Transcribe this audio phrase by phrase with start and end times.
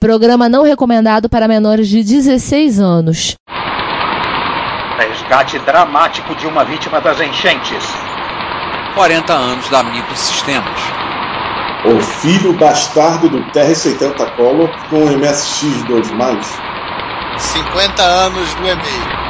[0.00, 3.34] Programa não recomendado para menores de 16 anos.
[4.96, 7.84] Resgate dramático de uma vítima das enchentes.
[8.94, 10.80] 40 anos da Microsistemas.
[11.84, 16.44] O filho bastardo do TR-70 Collor com o MSX2+.
[17.36, 19.29] 50 anos do e-mail.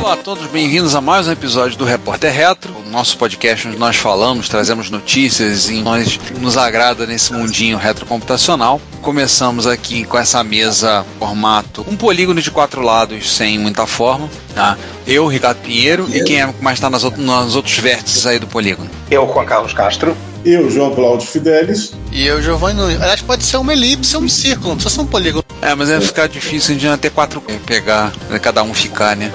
[0.00, 3.76] Olá a todos, bem-vindos a mais um episódio do Repórter Retro, o nosso podcast onde
[3.76, 8.80] nós falamos, trazemos notícias e nós nos agrada nesse mundinho retrocomputacional.
[9.02, 14.26] Começamos aqui com essa mesa formato um polígono de quatro lados sem muita forma.
[14.54, 14.78] Tá?
[15.06, 18.88] Eu, Ricardo Pinheiro, e quem é mais está nas, nos outros vértices aí do polígono?
[19.10, 20.16] Eu, Juan Carlos Castro.
[20.44, 21.92] Eu, João Cláudio Fidelis.
[22.10, 23.00] E eu, Giovanni Nunes.
[23.00, 25.44] Aliás, pode ser uma elipse ou um círculo, não precisa ser um polígono.
[25.62, 29.30] É, mas vai ficar difícil de ter quatro pegar, né, cada um ficar, né?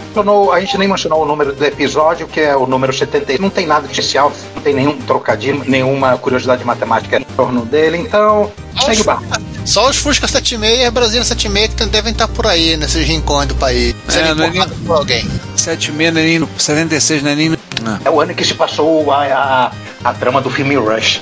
[0.52, 3.38] A gente nem mencionou o número do episódio, que é o número 70.
[3.38, 7.98] Não tem nada de especial, não tem nenhum trocadilho, nenhuma curiosidade matemática em torno dele,
[7.98, 8.52] então
[8.84, 9.46] segue o.
[9.66, 13.48] Só os Fusca 76 e a Brasília 76 que devem estar por aí, nesses rincões
[13.48, 13.96] do país.
[14.14, 14.70] É, não é nem...
[14.86, 15.28] por alguém.
[15.56, 16.50] 76 não é nem no...
[16.58, 17.58] 76 não é nem no...
[17.82, 18.00] Não.
[18.06, 19.72] É o ano que se passou a, a,
[20.06, 21.20] a trama do filme Rush.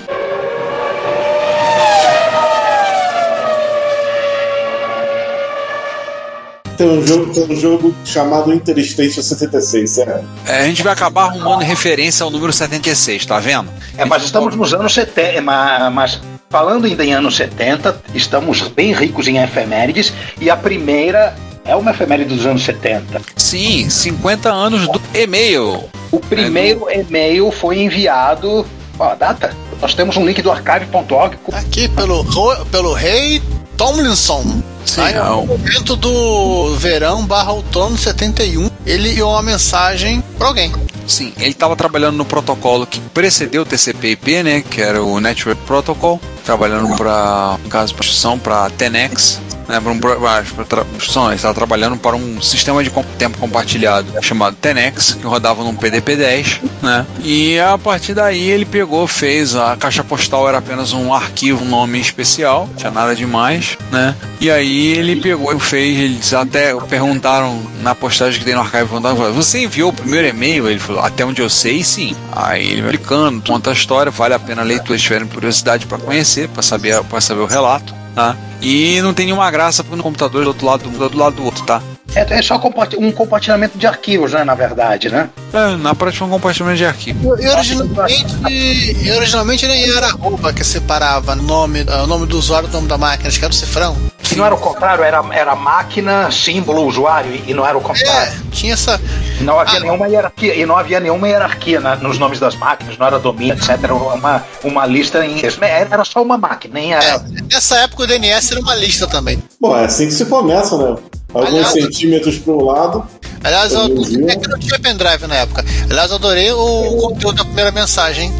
[6.75, 10.23] Tem um jogo, tem um jogo chamado Interstate 76, é.
[10.45, 10.59] é.
[10.59, 13.69] A gente vai acabar arrumando referência ao número 76, tá vendo?
[13.97, 15.41] É, mas estamos nos anos 70,
[15.89, 21.33] mas falando ainda em anos 70, estamos bem ricos em efemérides e a primeira
[21.65, 23.21] é uma efeméride dos anos 70.
[23.35, 25.83] Sim, 50 anos do e-mail.
[26.11, 27.09] O primeiro é do...
[27.09, 28.65] e-mail foi enviado.
[28.99, 29.55] Ó, a data?
[29.81, 31.37] Nós temos um link do archive.org.
[31.51, 32.25] Aqui pelo,
[32.71, 33.41] pelo rei
[33.77, 34.61] Tomlinson.
[34.85, 40.71] Sim, Aí, no momento do verão barra outono 71, ele enviou uma mensagem para alguém.
[41.07, 45.61] Sim, ele estava trabalhando no protocolo que precedeu o TCP/IP, né, que era o Network
[45.65, 47.95] Protocol, trabalhando para, no caso,
[48.41, 55.13] para Tenex, né, para um, estava trabalhando para um sistema de tempo compartilhado chamado Tenex,
[55.13, 57.05] que rodava num PDP-10, né?
[57.23, 61.67] E a partir daí ele pegou, fez a caixa postal era apenas um arquivo, um
[61.67, 64.15] nome especial, tinha nada demais, né?
[64.39, 69.01] E aí ele pegou fez, eles até perguntaram na postagem que tem no arquivo,
[69.33, 70.67] você enviou o primeiro e-mail?
[70.69, 72.15] Ele falou, até onde eu sei, sim.
[72.31, 76.49] Aí ele explicando, conta a história, vale a pena ler, se tiverem curiosidade para conhecer,
[76.49, 78.35] para saber, para saber o relato tá?
[78.61, 81.65] E não tem nenhuma graça no computador do outro lado do, do lado do outro,
[81.65, 81.81] tá?
[82.15, 82.61] É, é só
[82.97, 84.43] um compartilhamento de arquivos, né?
[84.43, 85.29] Na verdade, né?
[85.51, 87.39] É, na prática é um compartilhamento de arquivos.
[87.39, 92.73] E, originalmente, originalmente nem era roupa que separava o nome, o nome do usuário do
[92.73, 93.95] nome da máquina, acho que era o cifrão.
[94.21, 98.31] Se não era o contrário, era, era máquina, símbolo, usuário, e não era o contrário.
[98.31, 98.99] É, tinha essa.
[99.41, 102.97] Não havia ah, nenhuma hierarquia, e não havia nenhuma hierarquia na, nos nomes das máquinas,
[102.97, 103.77] não era domínio, etc.
[103.83, 105.41] Era uma, uma lista em.
[105.61, 107.03] Era só uma máquina, nem era.
[107.03, 109.43] É, nessa época o DNS era uma lista também.
[109.59, 110.95] Bom, é assim que se começa, né?
[111.33, 113.03] Alguns Aliás, centímetros para um lado.
[113.43, 113.85] Aliás, eu,
[114.27, 115.65] é que não tinha pendrive na época.
[115.89, 118.31] Aliás, eu adorei o conteúdo da primeira mensagem.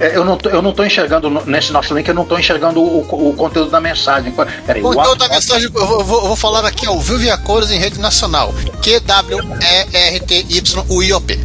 [0.00, 2.80] É, eu não, tô, eu não tô enxergando nesse nosso link, eu não tô enxergando
[2.80, 4.32] o, o conteúdo da mensagem.
[4.66, 7.36] Peraí, o conteúdo da mensagem, eu vou, vou, vou, falar aqui ao vivo e a
[7.36, 8.54] cores em rede nacional.
[8.82, 11.38] Q-W-E-R-T-Y-U-I-O-P.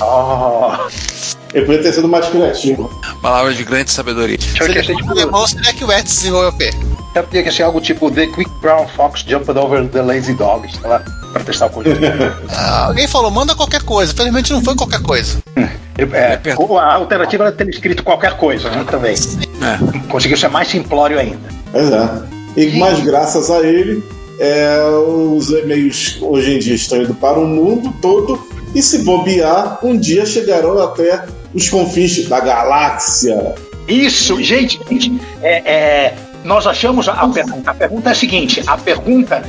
[0.00, 0.76] Oh.
[1.54, 2.88] Eu podia ter sido mais criativo.
[3.22, 4.38] Palavra de grande sabedoria.
[4.38, 6.70] Se ele tipo, alemão, seria que o Ets desenvolveu o P.
[7.16, 10.70] Eu podia que ser algo tipo The Quick Brown Fox Jumped Over the Lazy Dog,
[10.70, 11.98] sei lá, pra testar o conteúdo.
[12.50, 14.12] ah, alguém falou, manda qualquer coisa.
[14.12, 15.38] Felizmente não foi qualquer coisa.
[15.98, 16.38] É,
[16.78, 19.14] a alternativa era ter escrito qualquer coisa, né, também.
[19.14, 20.08] É.
[20.10, 21.48] Conseguiu ser mais simplório ainda.
[21.72, 22.08] Pois é.
[22.54, 24.04] E mais graças a ele,
[24.38, 29.78] é, os e-mails hoje em dia estão indo para o mundo todo e se bobear,
[29.82, 31.24] um dia chegarão até
[31.54, 33.54] os confins da galáxia.
[33.88, 36.14] Isso, gente, gente é, é,
[36.46, 37.70] nós achamos a pergunta.
[37.70, 39.42] A pergunta é a seguinte: a pergunta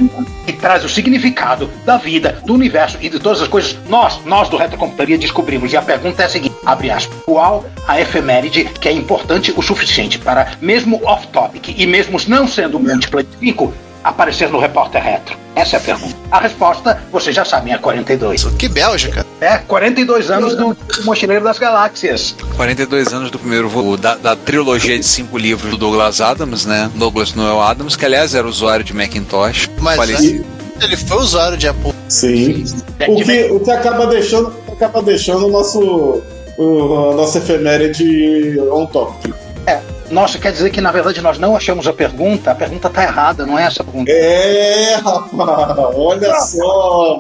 [0.46, 4.50] que traz o significado da vida, do universo e de todas as coisas, nós, nós
[4.50, 5.72] do Retrocomputaria descobrimos.
[5.72, 7.18] E a pergunta é a seguinte: abre aspas.
[7.24, 12.80] Qual a efeméride que é importante o suficiente para, mesmo off-topic e mesmo não sendo
[12.80, 13.74] múltipla de 5,
[14.04, 15.38] aparecer no Repórter Retro?
[15.56, 16.16] Essa é a pergunta.
[16.32, 18.46] A resposta, vocês já sabem, é 42.
[18.58, 19.26] Que Bélgica?
[19.40, 22.36] É, 42 anos do Mochileiro das Galáxias.
[22.56, 26.90] 42 anos do primeiro voo da, da trilogia de cinco livros do Douglas Adams, né?
[26.96, 29.70] Douglas Noel Adams, que aliás era usuário de Macintosh.
[29.80, 30.44] Mas falecido.
[30.82, 31.94] ele foi usuário de Apple.
[32.10, 32.66] Sim.
[33.08, 36.24] O que, o que acaba deixando, acaba deixando o nosso,
[36.58, 39.34] o, a nossa efeméride on top.
[39.68, 42.52] É, Nossa, quer dizer que na verdade nós não achamos a pergunta?
[42.52, 44.10] A pergunta tá errada, não é essa pergunta?
[44.12, 47.20] É, rapaz, olha só.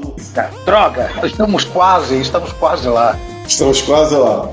[0.65, 3.17] Droga, estamos quase, estamos quase lá.
[3.45, 4.49] Estamos quase lá.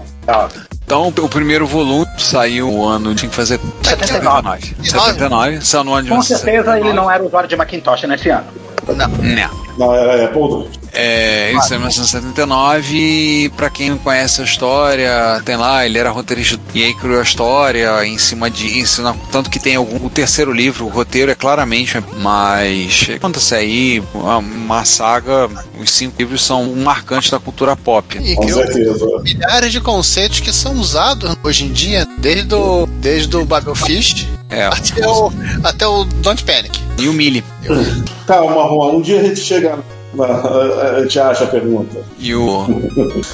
[0.84, 4.74] Então, o primeiro volume saiu o ano, tinha que fazer 79.
[4.82, 8.46] 79, saiu no ano de Com certeza ele não era usuário de Macintosh nesse ano.
[8.92, 9.08] Não.
[9.08, 9.64] Não.
[9.76, 10.68] Não, era Apple II.
[10.92, 16.10] É, isso é 1979 e pra quem não conhece a história, tem lá, ele era
[16.10, 18.84] roteirista e aí criou a história em cima de
[19.32, 24.38] tanto que tem algum, o terceiro livro, o roteiro é claramente, mas conta-se aí uma,
[24.38, 28.16] uma, saga, os cinco livros são um marcante da cultura pop.
[28.22, 29.04] E Com certeza.
[29.24, 34.66] milhares de conceitos que são usados hoje em dia, desde o, desde o Babelfish é.
[34.66, 36.80] até, o, até o Don't Panic.
[36.98, 37.44] E o Millie.
[38.26, 39.78] Calma, Juan, um dia a gente chega
[40.22, 41.98] a gente acha a pergunta.
[42.18, 42.66] E o.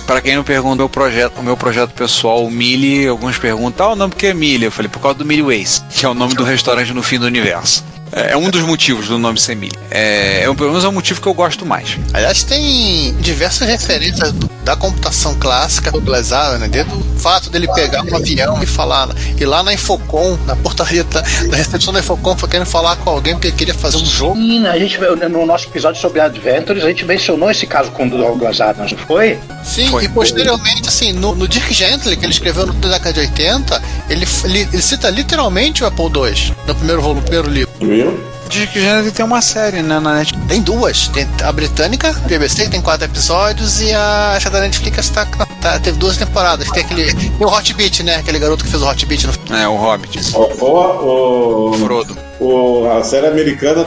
[0.06, 3.96] pra quem não perguntou o projeto, o meu projeto pessoal, o Mili, alguns perguntam, ah,
[3.96, 4.64] não, porque é Mili?
[4.64, 7.18] Eu falei, por causa do Mili Ways, que é o nome do restaurante no fim
[7.18, 7.84] do universo.
[8.12, 9.78] É, é um dos motivos do nome ser Millie.
[9.90, 11.98] É, é, pelo menos é o motivo que eu gosto mais.
[12.12, 14.32] Aliás, tem diversas referências
[14.64, 16.68] da computação clássica do Blazar, né?
[16.68, 19.08] Desde o fato dele pegar um avião e falar,
[19.38, 23.10] e lá na Infocom, na portaria da, da recepção da Infocom, foi querendo falar com
[23.10, 24.36] alguém porque queria fazer um jogo.
[24.36, 24.98] Sim, a gente,
[25.28, 28.98] no nosso episódio sobre Adventures, a gente mencionou esse caso com o Douglas Adams, não
[28.98, 29.38] foi?
[29.64, 30.04] Sim, foi.
[30.04, 34.26] e posteriormente, assim, no, no Dirk Gently, que ele escreveu no década de 80, ele,
[34.44, 37.70] ele, ele cita literalmente o Apple II no primeiro volume, no primeiro livro.
[38.00, 38.30] Viu?
[38.48, 40.48] Dick Gently tem uma série, né, na Netflix.
[40.48, 41.08] Tem duas.
[41.08, 45.24] Tem a britânica, BBC, que tem quatro episódios, e a essa da Netflix tá,
[45.60, 46.68] tá, teve duas temporadas.
[46.70, 47.14] Tem aquele.
[47.14, 48.16] Tem o Hot Beat, né?
[48.16, 50.34] Aquele garoto que fez o Hot Beat no É, o Hobbit.
[50.34, 52.16] O, o, o Frodo.
[52.40, 53.86] O, a série americana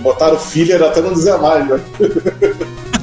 [0.00, 1.80] botaram filler até não dizer mais, né?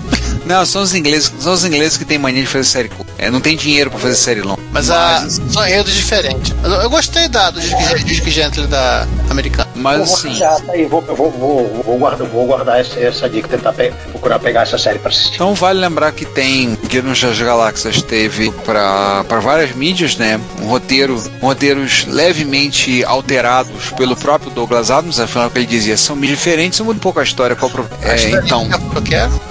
[0.51, 3.09] Não, são os ingleses, são os ingleses que têm mania de fazer série curta.
[3.17, 4.61] É, não tem dinheiro pra fazer série longa.
[4.69, 6.53] Mas, Mas a, são enredos diferentes.
[6.61, 7.61] Eu, eu gostei da, do
[8.03, 9.69] Disque Gently da americana.
[9.75, 10.33] Mas assim.
[10.33, 13.93] Já, tá aí, vou, vou, vou, vou, guardar, vou guardar essa, essa dica, tentar pe
[14.11, 15.35] procurar pegar essa série pra assistir.
[15.35, 20.39] Então vale lembrar que tem Guia das Galáxias teve pra, pra várias mídias, né?
[20.61, 26.39] Um roteiro, roteiros levemente alterados pelo próprio Douglas Adams, afinal que ele dizia, são mídias
[26.39, 27.55] diferentes, muda um pouco a história.
[27.55, 27.87] Qual pro...
[28.01, 28.67] é, então.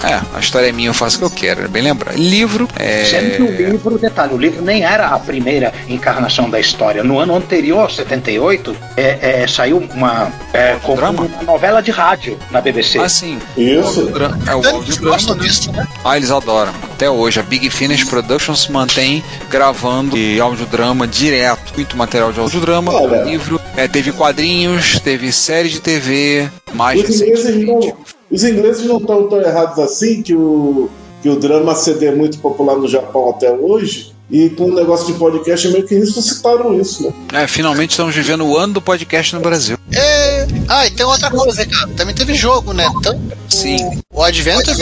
[0.02, 2.14] É, a história é minha, eu faço o que eu quero, é bem lembrar.
[2.14, 2.68] Livro.
[2.76, 3.04] É...
[3.04, 7.02] Sempre o livro, detalhe, o livro nem era a primeira encarnação da história.
[7.02, 12.98] No ano anterior, 78, é, é, saiu uma, é, uma novela de rádio na BBC.
[12.98, 13.38] Ah, sim.
[13.56, 14.12] Isso.
[14.46, 15.34] É o audiodrama.
[15.72, 15.88] Né?
[16.04, 16.72] Ah, eles adoram.
[16.82, 21.72] Até hoje, a Big Finish Productions mantém gravando audiodrama direto.
[21.74, 23.22] Muito material de audiodrama, Olha.
[23.22, 23.60] livro.
[23.76, 27.96] É, teve quadrinhos, teve série de TV, mais os ingleses, não,
[28.30, 30.90] os ingleses não estão tão errados assim que o,
[31.22, 35.12] que o drama CD é muito popular no Japão até hoje e com o negócio
[35.12, 37.42] de podcast meio que ressuscitaram isso, né?
[37.42, 39.76] É, finalmente estamos vivendo o ano do podcast no Brasil.
[39.92, 40.29] É.
[40.70, 41.88] Ah, e tem outra coisa, cara.
[41.96, 42.88] Também teve jogo, né?
[42.96, 43.76] Então, Sim.
[44.14, 44.76] O Adventure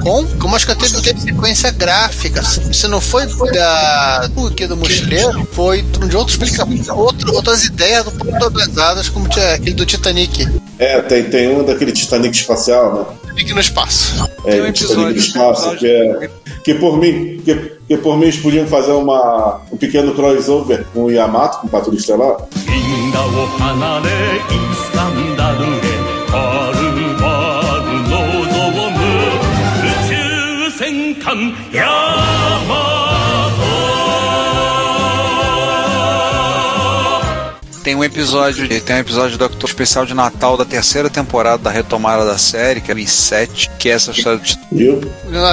[0.00, 2.40] com, como acho que teve, teve sequência gráfica.
[2.44, 6.38] Se não foi da do que do mochileiro, foi de outros
[6.90, 10.46] outro, outras ideias do organizadas, como aquele do Titanic.
[10.78, 13.04] É, tem, tem um daquele Titanic espacial, né?
[13.22, 14.30] Titanic no espaço.
[14.44, 16.30] É, tem um episódio, Titanic no espaço, que é
[16.66, 17.54] que por mim, que,
[17.86, 21.70] que por mim eles podiam fazer uma, um pequeno crossover com o Yamato, com o
[21.70, 22.38] Patrulha Estelar.
[37.86, 41.70] Tem um episódio, tem um episódio do Doctor Especial de Natal da terceira temporada da
[41.70, 44.58] retomada da série, que é em 7, que é essa história de.
[44.72, 45.00] Viu?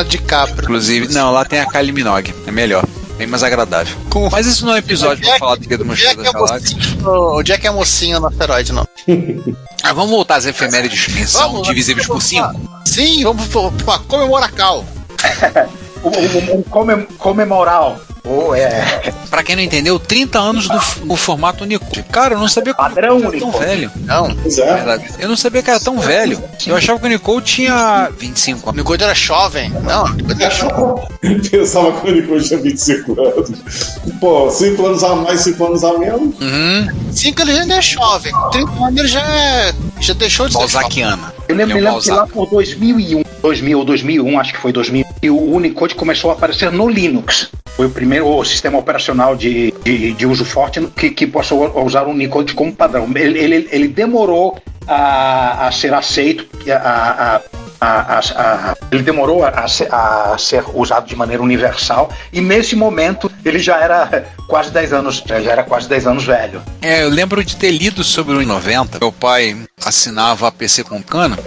[0.10, 0.63] De Capra.
[0.63, 2.34] Inclusive, não, lá tem a Kylie Minogue.
[2.48, 2.84] É melhor.
[3.20, 3.96] Bem mais agradável.
[4.10, 4.32] Com...
[4.32, 6.98] Mas isso não é um episódio pra falar do Guia do Mochileiro das Galáxias.
[7.06, 8.88] O Jack é mocinho no asteroide, não.
[9.84, 12.82] ah, vamos voltar às efemérides que são divisíveis por 5?
[12.84, 13.46] Sim, vamos
[13.86, 14.84] pra comemoracal.
[16.03, 18.00] o, o, o comem, comemoral.
[18.25, 19.12] Oh, é.
[19.29, 22.03] Pra quem não entendeu, 30 anos do, formato Unicode.
[22.03, 23.91] Cara, eu não sabia que Padrão era tão velho.
[23.98, 24.27] Não.
[24.27, 25.24] É.
[25.24, 26.41] Eu não sabia que era tão velho.
[26.65, 28.65] Eu achava que o Unicode tinha 25 anos.
[28.65, 29.69] O Unicode era jovem.
[29.69, 31.03] Não, o Unicode era jovem.
[31.51, 33.51] Pensava que o Unicode tinha 25 anos.
[34.22, 36.39] Pô, 5 anos a mais, 5 anos a menos.
[36.39, 36.88] Uhum.
[37.12, 38.31] 5 ele ainda é jovem.
[38.51, 41.33] 30 anos ele já, é, já deixou de ser Balzaquiana.
[41.50, 44.72] Eu lembro, é um lembro que lá por 2001, 2000 ou 2001, acho que foi
[44.72, 47.50] 2000, e o Unicode começou a aparecer no Linux.
[47.75, 52.03] Foi o primeiro sistema operacional de, de, de uso forte que, que passou a usar
[52.06, 53.10] o Unicode como padrão.
[53.15, 56.75] Ele, ele, ele demorou a, a ser aceito, a,
[57.36, 57.42] a,
[57.82, 63.77] a- a- ele demorou a ser usado de maneira universal e nesse momento ele já
[63.77, 66.62] era quase 10 anos, já era quase 10 anos velho.
[66.82, 69.00] É, eu lembro de ter lido sobre o 90.
[69.00, 71.38] Meu pai assinava a PC com cana.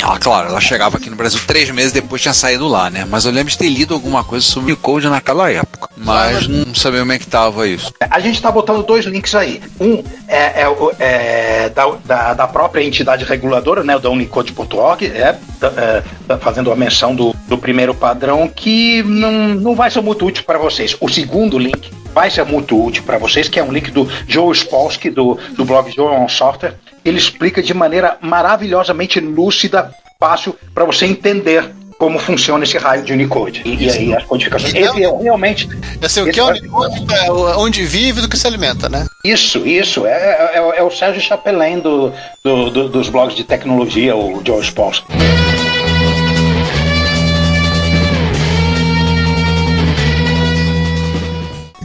[0.00, 3.04] Ela, claro, ela chegava aqui no Brasil três meses depois tinha saído lá, né?
[3.08, 5.88] Mas eu lembro de ter lido alguma coisa sobre o Code naquela época.
[5.96, 7.92] Mas não sabia como é que tava isso.
[8.08, 9.60] A gente está botando dois links aí.
[9.80, 10.68] Um é, é
[11.00, 16.70] é da, da, da própria entidade reguladora, né, da Unicode.org, é, da- é, da- fazendo
[16.70, 20.96] a menção do, do primeiro padrão, que não, não vai ser muito útil para vocês.
[21.00, 24.54] O segundo link vai ser muito útil para vocês, que é um link do Joe
[24.54, 26.74] Spolsky, do, do blog Joe on Software.
[27.08, 33.12] Ele explica de maneira maravilhosamente lúcida, fácil, para você entender como funciona esse raio de
[33.12, 33.62] Unicode.
[33.64, 34.72] E, e aí as codificações.
[34.72, 35.68] Esse é realmente
[36.00, 39.04] Assim, o que é Unicode é o- onde vive do que se alimenta, né?
[39.24, 40.06] Isso, isso.
[40.06, 42.12] É, é, é o- é Sérgio Chapelain do,
[42.44, 45.02] do- do- dos blogs de tecnologia, o George Pauls.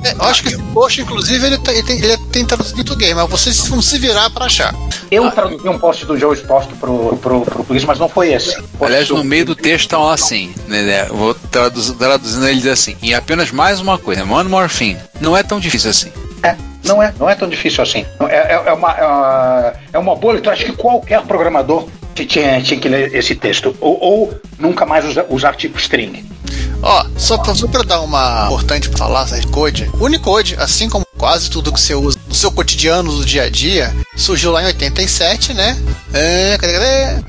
[0.03, 2.83] É, eu acho que esse post, inclusive, ele, tá- ele tem, ele tem traduzido em
[2.83, 4.73] português, mas vocês vão se virar pra achar.
[5.09, 6.75] Eu traduzi um post do George Pauls pro,
[7.17, 8.55] pro, pro português, mas não foi esse.
[8.81, 11.07] Aliás, no meio do texto estão assim, né?
[11.09, 14.97] Eu Vou traduz- traduzindo ele diz assim, e apenas mais uma coisa, one more thing,
[15.21, 16.11] não é tão difícil assim.
[16.43, 18.05] É, não é, não é tão difícil assim.
[18.27, 20.53] É, é- é uma, é uma, é uma boa leitura.
[20.53, 23.75] Acho que qualquer programador tinha, tinha que ler esse texto.
[23.79, 26.25] Ou, ou nunca mais usar, usar tipo string.
[26.81, 31.05] Ó, só pra, só pra dar uma importante pra falar sobre Code, Unicode, assim como
[31.17, 34.65] quase tudo que você usa no seu cotidiano, do dia a dia, surgiu lá em
[34.65, 35.81] 87, né?
[36.13, 36.57] É?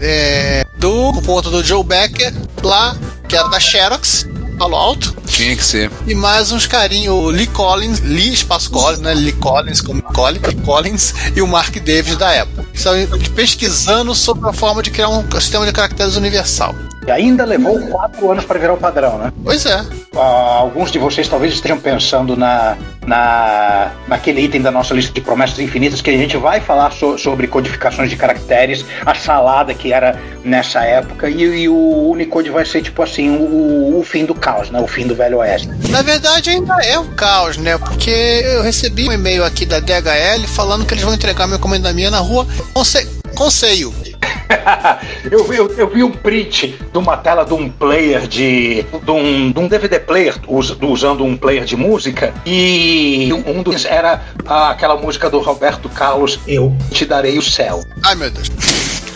[0.00, 2.96] É, do ponto do Joe Becker, lá,
[3.28, 4.26] que era da Xerox,
[4.58, 5.90] Palo Alto, Tinha que ser.
[6.06, 9.12] e mais uns carinhos, o Lee Collins, Lee Espaço Collins, né?
[9.14, 12.64] Lee Collins, como Collins, Collins e o Mark Davis da época.
[12.72, 12.92] Estão
[13.34, 16.74] pesquisando sobre a forma de criar um sistema de caracteres universal.
[17.06, 19.32] E ainda levou quatro anos para virar o padrão, né?
[19.44, 19.84] Pois é.
[20.16, 25.20] Ah, alguns de vocês talvez estejam pensando na, na, naquele item da nossa lista de
[25.20, 29.92] promessas infinitas que a gente vai falar so- sobre codificações de caracteres, a salada que
[29.92, 34.34] era nessa época, e, e o Unicode vai ser tipo assim, o, o fim do
[34.34, 34.80] caos, né?
[34.80, 35.68] O fim do Velho Oeste.
[35.90, 37.76] Na verdade, ainda é um caos, né?
[37.78, 41.92] Porque eu recebi um e-mail aqui da DHL falando que eles vão entregar minha encomenda
[41.92, 43.92] minha na rua Conce Conceio.
[45.30, 48.82] eu, vi, eu, eu vi um print de uma tela de um player de.
[48.82, 53.84] de um, de um DVD player us- usando um player de música e um dos
[53.84, 57.80] era ah, aquela música do Roberto Carlos Eu Te Darei o Céu.
[58.04, 58.50] Ai, meu Deus.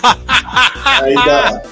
[1.02, 1.62] Aí dá.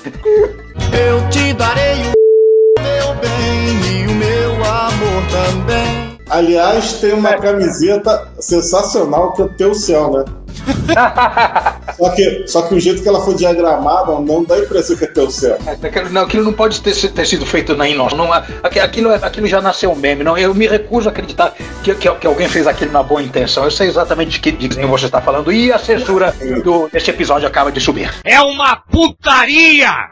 [0.93, 6.17] Eu te darei o meu bem e o meu amor também.
[6.29, 10.25] Aliás, tem uma camiseta sensacional que é o teu céu, né?
[11.97, 15.05] só, que, só que o jeito que ela foi diagramada não dá a impressão que
[15.05, 15.59] é teu céu.
[15.67, 18.13] Aquilo não, aquilo não pode ter, ter sido feito na Inos.
[18.13, 20.25] Não, aqu- aquilo, é- aquilo já nasceu meme.
[20.25, 23.65] Não, eu me recuso a acreditar que, que, que alguém fez aquilo na boa intenção.
[23.65, 25.53] Eu sei exatamente de que de quem você está falando.
[25.53, 28.13] E a censura do, desse episódio acaba de subir.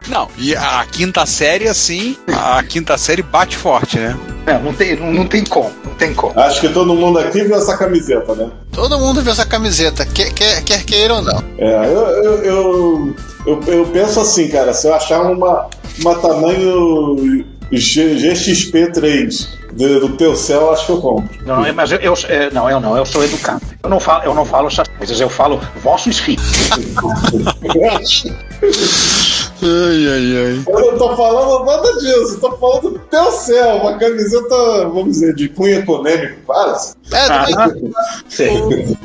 [0.09, 4.17] Não, e a quinta série, assim, a quinta série bate forte, né?
[4.47, 5.71] Não, não tem, não, não tem como.
[5.85, 6.39] Não tem como.
[6.39, 8.51] Acho que todo mundo aqui viu essa camiseta, né?
[8.75, 11.43] Todo mundo viu essa camiseta, quer, quer, quer queira ou não.
[11.59, 13.17] É, eu, eu, eu,
[13.47, 15.69] eu, eu penso assim, cara, se eu achar uma,
[16.01, 21.29] uma tamanho G- GXP3 do, do teu céu, acho que eu compro.
[21.47, 23.63] Não, mas eu, eu- é, não, eu não, eu sou educado.
[23.83, 26.45] Eu não falo, eu não falo essas coisas, eu falo vossos filhos.
[29.63, 30.65] Ai, ai, ai.
[30.67, 34.55] Eu não tô falando nada disso, eu tô falando do teu céu, uma camiseta,
[34.89, 36.95] vamos dizer, de cunho econômico, quase.
[37.13, 37.93] É, Ah, também-
[38.29, 38.51] sei.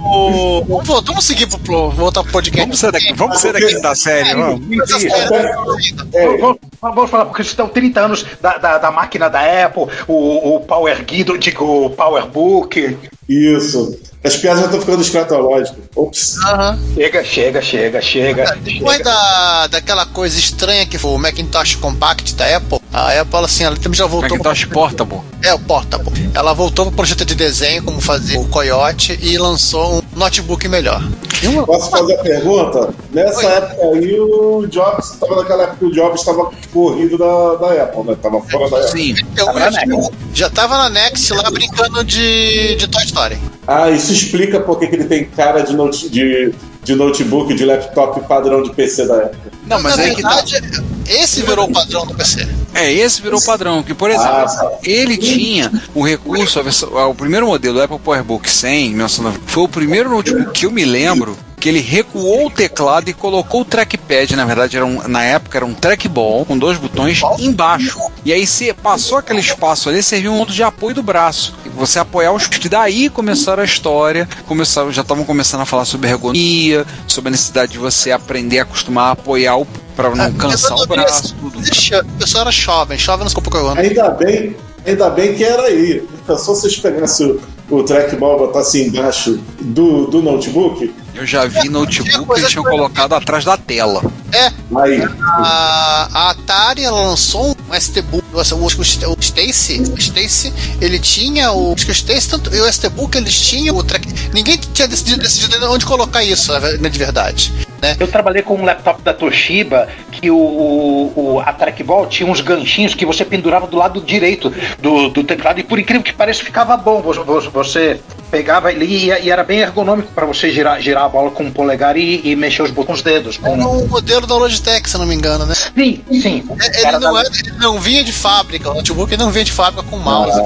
[0.03, 2.61] o- vamos, vamos seguir pro, pro voltar pro podcast.
[2.65, 4.61] Vamos ser daqui, vamos ser da quinta série, vamos.
[5.01, 10.55] Série- Vamos, vamos falar, porque estão 30 anos da, da, da máquina da Apple, o,
[10.55, 12.97] o Power Guido, digo, o PowerBook.
[13.27, 13.97] Isso.
[14.21, 15.83] As piadas já estão ficando escatológicas.
[15.95, 16.37] Ops.
[16.45, 16.79] Aham.
[16.93, 18.55] Chega, chega, chega, chega.
[18.57, 19.09] Depois chega.
[19.09, 23.75] da, daquela coisa estranha que foi o Macintosh Compact da Apple, a Apple, assim, ela
[23.77, 24.29] também já voltou.
[24.31, 25.19] Macintosh Portable.
[25.43, 26.29] É, o Portable.
[26.33, 31.01] Ela voltou pro projeto de desenho, como fazer o Coyote, e lançou um notebook melhor.
[31.43, 32.89] Uma- Posso fazer a pergunta?
[33.13, 33.45] Nessa Oi.
[33.45, 38.03] época aí, o Jobs, estava naquela época que o Jobs estava corrido da, da Apple,
[38.03, 38.17] né?
[38.21, 38.91] Tava fora da Apple.
[38.91, 39.15] Sim.
[39.37, 40.11] Eu Tava na já, Next.
[40.33, 43.37] já tava na Next lá brincando de, de Toy Story.
[43.67, 46.53] Ah, isso explica porque que ele tem cara de, note- de,
[46.83, 49.48] de notebook, de laptop padrão de PC da época.
[49.69, 50.29] Não, mas Na aí que tá.
[50.41, 52.47] verdade, esse virou o padrão do PC.
[52.73, 57.15] É, esse virou padrão, que por exemplo, Ah, ele tinha o recurso, a versão- o
[57.15, 61.37] primeiro modelo do Apple PowerBook 100, 1990, foi o primeiro notebook que eu me lembro
[61.59, 65.57] que ele recuou o teclado e colocou o trackpad, na verdade era um, na época
[65.57, 67.99] era um trackball com dois botões embaixo.
[68.23, 71.55] E aí você passou aquele espaço ali, serviu um ponto de apoio do braço.
[71.65, 76.09] E você apoiar os daí começaram a história, começaram, já estavam começando a falar sobre
[76.09, 80.77] ergonomia, sobre a necessidade de você aprender a acostumar a apoiar o para não cansar
[80.77, 81.59] o braço, tudo.
[81.59, 83.77] O pessoal era jovem, jovem nos computadores.
[83.83, 86.07] Ainda bem, ainda bem que era aí.
[86.25, 87.37] Só se pegassem
[87.69, 92.63] o, trackball e botassem embaixo do, do notebook, Eu já vi notebook que eles tinham
[92.63, 94.01] colocado atrás da tela.
[94.31, 95.01] É, aí.
[95.21, 101.51] a, a Atari ela lançou um STBook, o, o, o Stacy, o Stacy, ele tinha
[101.51, 104.87] o, acho que o Stacy tanto, e o STBook eles tinham o track, ninguém tinha
[104.87, 107.95] decidido, decidido onde colocar isso, na de verdade, né?
[107.99, 112.93] Eu trabalhei com um laptop da Toshiba que o, o, a trackball tinha uns ganchinhos
[112.93, 116.75] que você pendurava do lado direito do, do teclado e por incrível que pareça ficava
[116.75, 117.01] bom.
[117.01, 121.43] Você, pegava ele e, e era bem ergonômico para você girar, girar a bola com
[121.47, 123.37] o polegar e, e mexer os botões com os dedos.
[123.37, 123.47] Com...
[123.53, 125.53] Era o modelo da Logitech, se eu não me engano, né?
[125.53, 126.43] Sim, sim.
[126.59, 129.45] É, Ele Era não, da- era, ele não vinha de fábrica, o notebook não vinha
[129.45, 130.41] de fábrica com mouse,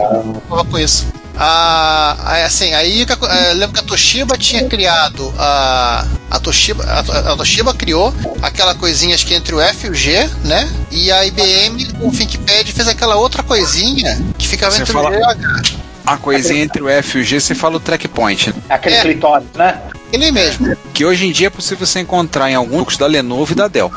[0.49, 1.07] tava com isso.
[1.35, 3.17] Ah, aí, assim, aí que a-
[3.49, 6.99] eh, lembro que a Toshiba tinha criado a a Toshiba, a,
[7.33, 10.67] a Toshiba criou aquela coisinha acho que entre o F e o G, né?
[10.91, 15.09] E a IBM com o ThinkPad fez aquela outra coisinha que ficava Você entre fala-
[15.09, 15.63] o G e o H.
[16.05, 18.55] A coisinha entre o F e o G, você fala o trackpoint, né?
[18.69, 19.01] Aquele É.
[19.01, 19.77] clitóris, né?
[20.13, 20.77] Ele mesmo.
[20.93, 23.91] que hoje em dia é possível você encontrar em alguns da Lenovo e da Dell.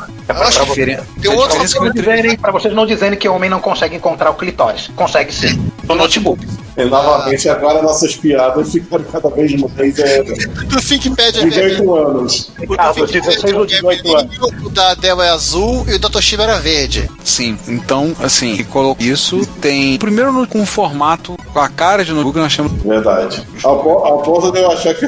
[0.65, 3.29] Diferen- tem a diferença é que Pra o tre- dizerem- Pra vocês não dizerem que
[3.29, 4.89] o homem não consegue encontrar o clitóris.
[4.95, 5.71] Consegue sim.
[5.87, 6.45] No notebook.
[6.75, 10.21] E novamente, agora nossas piadas ficaram cada vez mais é,
[10.75, 11.69] o ThinkPad é de vermelho.
[11.69, 12.51] 18 anos.
[12.59, 14.37] O do Ah, ThinkPad 16 ou é 18 anos.
[14.37, 17.09] vermelho, O da Dell é azul e o da Toshiba era verde.
[17.23, 19.97] Sim, então, assim, colocou isso tem.
[19.97, 22.71] Primeiro no- com o formato, com a cara de notebook, nós temos.
[22.83, 23.47] Verdade.
[23.63, 25.05] Ao ponto de eu achar que,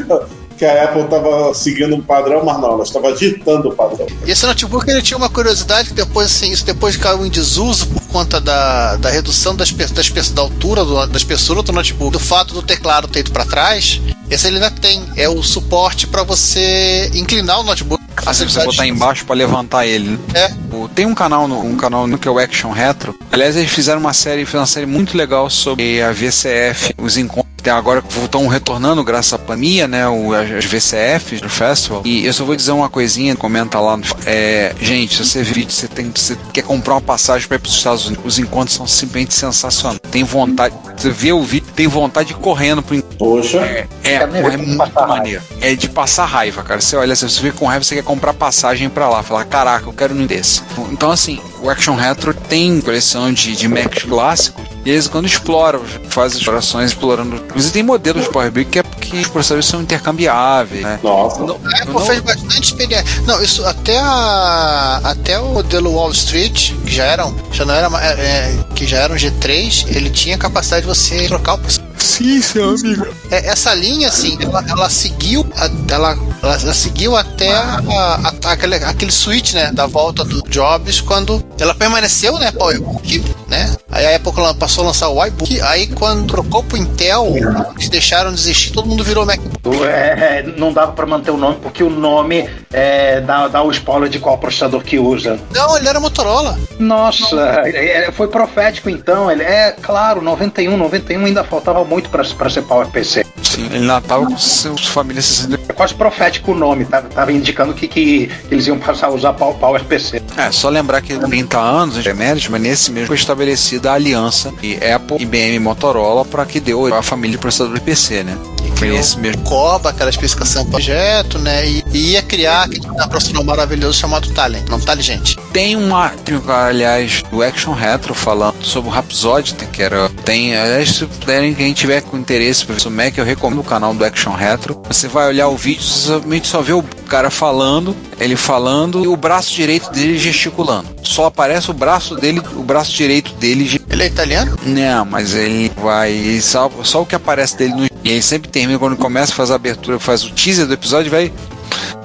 [0.60, 4.06] que a Apple estava seguindo um padrão, mas não, ela estava ditando o padrão.
[4.26, 7.88] E esse notebook ele tinha uma curiosidade que depois, assim, isso depois caiu em desuso
[7.88, 11.72] por conta da, da redução das, espe- da, espe- da altura do, da espessura do
[11.72, 14.02] notebook, do fato do teclado ter ido para trás.
[14.30, 18.04] Esse ele ainda tem, é o suporte para você inclinar o notebook.
[18.26, 20.10] Assim, você botar embaixo pra levantar ele.
[20.10, 20.18] né?
[20.34, 20.50] É.
[20.94, 23.16] Tem um canal no um canal no que é o Action Retro.
[23.32, 27.49] Aliás, eles fizeram uma série, foi uma série muito legal sobre a VCF, os encontros.
[27.62, 30.08] Tem agora estão retornando graças à pandemia, né?
[30.08, 32.02] o- As VCF do festival.
[32.06, 33.98] E eu só vou dizer uma coisinha, comenta lá.
[33.98, 37.60] No, é, gente, se você vídeo, você, tem, você quer comprar uma passagem para ir
[37.60, 40.00] para os Estados Unidos, os encontros são simplesmente sensacionais.
[40.12, 43.02] Tem vontade, você vê o vídeo, tem vontade de ir correndo pro.
[43.18, 44.26] Poxa, É, é, é
[44.58, 45.42] muito maneiro.
[45.62, 46.82] É de passar raiva, cara.
[46.82, 49.22] Você olha, se você vê com raiva, você quer comprar passagem pra lá.
[49.24, 50.62] Falar, caraca, eu quero um desse.
[50.92, 54.64] Então, assim, o Action Retro tem coleção de, de Macs clássicos.
[54.86, 57.36] E eles, quando exploram, faz explorações explorando.
[57.36, 61.00] Inclusive, tem modelos de Power BI que é porque os processadores são intercambiáveis, né?
[61.04, 61.40] nossa.
[61.44, 63.06] Não- A Apple não- fez bastante experiência.
[63.26, 67.90] Não, isso até a, até o modelo Wall Street, que já eram, já não era,
[68.02, 71.60] é, é, que já era um G3, ele tinha capacidade de você trocar o.
[71.98, 73.08] Sim, seu amigo.
[73.30, 77.82] É, essa linha, assim, ela, ela seguiu, a- ela, ela, seguiu até a-
[78.24, 83.76] a- aquele, aquele switch, né, da volta do Jobs, quando ela permaneceu, né, PowerBook, né,
[84.00, 87.34] aí a Apple passou a lançar o iBook, aí quando trocou pro Intel,
[87.76, 89.84] eles deixaram de existir, todo mundo virou MacBook.
[89.86, 94.10] É, não dava pra manter o nome, porque o nome é, dá, dá o spoiler
[94.10, 95.40] de qual processador que usa.
[95.54, 96.58] Não, ele era Motorola.
[96.80, 97.36] Nossa,
[97.66, 99.30] é, foi profético então.
[99.30, 103.26] Ele é claro, 91, 91 ainda faltava muito pra, pra ser PowerPC.
[103.44, 105.60] Sim, ele natava com seus famílias 60.
[105.70, 109.34] É quase profético o nome, tava, tava indicando que, que eles iam passar a usar
[109.34, 110.22] Pow- PowerPC.
[110.38, 114.54] É, só lembrar que 30 anos de mérito, mas nesse mesmo foi estabelecida a aliança
[114.62, 118.38] e Apple, IBM e Motorola para que deu a família de processador de PC, né?
[118.80, 119.44] Foi criou nesse mesmo.
[119.44, 121.68] Coba, aquela especificação do projeto, né?
[121.70, 125.38] E, e ia criar aquele profissional maravilhoso chamado Talent, não Taligente.
[125.52, 130.10] Tem uma, tem, aliás, do Action Retro falando sobre o Rhapsody, que era.
[130.24, 133.64] Tem, aliás, se puderem, quem tiver com interesse para ver o Mac, eu recomendo o
[133.64, 134.82] canal do Action Retro.
[134.88, 139.08] Você vai olhar o vídeo, você somente só vê o cara falando, ele falando e
[139.08, 140.88] o braço direito dele gesticulando.
[141.02, 144.56] Só aparece o braço dele, o braço direito dele Ele é italiano?
[144.64, 146.40] Não, mas ele vai.
[146.42, 147.86] Só, só o que aparece dele no.
[148.04, 151.12] E ele sempre termina quando começa a fazer a abertura, faz o teaser do episódio,
[151.12, 151.32] vai.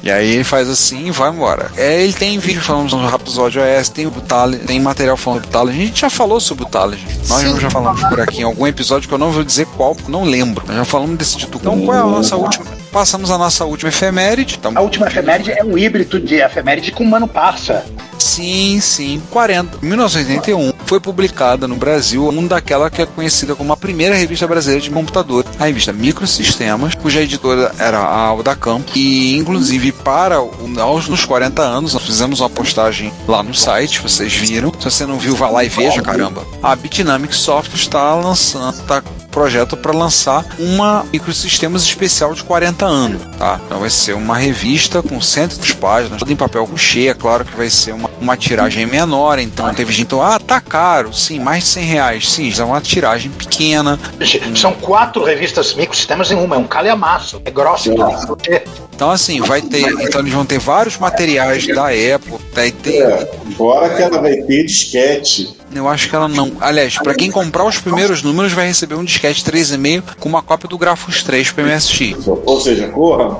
[0.04, 1.70] E aí ele faz assim e vai embora.
[1.78, 5.42] É, ele tem vídeo falando sobre o Rhapsody OS, tem o Talent, tem material falando
[5.42, 5.74] do Talent.
[5.74, 7.00] A gente já falou sobre o Talent.
[7.26, 7.58] Nós Sim.
[7.58, 10.24] já falamos por aqui em algum episódio que eu não vou dizer qual, porque não
[10.24, 10.62] lembro.
[10.66, 11.58] Nós já falamos desse título.
[11.58, 12.66] Então qual é a nossa última?
[12.94, 14.54] Passamos a nossa última efeméride.
[14.56, 17.84] Então, A última efeméride é um híbrido de efeméride com Mano Parça.
[18.20, 19.20] Sim, sim.
[19.32, 19.78] 40.
[19.82, 24.46] Em 1981 foi publicada no Brasil um daquela que é conhecida como a primeira revista
[24.46, 28.92] brasileira de computador, a revista Microsistemas, cuja editora era a Alda Campo.
[28.94, 34.00] E inclusive para o- aos nos 40 anos nós fizemos uma postagem lá no site,
[34.00, 34.72] vocês viram.
[34.78, 36.46] Se você não viu, vá lá e veja, caramba.
[36.62, 39.02] A Bitnamic Software está lançando, está
[39.34, 43.60] projeto para lançar uma microsistemas especial de 40 anos, tá?
[43.66, 45.48] Então vai ser uma revista com 100
[45.80, 49.72] páginas, toda em papel couché, é claro que vai ser uma, uma tiragem menor, então
[49.74, 53.98] teve gente, ah, tá caro, sim, mais de 100 reais, sim, é uma tiragem pequena,
[54.54, 57.42] São quatro revistas microsistemas em uma, é um calhamaço.
[57.44, 57.90] É grosso.
[58.48, 58.64] É.
[58.94, 63.30] então assim, vai ter, então eles vão ter vários materiais da Apple, daí tem, É,
[63.56, 65.54] fora que ela vai ter disquete.
[65.74, 69.04] eu acho que ela não, aliás, para quem comprar os primeiros números vai receber um
[69.04, 72.26] disquete 3,5 com uma cópia do Grafos 3 para MSX.
[72.26, 73.38] Ou seja, corra.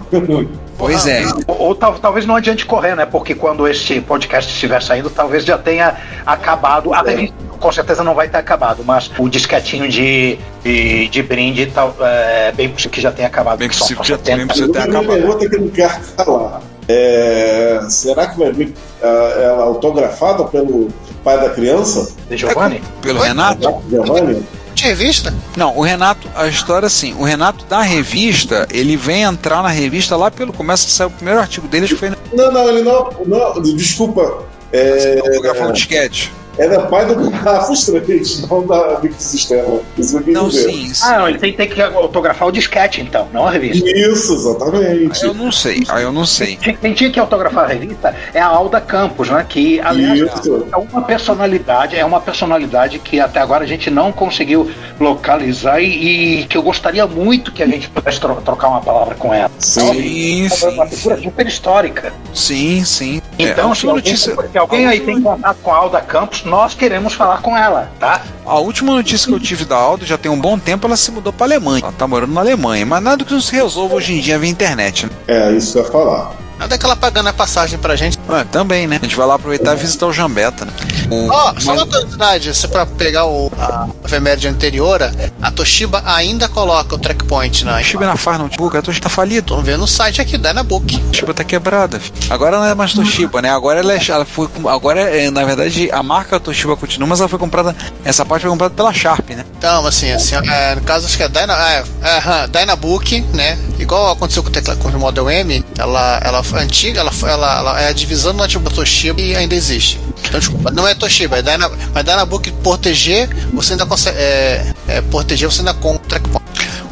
[0.77, 3.07] Pois é, Ou, ou tal- talvez não adiante correr, né?
[3.07, 6.93] Porque quando este podcast estiver saindo, talvez já tenha acabado.
[6.93, 7.35] A revista
[7.65, 12.53] com certeza não vai ter acabado, mas o disquetinho de, de, de brinde tal, é
[12.53, 13.59] bem possível que já tenha acabado.
[13.59, 14.37] Bem possível que já 70.
[14.37, 15.17] tenha- Você tem Uma acabado.
[15.17, 16.61] pergunta que eu não quero falar.
[16.87, 19.07] É, será que vai vir ah,
[19.43, 20.89] ela autografada pelo
[21.25, 22.13] pai da criança?
[22.29, 22.83] De Giovanni?
[23.01, 23.83] pelo Renato.
[23.89, 24.43] Giovanni?
[24.75, 25.33] De revista?
[25.57, 29.71] Não, o Renato, a história é assim, o Renato da revista, ele vem entrar na
[29.71, 32.69] revista lá pelo começa a sair o primeiro artigo dele, acho que foi Não, não,
[32.69, 33.09] ele não.
[33.25, 34.43] não desculpa.
[34.71, 36.31] É, autografando disquete.
[36.59, 39.81] Era pai do Grafos 3, não da Microsistema.
[39.99, 41.05] Isso eu quis Não, sim, sim.
[41.05, 43.89] Ah, não, ele tem, tem que autografar o disquete, então, não a revista.
[43.89, 45.23] Isso, exatamente.
[45.25, 46.57] Eu não sei, aí eu não sei.
[46.57, 49.45] Quem quem tinha que autografar a revista é a Alda Campos, né?
[49.49, 50.67] Que, aliás, Isso.
[50.73, 56.41] é uma personalidade, é uma personalidade que até agora a gente não conseguiu localizar e,
[56.41, 59.51] e que eu gostaria muito que a gente pudesse tro- trocar uma palavra com ela.
[59.59, 62.13] Sim, É uma sim, figura super histórica.
[62.33, 63.21] sim, sim.
[63.39, 66.75] Então, é, se alguém, notícia, se alguém aí tem contato com a Alda Campos, nós
[66.75, 68.23] queremos falar com ela, tá?
[68.47, 71.11] a última notícia que eu tive da Aldo já tem um bom tempo, ela se
[71.11, 71.83] mudou pra Alemanha.
[71.83, 74.51] Ela tá morando na Alemanha, mas nada que não se resolva hoje em dia via
[74.51, 75.13] internet, né?
[75.27, 76.44] É, isso que eu ia falar.
[76.65, 78.19] Nada que ela pagando a passagem pra gente.
[78.27, 78.99] Ah, também, né?
[79.03, 80.73] A gente vai lá aproveitar e visitar o Jambeta, né?
[81.11, 85.01] O- Ó, só mas- uma curiosidade, se pra pegar o, a efeméride anterior,
[85.43, 87.77] a Toshiba ainda coloca o trackpoint na.
[87.77, 89.49] Toshiba na faz notebook, a Toshiba tá falido.
[89.55, 90.97] Tô vendo no site aqui, Dynabook.
[90.97, 92.01] A Toshiba tá quebrada.
[92.31, 93.51] Agora não é mais Toshiba, né?
[93.51, 94.49] Agora ela, é, ela foi.
[94.67, 97.77] Agora, é, na verdade, a marca Toshiba continua, mas ela foi comprada.
[98.07, 99.45] Essa parte foi comprada pela Sharp, né?
[99.59, 103.59] Então, assim, assim é, no caso acho que é, Dyna, é, é Dynabook, né?
[103.79, 107.59] Igual aconteceu com o teclado com o Model M, ela, ela foi antiga, ela, ela,
[107.59, 110.01] ela é a divisão do notebook da Toshiba e ainda existe.
[110.27, 114.17] Então, desculpa, não é Toshiba, é Dynabook por TG, você ainda consegue.
[114.19, 116.21] É, é, TG você ainda compra.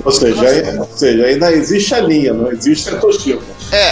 [0.05, 3.41] Ou seja, aí- ou seja, ainda existe a linha, não existe a Toshiba.
[3.71, 3.91] É,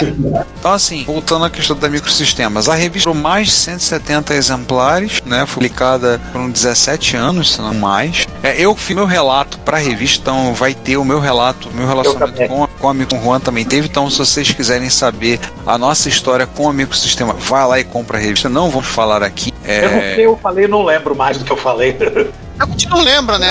[0.59, 5.45] Então, assim, voltando à questão da microsistemas, a revista foram mais de 170 exemplares, né?
[5.47, 8.27] Foi publicada por 17 anos, se não mais.
[8.43, 11.87] É, eu fiz meu relato para a revista, então vai ter o meu relato, meu
[11.87, 13.87] relacionamento com, a- com, a, com o Juan também teve.
[13.87, 18.17] Então, se vocês quiserem saber a nossa história com a microsistema, vai lá e compra
[18.17, 18.49] a revista.
[18.49, 19.51] Não vamos falar aqui.
[19.63, 21.95] É, Eu não sei, eu falei, não lembro mais do que eu falei.
[22.63, 23.47] a gente não lembra, né?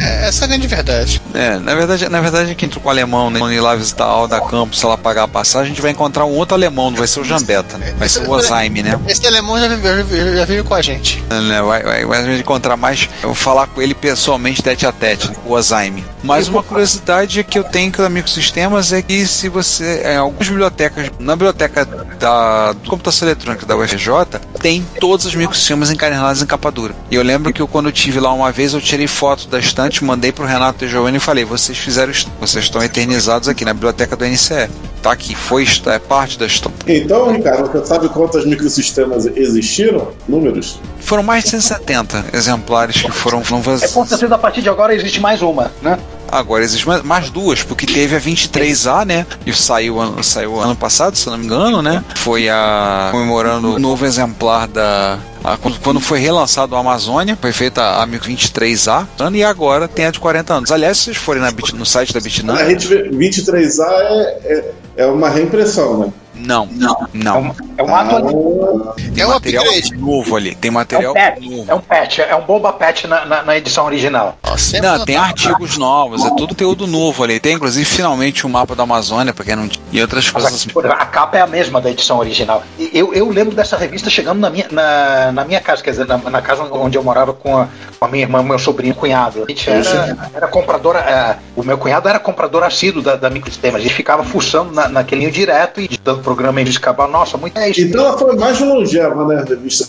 [0.00, 1.20] É- Essa é a grande verdade.
[1.34, 3.38] É, na verdade, na verdade, quem entrou com o alemão, né?
[3.38, 5.90] Quando ir lá visitar a Alda Campos, se ela pagar a passagem, a gente vai
[5.90, 7.94] encontrar um outro alemão, não vai ser o Jambeta, né?
[7.98, 8.98] Vai ser o Ozaime, né?
[9.06, 11.22] Esse alemão já vive, já já vive com a gente.
[11.30, 13.08] Né, Vai, vai, vai a gente encontrar mais.
[13.22, 16.04] Eu vou falar com ele pessoalmente, tete a tete, né, o Ozaime.
[16.22, 20.02] Mas uma curiosidade que eu tenho com Microsistemas é que se você.
[20.04, 21.84] Em algumas bibliotecas, na biblioteca
[22.18, 26.94] da, do computação eletrônica da UFJ, tem todas as microsistemas encadernadas em capa dura.
[27.10, 29.58] E eu lembro que eu, quando eu tive lá uma vez, eu tirei foto da
[29.58, 33.72] estante, mandei pro Renato e Giovanni e falei: vocês fizeram vocês estão eternizados aqui na
[33.74, 34.68] biblioteca do NCE.
[35.02, 36.76] Tá aqui, foi é parte da história.
[36.86, 40.12] Então, Ricardo, você sabe quantos microsistemas existiram?
[40.28, 40.78] Números?
[41.00, 43.42] Foram mais de 170 exemplares que foram.
[43.50, 45.98] Não vou- É com certeza a partir de agora existe mais uma, né?
[46.32, 49.26] Agora existe mais, mais duas, porque teve a 23A, né?
[49.44, 52.04] E saiu, ano- saiu ano passado, se eu não me engano, né?
[52.16, 55.18] Foi a comemorando o novo exemplar da.
[55.44, 60.20] A- quando, foi relançado o Amazônia, foi feita a 23A, e agora tem a de
[60.20, 60.70] 40 anos.
[60.72, 64.64] Aliás, se vocês forem na no site da Bitnam, A gente vê 23A é, é,
[64.98, 66.12] é uma reimpressão, né?
[66.40, 67.40] Não, não, É não.
[67.42, 68.94] um, é um atualização.
[69.14, 69.96] Tem É um material upgrade.
[69.96, 71.64] novo ali, tem É material um patch, novo.
[71.70, 74.36] é um patch, é um bomba patch na, na, na edição original.
[74.42, 77.38] Ó, sempre Não, tem artigos novos, é tudo conteúdo novo ali.
[77.40, 80.52] Tem inclusive finalmente um mapa da Amazônia, pra quem não tinha, e outras Mas coisas
[80.52, 81.10] a, assim.
[81.10, 82.62] capa é a mesma da edição original.
[82.92, 86.16] Eu, eu lembro dessa revista chegando na minha, na, na minha casa, quer dizer, na,
[86.18, 89.44] na casa onde eu morava com a, com a minha irmã, meu sobrinho, cunhado.
[89.44, 93.80] A gente era, era compradora, é, o meu cunhado era comprador assíduo da, da Microsistemas.
[93.80, 97.08] A gente ficava fuçando na, naquele linho direto e editando programa cabal.
[97.08, 97.78] Nossa, muito é 10.
[97.78, 99.88] Então ela foi mais longeva, né, a revista?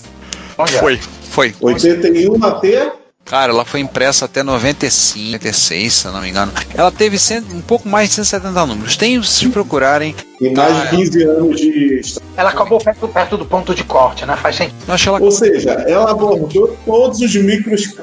[0.79, 0.99] Foi,
[1.29, 1.55] foi.
[1.61, 2.93] 81 até.
[3.25, 6.51] Cara, ela foi impressa até 95, 96, se eu não me engano.
[6.75, 8.97] Ela teve cento- um pouco mais de 170 números.
[8.97, 10.13] Tem, se procurarem.
[10.41, 12.01] E mais Ah, de 15 anos de.
[12.35, 14.35] Ela acabou perto, perto do ponto de corte, né?
[14.35, 14.75] Faz sentido.
[15.21, 17.93] Ou seja, ela abordou todos os micros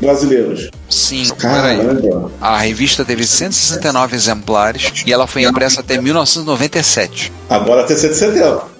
[0.00, 0.68] brasileiros.
[0.88, 1.78] Sim, peraí.
[1.78, 2.30] Caramba.
[2.40, 7.32] A revista teve 169 exemplares e ela foi impressa até 1997.
[7.48, 8.71] Agora até 170.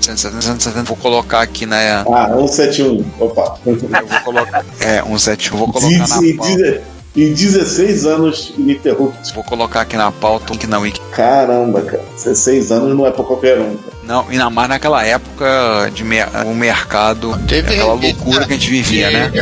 [0.00, 2.00] 170, 170, vou colocar aqui na.
[2.12, 3.04] Ah, 171.
[3.20, 3.58] Opa.
[3.66, 4.64] Eu vou colocar.
[4.80, 5.50] É, 17.
[5.52, 6.56] Eu vou colocar Em na pauta.
[6.56, 6.80] deze-
[7.16, 9.32] em 16 anos ininterruptos.
[9.32, 11.00] Vou colocar aqui na pauta que na Wiki.
[11.10, 12.02] Caramba, cara.
[12.14, 13.74] 16 anos não é pra qualquer um.
[13.76, 13.98] cara.
[14.04, 18.56] Não, ainda mais naquela época de mer o mercado, Teve aquela revista loucura que a
[18.56, 19.32] gente vivia, né?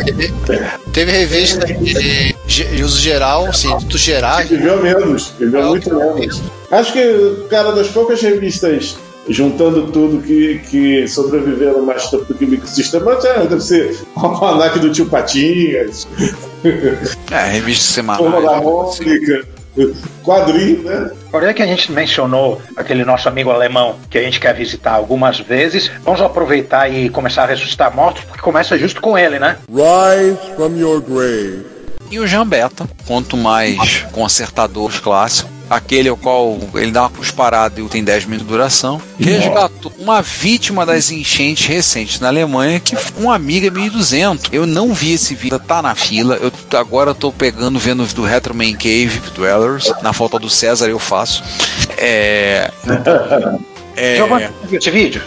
[0.92, 4.48] Teve revista de, de uso geral, assim, do gerais.
[4.48, 5.34] Viveu menos.
[5.38, 6.40] Viveu É, muito menos.
[6.70, 8.96] Acho que, cara, das poucas revistas
[9.28, 14.20] juntando tudo que, que sobreviveram mais tempo do que o microsistema, é, deve ser o
[14.20, 16.06] almanac do tio Patinhas,
[17.30, 18.62] É, revista Turma da semanal.
[18.62, 19.46] Mônica,
[20.24, 21.10] quadrinho, né?
[21.28, 25.38] Agora que a gente mencionou aquele nosso amigo alemão que a gente quer visitar algumas
[25.38, 29.58] vezes, vamos aproveitar e começar a ressuscitar mortos, porque começa justo com ele, né?
[29.68, 31.66] Rise from your grave.
[32.10, 37.80] E o Jean Beta, quanto mais consertador clássico, aquele ao qual ele dá uma cusparada
[37.80, 42.96] e tem 10 minutos de duração, resgatou uma vítima das enchentes recentes na Alemanha, que
[42.96, 44.50] foi uma amiga 1200.
[44.52, 46.36] Eu não vi esse vídeo, tá na fila.
[46.36, 49.92] Eu agora tô pegando, vendo do Retro Man Cave Dwellers.
[50.02, 51.42] Na falta do César, eu faço.
[51.98, 52.70] É.
[53.96, 54.18] é
[54.70, 55.22] esse vídeo?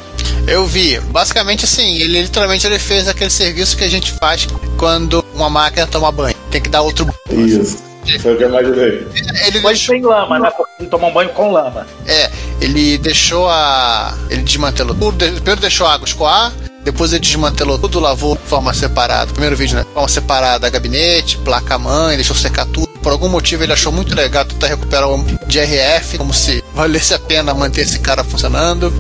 [0.48, 1.00] Eu vi.
[1.00, 4.48] Basicamente assim, ele literalmente ele fez aquele serviço que a gente faz
[4.78, 6.36] quando uma máquina toma banho.
[6.50, 7.08] Tem que dar outro.
[7.30, 7.89] Isso.
[8.22, 9.08] Foi o que eu imaginei.
[9.46, 10.50] Ele Foi deixou, sem lama, né?
[10.56, 11.86] Porque ele tomou um banho com lama.
[12.08, 12.30] é,
[12.62, 14.14] ele deixou a.
[14.30, 15.18] Ele desmantelou tudo.
[15.18, 16.52] de- Primeiro deixou a água escoar.
[16.84, 19.32] Depois ele desmantelou tudo, lavou de forma separada.
[19.32, 19.84] Primeiro vídeo, né?
[19.84, 22.88] De forma separada, gabinete, placa-mãe, deixou secar tudo.
[23.04, 27.20] Por algum motivo ele achou muito legal tentar recuperar o DRF, como se valesse a
[27.20, 28.94] pena manter esse cara funcionando.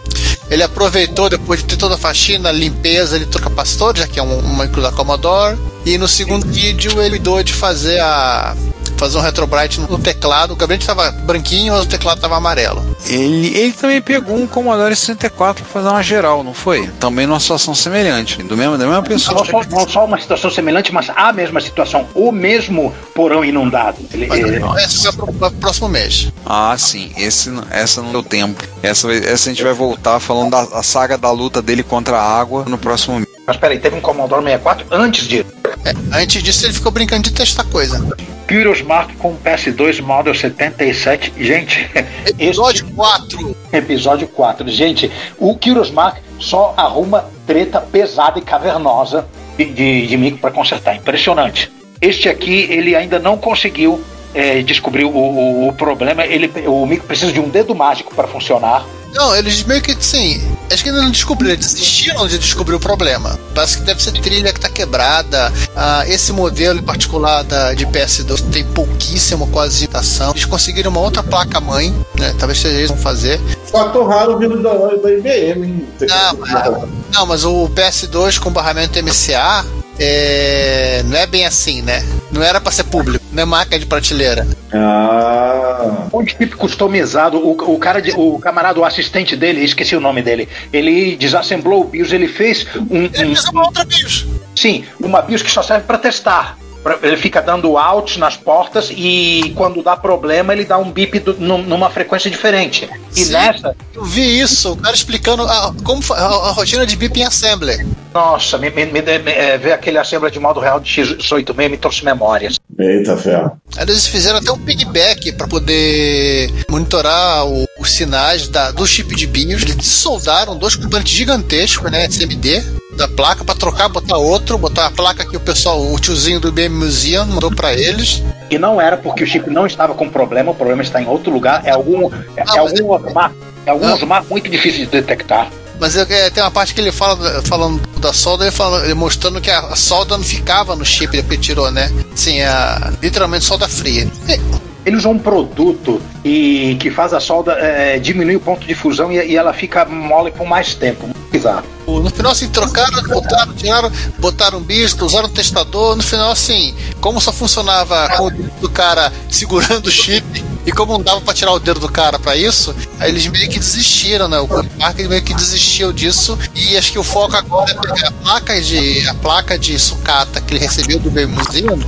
[0.49, 4.23] Ele aproveitou, depois de ter toda a faxina, limpeza, ele trocou capacitor, já que é
[4.23, 5.57] um, uma micro da Commodore.
[5.85, 8.55] E no segundo vídeo ele cuidou de fazer a.
[8.99, 10.51] Fazer um retrobrite no teclado.
[10.51, 12.83] O gabinete estava branquinho, mas o teclado estava amarelo.
[13.07, 16.85] Ele, ele também pegou um Commodore 64 pra fazer uma geral, não foi?
[16.99, 18.43] Também numa situação semelhante.
[18.43, 19.37] Do mesmo, da mesma pessoa.
[19.37, 22.09] Não só, não só uma situação semelhante, mas a mesma situação.
[22.13, 23.99] O mesmo porão inundado.
[24.13, 26.27] Ele, Mas ele- esse é pro próximo mês.
[26.45, 27.13] Ah, sim.
[27.15, 28.61] Esse, não- essa não deu tempo.
[28.83, 32.39] Essa, essa a gente vai voltar falando da a saga da luta dele contra a
[32.39, 33.29] água no próximo mês.
[33.47, 35.45] Mas peraí, teve um Commodore 64 antes disso.
[35.85, 38.05] É, antes disso, ele ficou brincando de testar coisa.
[38.49, 41.33] Curious Mark com PS2 Model 77.
[41.37, 41.87] Gente,
[42.25, 43.55] Episódio 4.
[43.71, 44.67] episódio 4.
[44.69, 50.49] Gente, o Curious Mark só arruma treta pesada e cavernosa de, de, de micro para
[50.49, 50.95] consertar.
[50.95, 51.71] Impressionante.
[52.01, 54.01] Este aqui, ele ainda não conseguiu
[54.33, 56.25] é, descobrir o, o, o problema.
[56.25, 58.83] Ele, o micro precisa de um dedo mágico para funcionar.
[59.13, 60.41] Não, eles meio que, sim,
[60.71, 63.37] acho que ainda não descobriram, eles desistiram de descobrir o problema.
[63.55, 65.51] Parece que deve ser trilha que tá quebrada.
[65.75, 70.31] Ah, esse modelo em particular da, de PS2 tem pouquíssimo quase imitação.
[70.31, 72.35] Eles conseguiram uma outra placa-mãe, né?
[72.37, 73.39] Talvez seja isso que vão fazer.
[73.71, 75.87] Fator raro vindo da, da IBM, hein?
[75.97, 79.65] Tem que- Não, Não, mas o PS2 com barramento MCA
[79.99, 82.05] é, não é bem assim, né?
[82.31, 84.47] Não era pra ser público, não é máquina de prateleira.
[84.71, 86.07] Ah.
[86.13, 90.21] Um chip customizado, o, o cara, de- o camarada, o assistente dele, esqueci o nome
[90.21, 94.25] dele, ele desassemblou o BIOS, ele fez um, Ele um- fez uma outra BIOS.
[94.55, 96.57] sim, uma BIOS que só serve para testar.
[96.81, 101.19] Pra- Ele fica dando out nas portas e quando dá problema ele dá um bip
[101.19, 102.89] do- num- numa frequência diferente.
[103.13, 103.33] E Sim.
[103.33, 107.25] nessa, Eu vi isso, o cara explicando a, como a, a rotina de BIP em
[107.25, 107.85] assembly.
[108.13, 111.77] Nossa, me, me, me, me- é, ver aquele assembly de modo real de X86 me
[111.77, 112.59] trouxe memórias.
[112.77, 113.51] Eita ferro.
[113.79, 119.27] Eles fizeram até um piggyback para poder monitorar o- os sinais da- do chip de
[119.27, 119.63] BIOS.
[119.63, 122.63] Eles soldaram dois componentes gigantescos, né, SMD,
[122.97, 126.49] da placa para trocar, botar outro, botar a placa que o pessoal, o tiozinho do
[126.49, 128.21] IBM Museum mandou para eles.
[128.49, 131.31] E não era porque o chip não estava com problema, o problema está em outro
[131.31, 133.31] lugar, é algum, é, Ah, é mas algum outro mar,
[133.65, 135.49] é alguns mar muito difícil de detectar.
[135.79, 139.39] Mas é, tem uma parte que ele fala falando da solda, ele, fala, ele mostrando
[139.39, 141.91] que a, solda não ficava no chip depois tirou, né?
[142.13, 144.07] Assim, a, literalmente solda fria.
[144.27, 144.39] É,
[144.85, 149.11] Ele usou um produto e que faz a solda é, diminuir o ponto de fusão
[149.11, 151.09] e, e ela fica mole por mais tempo.
[151.31, 151.63] Bizarro.
[151.87, 155.95] No final, assim, trocaram, botaram, tiraram, botaram bicho, usaram um testador.
[155.95, 158.31] No final, assim, como só funcionava com
[158.65, 162.19] o cara segurando o chip, E como não dava pra tirar o dedo do cara
[162.19, 164.39] pra isso, aí eles meio que desistiram, né?
[164.39, 166.37] O Parker meio que desistiu disso.
[166.53, 170.41] E acho que o foco agora é pegar a placa de, a placa de sucata
[170.41, 171.79] que ele recebeu do Game Museum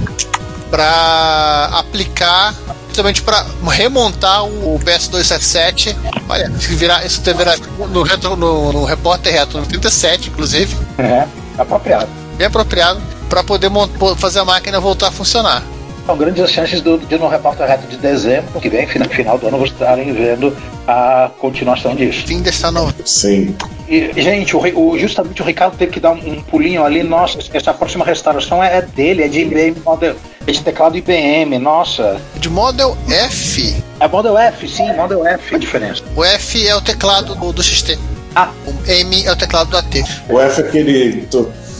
[0.69, 2.55] pra aplicar
[2.87, 5.95] justamente para remontar o PS277.
[6.27, 7.55] Olha, virar, isso deverá
[7.89, 12.09] no, retro, no, no repórter retro no 37, inclusive, É, apropriado.
[12.37, 13.69] bem apropriado, para poder
[14.17, 15.63] fazer a máquina voltar a funcionar.
[16.05, 19.37] São grandes as chances do, de no repórter reto de dezembro, que vem, final, final
[19.37, 20.55] do ano, vocês estarem vendo
[20.87, 22.25] a continuação disso.
[22.25, 22.95] Fim desta novela.
[23.05, 23.55] Sim.
[23.87, 27.03] E, gente, o, o- justamente o Ricardo teve que dar um, um pulinho ali.
[27.03, 30.15] Nossa, essa próxima restauração é, é dele, é de IBM Model.
[30.47, 32.19] É de teclado IBM, nossa.
[32.37, 33.75] De Model F.
[33.99, 35.55] É Model F, sim, Model F.
[35.55, 36.01] A diferença.
[36.15, 37.99] O F é o teclado do, do XT.
[38.35, 38.49] Ah.
[38.65, 40.03] O M é o teclado do AT.
[40.29, 41.27] O F é aquele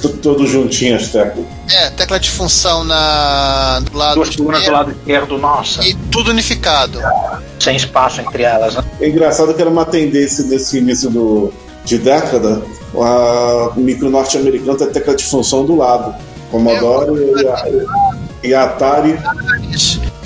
[0.02, 1.46] to- to- todo juntinho as teclas.
[1.70, 5.84] É, tecla de função na, do lado Duas colunas do esquerdo lado esquerdo, nossa.
[5.84, 7.00] e tudo unificado.
[7.60, 8.84] Sem espaço entre elas, né?
[9.00, 11.54] É engraçado que era uma tendência nesse início do,
[11.86, 12.62] de década,
[13.00, 16.14] a micro norte-americano tem tecla de função do lado.
[16.52, 17.12] Commodore
[17.42, 17.66] e, a,
[18.50, 19.18] e a Atari,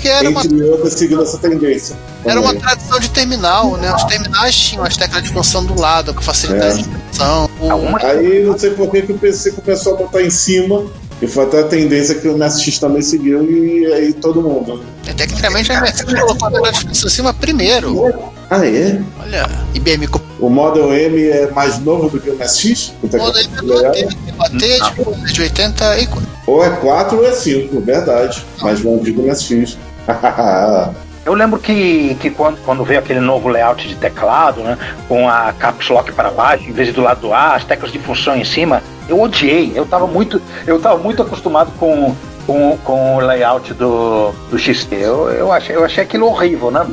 [0.00, 1.96] Que era uma, entre outras, seguindo essa tendência.
[2.24, 2.62] era uma também.
[2.62, 3.94] tradição de terminal, né?
[3.94, 6.84] Os terminais tinham as teclas de função do lado, com facilidade
[7.20, 7.22] É.
[7.22, 10.84] O- Algumas Aí não sei por que o PC começou a botar em cima,
[11.20, 14.82] e foi até a tendência que o MSX também seguiu, e aí todo mundo.
[15.06, 18.22] É, Tecnicamente a MSX colocou a função em cima primeiro.
[18.50, 19.00] Ah, é?
[19.20, 22.92] Olha, IBM O Model M é mais novo do que o MSX?
[23.02, 23.90] O do legal?
[23.90, 24.06] AT,
[24.38, 26.08] o AT é de, de 80 e
[26.46, 28.44] Ou é 4 ou é 5, verdade.
[28.60, 29.78] Mais longo do que o MSX.
[31.26, 35.52] Eu lembro que, que quando, quando veio aquele novo layout de teclado, né, com a
[35.52, 38.36] caps lock para baixo, em vez de do lado do A, as teclas de função
[38.36, 39.72] em cima, eu odiei.
[39.74, 42.14] Eu estava muito, eu muito acostumado com,
[42.46, 44.94] com, com o layout do, do XT.
[44.94, 46.86] Eu, eu, achei, eu achei aquilo horrível, né?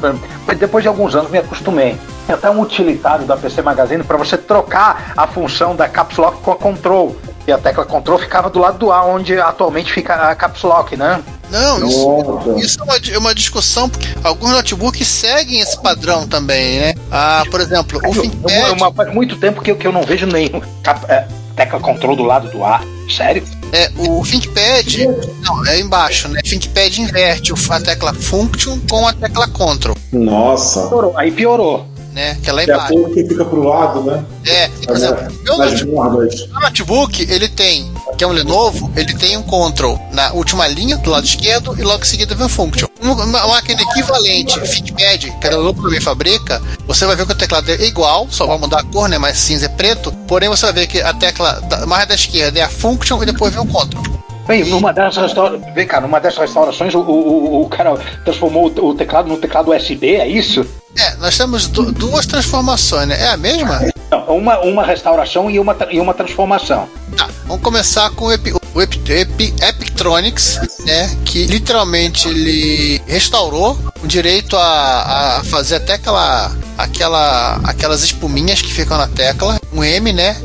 [0.47, 1.95] Mas depois de alguns anos me acostumei.
[2.25, 6.41] Tem até um utilitário da PC Magazine para você trocar a função da caps lock
[6.41, 7.15] com a control.
[7.45, 10.95] E a tecla control ficava do lado do A, onde atualmente fica a caps lock,
[10.95, 11.21] né?
[11.51, 16.79] Não, isso, isso é uma, é uma discussão, porque alguns notebooks seguem esse padrão também,
[16.79, 16.93] né?
[17.11, 20.25] Ah, por exemplo, o ThinkPad, uma- faz muito tempo que eu, que eu não vejo
[20.25, 22.81] nenhum cap- é, tecla control do lado do A.
[23.13, 23.43] Sério?
[23.73, 25.07] é, o ThinkPad,
[25.43, 26.39] não, é embaixo, né?
[26.41, 30.87] ThinkPad inverte o- a tecla Function com a tecla Control, Nossa.
[30.87, 31.17] Piorou.
[31.17, 31.85] Aí piorou.
[32.13, 32.37] Né?
[32.43, 32.93] Que é lá É a embaixo.
[32.93, 34.23] cor que fica pro lado, né?
[34.45, 36.47] É, por exemplo, meu Nas notebook, bordas.
[36.49, 40.97] meu notebook, ele tem, que é um Lenovo, ele tem um Control na última linha,
[40.97, 42.87] do lado esquerdo, e logo em seguida vem o Function.
[43.01, 47.35] Uma, uma máquina equivalente, ThinkPad, que a Lenovo também fabrica, você vai ver que o
[47.35, 49.17] teclado é igual, só vai mudar a cor, né?
[49.17, 50.11] Mais cinza é preto.
[50.27, 53.25] Porém, você vai ver que a tecla da- mais da esquerda é a Function e
[53.25, 54.03] depois vem o Control.
[54.47, 55.57] Bem, numa dessas restaura...
[55.73, 57.95] Vem cá, numa dessas restaurações o, o, o cara
[58.25, 60.65] transformou o, o teclado no teclado USB, é isso?
[60.97, 63.19] É, nós temos du- duas transformações, né?
[63.21, 63.79] É a mesma?
[64.13, 66.87] Não, uma, uma restauração e uma, e uma transformação.
[67.17, 71.09] Tá, vamos começar com o, Epi, o Epi, Epi, Epictronics, né?
[71.25, 78.71] Que literalmente ele restaurou o direito a, a fazer até aquela, aquela, aquelas espuminhas que
[78.71, 79.59] ficam na tecla.
[79.71, 80.37] Um M, né?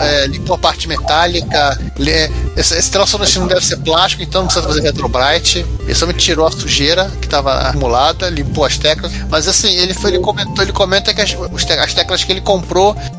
[0.00, 1.78] É, limpou a parte metálica.
[1.98, 5.66] li- é, Esse, esse troço não deve ser plástico, então não precisa fazer retrobrite.
[5.80, 9.12] Ele somente tirou a sujeira que estava acumulada, limpou as teclas.
[9.28, 11.34] Mas assim, ele, foi, ele comentou, ele comenta que as,
[11.78, 12.69] as teclas que ele comprou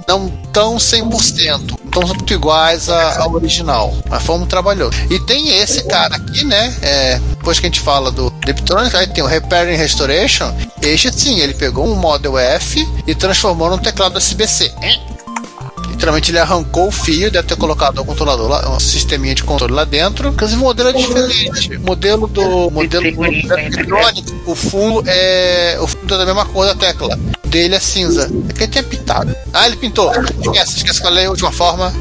[0.07, 3.93] não estão 100%, não são muito iguais ao original.
[4.09, 4.97] Mas foi um trabalhoso.
[5.09, 6.73] E tem esse cara aqui, né?
[6.81, 10.53] É, depois que a gente fala do Electronics, aí tem o Repair and Restoration.
[10.81, 14.71] Este sim, ele pegou um Model F e transformou num teclado USB-C.
[15.91, 19.73] Literalmente ele arrancou o fio, deve ter colocado o controlador lá, um sisteminha de controle
[19.73, 20.29] lá dentro.
[20.29, 21.77] Inclusive o modelo é diferente.
[21.77, 26.65] O modelo do modelo do Electronics, o fundo é o fundo é da mesma cor
[26.65, 27.17] da tecla.
[27.43, 28.31] O Dele é cinza.
[28.49, 29.35] É que ele tinha pintado.
[29.53, 30.11] Ah, ele pintou.
[30.41, 31.93] Esquece, esquece qual é a última forma.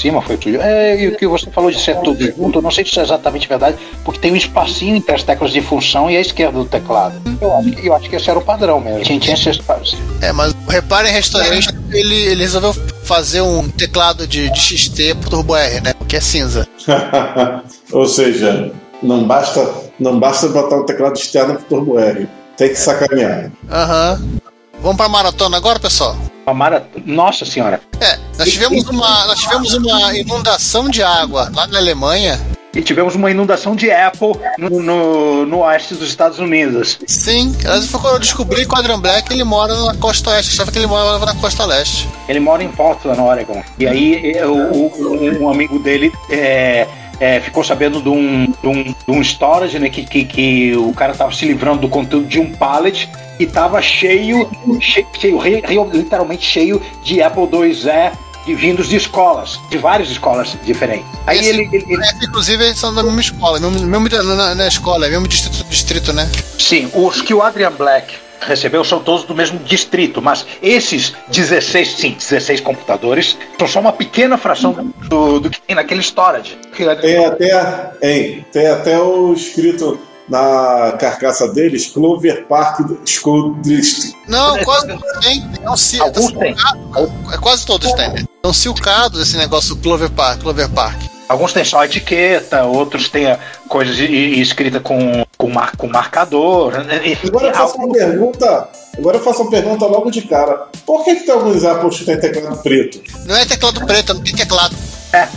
[0.00, 0.60] Cima foi tudo.
[0.60, 3.02] É, e o que você falou de ser tudo junto, não sei se isso é
[3.02, 6.64] exatamente verdade, porque tem um espacinho entre as teclas de função e a esquerda do
[6.64, 7.20] teclado.
[7.40, 9.02] Eu acho que, eu acho que esse era o padrão mesmo.
[9.02, 9.98] Tinha, tinha esse espaço.
[10.20, 12.72] É, mas o Repare em Restoration, ele, ele resolveu
[13.04, 15.92] fazer um teclado de, de XT pro Turbo R, né?
[16.08, 16.66] Que é cinza.
[17.92, 22.28] Ou seja, não basta, não basta botar um teclado externo pro Turbo R.
[22.56, 23.50] Tem que sacanear.
[23.70, 24.40] Aham.
[24.80, 26.16] Vamos pra maratona agora, pessoal?
[26.46, 26.86] Uma mara...
[27.04, 27.80] Nossa senhora.
[28.00, 32.40] É, nós tivemos uma, nós tivemos uma inundação de água lá na Alemanha.
[32.72, 36.98] E tivemos uma inundação de Apple no, no, no oeste dos Estados Unidos.
[37.04, 37.52] Sim,
[38.00, 40.50] quando eu descobri que o Adrian Black ele mora na costa oeste.
[40.52, 42.08] Eu achava que ele morava na costa leste.
[42.28, 43.60] Ele mora em Portland, Oregon.
[43.76, 46.86] E aí é, o, o- um amigo dele é,
[47.18, 49.90] é, ficou sabendo de um, de um, de um storage, né?
[49.90, 53.08] Que, que, que o cara tava se livrando do conteúdo de um pallet
[53.40, 54.48] e tava cheio,
[54.80, 55.06] cheio,
[55.40, 58.12] cheio literalmente cheio de Apple IIe
[58.46, 61.06] de vindos de escolas, de várias escolas diferentes.
[61.26, 64.66] Aí Esse- ele, ele- ele- inclusive, eles são da mesma escola, mesmo, mesmo na, na
[64.68, 66.28] escola, é mesmo distrito, distrito, né?
[66.58, 71.88] Sim, os que o Adrian Black recebeu são todos do mesmo distrito, mas esses 16,
[71.96, 74.72] sim, 16 computadores são só uma pequena fração
[75.08, 76.56] do, do que tem naquele storage.
[76.74, 80.00] Tem até, hein, tem até o escrito
[80.30, 84.16] na carcaça deles Clover Park School District.
[84.28, 85.50] Não, quase todos têm.
[85.62, 86.56] É, um, ci- Alguns tá têm.
[86.56, 87.12] silcado.
[87.32, 88.08] é quase todos têm.
[88.12, 88.24] né?
[88.44, 90.40] São silcados esse negócio do Clover Park.
[90.42, 91.00] Clover Park.
[91.28, 96.72] Alguns têm só etiqueta, outros têm ah, coisas escritas com, com, mar- com marcador.
[97.04, 98.68] E- Agora eu faço uma pergunta.
[98.98, 100.66] Agora eu faço uma pergunta logo de cara.
[100.84, 103.00] Por que, que tem alguns Apples que tem teclado preto?
[103.26, 104.74] Não é teclado preto, não tem teclado.
[105.12, 105.28] É,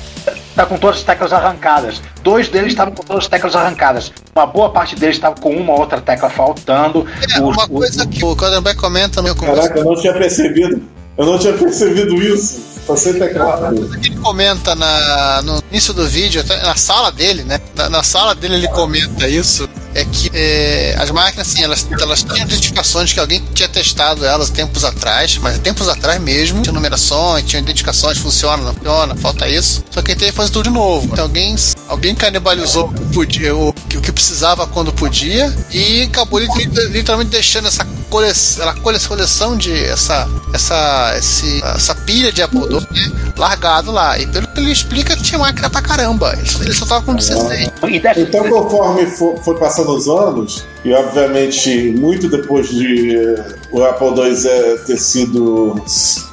[0.56, 2.02] tá com todas as teclas arrancadas.
[2.22, 4.12] Dois deles estavam com todas as teclas arrancadas.
[4.36, 7.06] Uma boa parte deles estava com uma ou outra tecla faltando.
[7.22, 10.14] É, Os- uma os- coisa que o Codenberg comenta no meu Caraca, eu não tinha
[10.14, 10.82] percebido.
[11.18, 12.74] Eu não tinha percebido isso.
[12.88, 13.76] Tá sem teclado.
[14.04, 17.60] ele comenta na, no início do vídeo, na sala dele, né?
[17.76, 19.70] Na, na sala dele ele comenta isso.
[19.96, 24.50] É que é, as máquinas, assim, elas, elas tinham identificações que alguém tinha testado elas
[24.50, 26.62] tempos atrás, mas tempos atrás mesmo.
[26.62, 29.84] Tinha numerações, tinha identificações, funciona, não funciona, falta isso.
[29.92, 31.08] Só que teve que fazer tudo de novo.
[31.12, 31.56] Então alguém,
[31.88, 37.30] alguém canibalizou o que podia- o, o que precisava quando podia e acabou lit- literalmente
[37.32, 43.34] deixando essa coleção, cole- coleção de essa, essa, esse, essa pilha de Apple II né,
[43.38, 44.18] largado lá.
[44.20, 46.34] E pelo que ele explica, tinha máquina pra caramba.
[46.38, 47.70] Ele ele só tava com 16.
[47.88, 53.56] E deve, Então, conforme fo- foi passando os anos, e obviamente muito depois de eh,
[53.72, 55.76] o Apple II eh, ter sido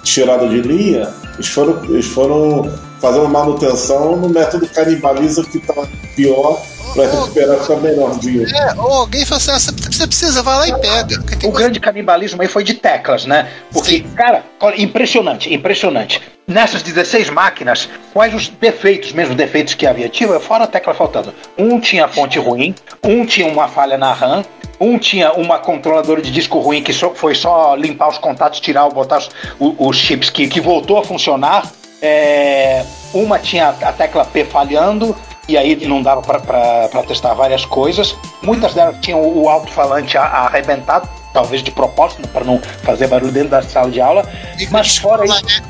[0.02, 2.70] tirado de linha, eles foram, eles foram
[3.00, 6.60] fazer uma manutenção no método canibalismo que estava pior
[6.94, 8.44] para recuperar ficar melhorzinho.
[8.48, 11.20] É, ou alguém fala assim: ah, você você precisa, vai lá e pega.
[11.20, 13.48] O coisa- grande canibalismo aí foi de teclas, né?
[13.72, 16.20] Porque, cara, olha, impressionante, impressionante.
[16.50, 20.08] Nessas 16 máquinas, quais os defeitos, mesmo defeitos que havia?
[20.08, 21.32] Tinha, fora a tecla faltando.
[21.56, 22.74] Um tinha fonte ruim,
[23.04, 24.44] um tinha uma falha na RAM,
[24.80, 28.88] um tinha uma controladora de disco ruim que só, foi só limpar os contatos, tirar,
[28.88, 29.30] botar os,
[29.60, 31.70] os chips que, que voltou a funcionar.
[32.02, 32.84] É,
[33.14, 35.14] uma tinha a tecla P falhando,
[35.46, 38.16] e aí não dava para testar várias coisas.
[38.42, 43.62] Muitas delas tinham o alto-falante arrebentado, talvez de propósito, para não fazer barulho dentro da
[43.62, 44.28] sala de aula.
[44.72, 45.62] Mas fora isso,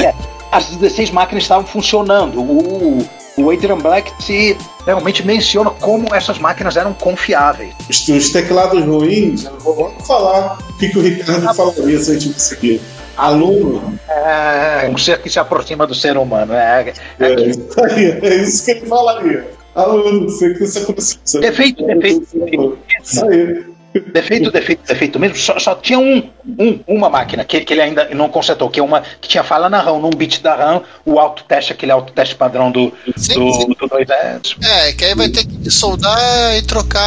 [0.00, 0.14] é,
[0.50, 2.40] as 16 máquinas estavam funcionando.
[2.40, 3.06] O,
[3.36, 7.74] o Adrian Black se realmente menciona como essas máquinas eram confiáveis.
[7.88, 12.54] Os, os teclados ruins, vamos falar o que, que o Ricardo falaria se a gente
[12.54, 12.80] aqui.
[13.16, 16.52] Aluno, É um ser que se aproxima do ser humano.
[16.52, 19.50] É, é é, isso aí, é isso que ele falaria.
[19.74, 21.40] Aluno, você que se aproxima.
[21.40, 22.78] Defeito, defeito.
[23.02, 23.75] Isso aí.
[24.00, 25.36] Defeito, defeito, defeito mesmo.
[25.36, 26.28] Só, só tinha um,
[26.58, 29.68] um, uma máquina que, que ele ainda não consertou, que é uma que tinha falha
[29.68, 33.66] na RAM, num bit da RAM, o autoteste, aquele autoteste padrão do, Sim, do, sim.
[33.68, 34.56] do 2S.
[34.62, 37.00] É, que aí vai ter que soldar e trocar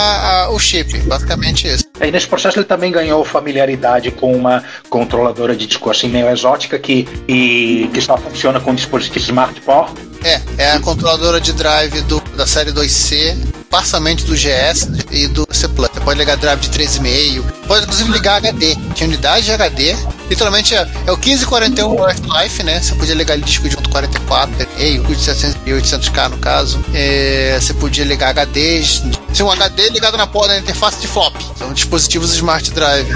[0.46, 0.98] a- o chip.
[1.00, 1.84] Basicamente isso.
[2.00, 6.80] Aí nesse processo ele também ganhou familiaridade com uma controladora de disco assim meio exótica
[6.80, 9.92] que, e, que só funciona com dispositivos Smart Port.
[10.24, 13.38] É, é a controladora de drive do, da série 2C,
[13.70, 15.68] parcialmente do GS e do C
[16.10, 18.76] pode ligar drive de 3,5, pode inclusive ligar HD.
[18.96, 19.96] Tinha unidade de HD,
[20.28, 22.82] literalmente é, é o 1541 Life, né?
[22.82, 26.84] Você podia ligar disco de 144, e o de 700 e 800K no caso.
[26.96, 31.36] É, você podia ligar HDs, se um HD ligado na porta da interface de flop.
[31.56, 33.08] São dispositivos Smart Drive.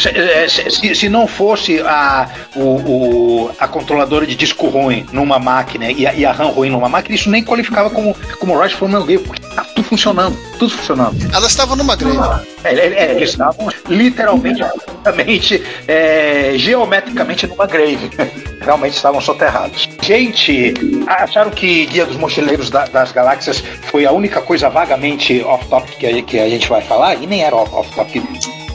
[0.00, 2.26] Se, é, se- se- não fosse a,
[2.56, 6.70] o, o- a controladora de disco ruim numa máquina e a, e a RAM ruim
[6.70, 10.70] numa máquina, isso nem qualificava como, como Rush for Game, porque tá tudo funcionando, tudo
[10.72, 11.18] funcionando.
[11.34, 12.29] Elas estavam numa grade.
[12.64, 18.10] É, é, eles estavam literalmente, absolutamente, é, geometricamente numa grave.
[18.60, 19.88] Realmente estavam soterrados.
[20.02, 20.74] Gente,
[21.06, 26.22] acharam que Guia dos Mochileiros da- das Galáxias foi a única coisa vagamente off-topic que,
[26.22, 27.14] que a gente vai falar?
[27.14, 28.22] E nem era off- off-topic.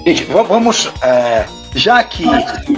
[0.06, 0.92] Gente, va- vamos.
[1.04, 1.46] é,
[1.76, 2.24] já que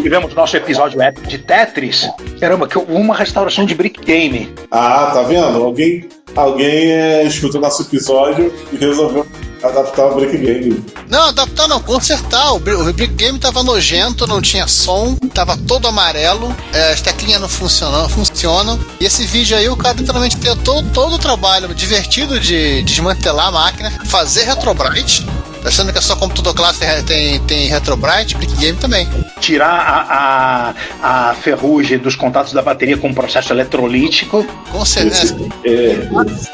[0.01, 2.09] tivemos nosso episódio épico de Tetris,
[2.39, 4.51] caramba, que uma restauração de Brick Game.
[4.71, 5.63] Ah, tá vendo?
[5.63, 9.25] Alguém, alguém é, escutou nosso episódio e resolveu
[9.63, 10.83] adaptar o Break Game.
[11.09, 12.53] Não, adaptar não, consertar.
[12.53, 17.01] O, Bri- o Brick Game tava nojento, não tinha som, tava todo amarelo, é, as
[17.01, 18.79] teclinhas não funcionam, funcionam.
[18.99, 23.47] E esse vídeo aí, o cara literalmente tem todo, todo o trabalho divertido de desmantelar
[23.47, 25.25] a máquina, fazer retrobrite,
[25.61, 28.35] Tá achando que é só computador clássico tem, tem, tem Retrobrite?
[28.37, 29.07] Brick Game também.
[29.39, 34.45] Tirar a, a, a ferrugem dos contatos da bateria com um processo eletrolítico.
[34.71, 35.35] Com certeza.
[35.63, 36.07] Esse, é,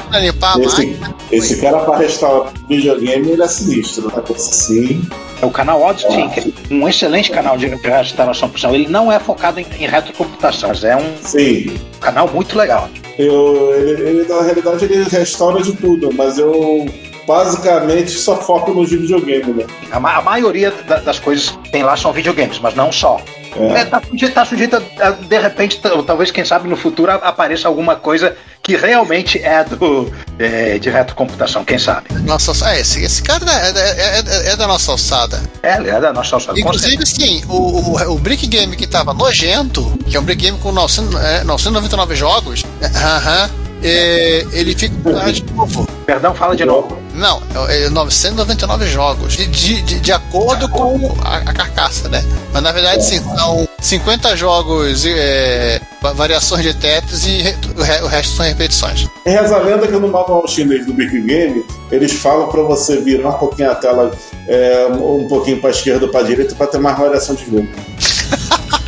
[0.08, 1.14] Pra limpar a esse, máquina.
[1.30, 4.08] esse cara pra restaurar videogame, ele é sinistro.
[4.08, 4.22] Né?
[4.34, 5.02] Assim,
[5.42, 8.74] É o canal que é um excelente canal de restauração por sinal.
[8.74, 11.76] Ele não é focado em, em retrocomputação, mas é um sim.
[12.00, 12.88] canal muito legal.
[13.18, 16.86] Eu, ele, ele, na realidade, ele restaura de tudo, mas eu
[17.26, 19.66] basicamente só foco nos videogame, né?
[19.90, 23.20] A, ma- a maioria da- das coisas que tem lá são videogames, mas não só.
[23.56, 23.80] É.
[23.80, 27.94] É, tá, sujeito, tá sujeito a, de repente, talvez, quem sabe, no futuro apareça alguma
[27.94, 30.10] coisa que realmente é do
[30.40, 32.08] é, de retrocomputação, quem sabe.
[32.24, 35.40] Nossa, é, esse, esse cara é, é- é- é da nossa alçada.
[35.62, 36.60] É, ele é da nossa alçada.
[36.60, 36.94] com certeza.
[36.94, 40.58] Inclusive, sim, o, o, o Brick Game que tava nojento, que é um Brick Game
[40.58, 43.50] com 900, é, 999 jogos, é, aham,
[43.84, 44.94] é, ele fica
[45.32, 45.86] de novo.
[46.06, 46.98] Perdão, fala de novo.
[47.14, 52.24] Não, é 999 jogos, de, de, de- de acordo com a, a carcaça, né?
[52.52, 57.82] Mas na verdade, sim, são 50 jogos, é, va- variações de Tetris e re- o,
[57.82, 59.06] re- o resto são repetições.
[59.24, 63.28] Reza a lenda que no manual chinês do Big Game, eles falam pra você virar
[63.30, 64.10] um pouquinho a tela
[64.48, 67.68] é, um pouquinho pra esquerda ou pra direita pra ter mais variação de jogo.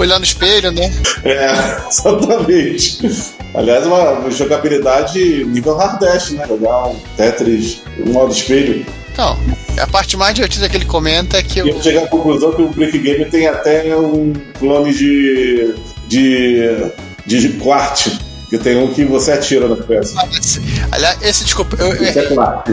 [0.00, 0.90] Olhar no espelho, né?
[1.24, 1.52] É,
[1.88, 2.98] exatamente.
[3.54, 6.46] Aliás, uma jogabilidade nível Hardest, né?
[6.48, 8.86] Jogar um Tetris no modo espelho.
[9.12, 9.38] Então,
[9.78, 12.52] a parte mais divertida que ele comenta é que E eu, eu cheguei à conclusão
[12.52, 15.74] que o Brick Game tem até um clone de.
[16.08, 16.92] de.
[17.26, 18.08] de Quart,
[18.50, 20.14] que tem um que você atira na peça.
[20.38, 22.68] esse- aliás, esse, desculpa, eu, eu é Quart.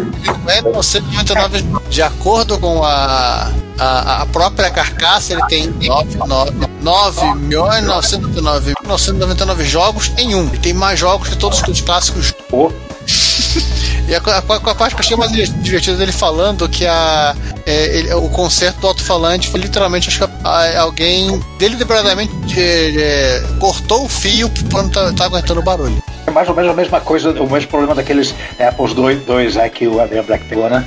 [0.48, 6.52] É 999 de acordo com a, a, a própria carcaça, ele tem 9, 9,
[6.82, 10.48] 9 milhões 999, 999 jogos em um.
[10.48, 12.34] Ele tem mais jogos que todos os clássicos.
[12.50, 12.72] Pô.
[14.08, 15.32] E a, a, a parte que eu achei mais
[15.62, 17.36] divertida dele falando que a,
[17.66, 23.44] é, ele- o concerto do alto-falante foi literalmente acho que a- alguém deliberadamente é, é,
[23.60, 26.02] cortou o fio pra não tá, tá aguentando o barulho.
[26.26, 29.70] É mais ou menos a mesma coisa, o mesmo problema daqueles Apples 2, 2 é,
[29.70, 30.86] que o Adrian Black pegou, né?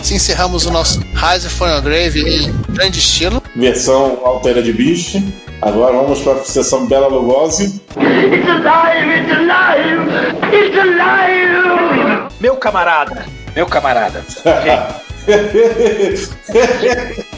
[0.00, 3.42] Assim encerramos o nosso Rise of Final Grave em grande estilo.
[3.56, 5.22] Versão Altera de Beast.
[5.60, 7.80] Agora vamos para a sessão Bela Lugosi.
[12.42, 13.24] Meu camarada,
[13.54, 14.24] meu camarada.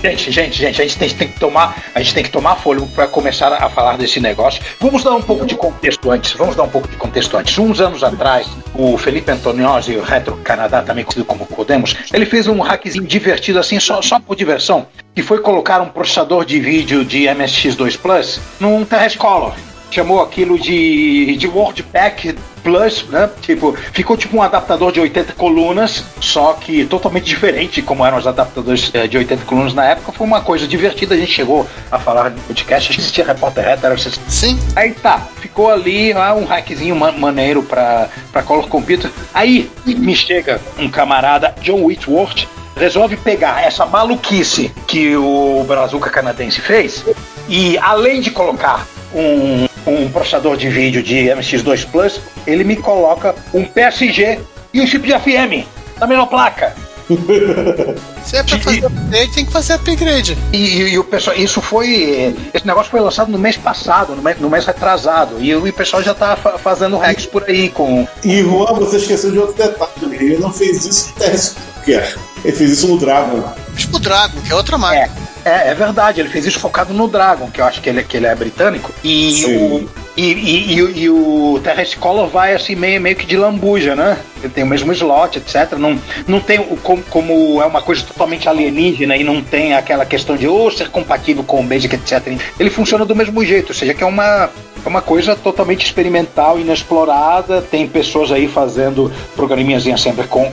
[0.02, 2.86] Gente, gente, gente, a gente tem, tem que tomar, a gente tem que tomar fôlego
[2.86, 4.62] para começar a falar desse negócio.
[4.80, 6.32] Vamos dar um pouco de contexto antes.
[6.32, 7.58] Vamos dar um pouco de contexto antes.
[7.58, 12.46] Uns anos atrás, o Felipe Antoniosi, o Retro Canadá, também conhecido como Podemos, ele fez
[12.46, 17.04] um hackzinho divertido assim, só, só por diversão, que foi colocar um processador de vídeo
[17.04, 19.52] de MSX2 Plus num Terrescolor
[19.90, 22.34] chamou aquilo de, de WordPack
[22.64, 23.28] Plus, né?
[23.42, 28.26] Tipo, ficou tipo um adaptador de 80 colunas, só que totalmente diferente como eram os
[28.26, 30.12] adaptadores eh, de 80 colunas na época.
[30.12, 34.18] Foi uma coisa divertida, a gente chegou a falar no podcast, existia repórter era vocês
[34.26, 39.10] Sim, Aí tá, ficou ali ah, um hackzinho ma- maneiro pra, pra Color Computer.
[39.34, 42.46] Aí me chega um camarada, John Whitworth,
[42.76, 47.04] resolve pegar essa maluquice que o Brazuca canadense fez
[47.48, 53.34] e além de colocar um, um processador de vídeo de MX2 Plus, ele me coloca
[53.52, 54.38] um PSG
[54.72, 55.66] e um chip de FM
[56.00, 56.74] na mesma placa.
[58.24, 60.38] se é pra fazer upgrade, tem que fazer upgrade.
[60.52, 62.34] E, e- e o pessoal, isso foi.
[62.54, 65.36] Esse negócio foi lançado no mês passado, no mês, no mês retrasado.
[65.38, 68.08] E o, e o pessoal já tá fa- fazendo hacks por aí com.
[68.24, 69.90] E Juan, você esqueceu de outro detalhe.
[70.12, 72.14] Ele não fez isso no Qualquer.
[72.42, 73.44] Ele fez isso no Dragon.
[73.76, 75.04] Tipo o Dragon, que é outra máquina.
[75.04, 75.10] É,
[75.44, 78.16] é, é verdade, ele fez isso focado no Dragon, que eu acho que ele, que
[78.16, 78.92] ele é britânico.
[79.02, 79.56] E Sim.
[79.56, 80.04] o.
[80.16, 84.16] E, e, e, e o Terrestre Color vai assim meio, meio que de lambuja, né?
[84.40, 85.72] Ele tem o mesmo slot, etc.
[85.76, 90.36] Não, não tem como, como é uma coisa totalmente alienígena e não tem aquela questão
[90.36, 92.38] de oh, ser compatível com o Basic, etc.
[92.60, 94.50] Ele funciona do mesmo jeito, ou seja, que é uma,
[94.84, 97.62] é uma coisa totalmente experimental, inexplorada.
[97.62, 100.52] Tem pessoas aí fazendo programinhas em assembly com,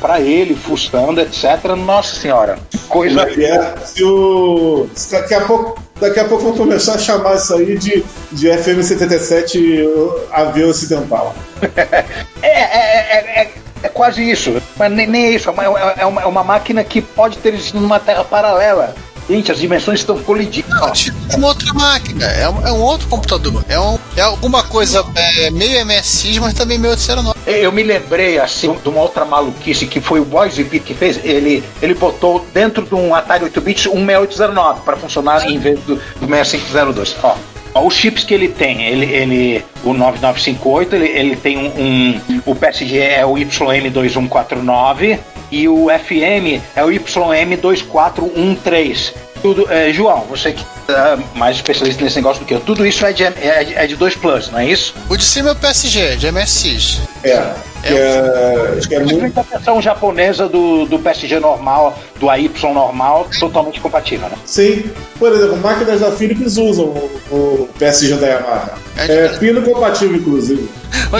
[0.00, 1.64] para ele, fuçando, etc.
[1.76, 3.22] Nossa senhora, coisa.
[3.22, 4.88] É, se o.
[5.10, 5.82] daqui a pouco.
[6.00, 11.34] Daqui a pouco vão começar a chamar isso aí de, de FM77 avião ocidental.
[12.42, 13.52] É, é, é, é,
[13.84, 14.60] é quase isso.
[14.76, 15.48] Mas nem, nem é isso.
[15.48, 18.94] É uma, é, uma, é uma máquina que pode ter existido numa terra paralela.
[19.28, 20.68] Gente, as dimensões estão colidindo.
[20.68, 23.64] Não, tipo, é uma outra máquina, é um, é um outro computador.
[23.68, 27.42] É, um, é alguma coisa é, meio MSX, mas também meio Ceranópolis.
[27.46, 31.18] Eu me lembrei, assim, de uma outra maluquice que foi o Boise Beat que fez.
[31.24, 35.96] Ele, ele botou dentro de um Atari 8-bits um 6809 para funcionar em vez do,
[35.96, 37.16] do 6502.
[37.22, 37.36] Ó,
[37.74, 42.40] ó, os chips que ele tem, ele, ele o 9958, ele, ele tem um, um-
[42.46, 45.18] O PSG é o YM2149.
[45.54, 49.33] E o FM é o YM2413.
[49.44, 53.04] Tudo, é, João, você que é mais especialista nesse negócio do que eu, tudo isso
[53.04, 54.94] é de, é, é de 2 Plus, não é isso?
[55.06, 57.02] O de cima é o PSG, de MSX.
[57.22, 57.52] É.
[57.82, 59.38] Que é, que é Mas muito.
[59.38, 64.36] a versão japonesa do, do PSG normal, do AY normal, totalmente compatível, né?
[64.46, 64.90] Sim.
[65.18, 68.78] Por exemplo, máquinas da Philips usam o, o PSG da Yamaha.
[68.96, 70.70] É pino compatível, inclusive.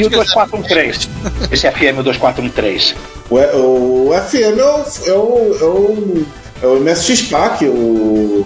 [0.01, 1.11] E o 2413?
[1.53, 2.95] Esse FM 2413.
[3.29, 6.27] O, o FM é o, é o, é o,
[6.63, 8.45] é o MSX PAC, o, o,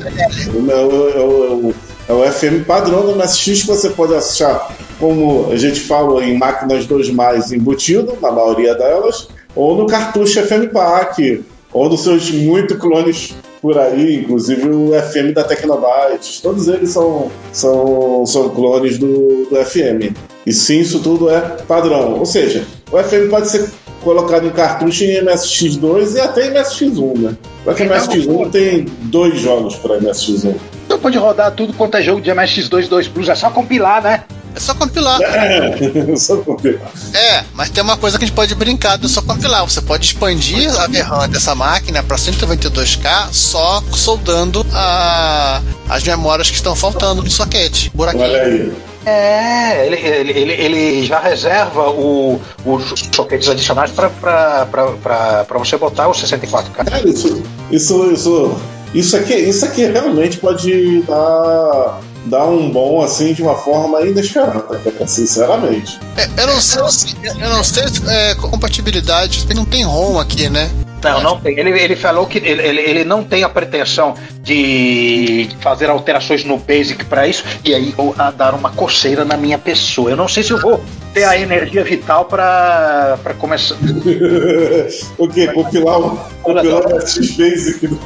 [0.70, 0.76] é
[1.20, 1.74] o,
[2.08, 6.36] é é FM padrão do MSX que você pode achar, como a gente fala, em
[6.38, 12.30] máquinas 2 mais embutido, na maioria delas, ou no cartucho FM PAC, ou nos seus
[12.30, 16.40] muito clones por aí, inclusive o FM da Tecnobytes.
[16.40, 20.14] Todos eles são, são, são clones do, do FM.
[20.46, 22.18] E sim, isso tudo é padrão.
[22.18, 23.68] Ou seja, o FM pode ser
[24.08, 27.36] colocado em cartucho em MSX2 e até em MSX1, né?
[27.62, 30.56] Só que MSX1 tem dois jogos para MSX1.
[30.86, 34.24] Então pode rodar tudo quanto é jogo de MSX2 2 Plus, é só compilar, né?
[34.56, 35.20] É só compilar.
[35.20, 36.90] É, só compilar.
[37.12, 39.62] É, mas tem uma coisa que a gente pode brincar do só compilar.
[39.68, 46.56] Você pode expandir a VRAM dessa máquina para 192K só soldando a, as memórias que
[46.56, 47.92] estão faltando no soquete.
[47.94, 48.24] Buraquinho.
[48.24, 48.72] Olha aí.
[49.08, 56.12] É, ele, ele, ele, ele já reserva o, os soquetes adicionais para você botar o
[56.12, 56.70] 64K.
[56.72, 58.56] Cara, isso, isso, isso,
[58.94, 64.80] isso aqui, isso aqui realmente pode dar, dar um bom assim de uma forma inesperada,
[65.06, 65.98] sinceramente.
[66.16, 70.48] É, eu não sei, se- eu não sei se é, compatibilidade, não tem ROM aqui,
[70.48, 70.70] né?
[71.02, 71.58] Não, não tem.
[71.58, 76.58] Ele, ele falou que ele, ele, ele não tem a pretensão de fazer alterações no
[76.58, 80.10] Basic para isso, e aí vou a dar uma coceira na minha pessoa.
[80.10, 80.82] Eu não sei se eu vou
[81.12, 83.76] ter a energia vital para começar.
[85.18, 85.48] o quê?
[85.48, 88.00] Compilar o compilar o MSX Basic do.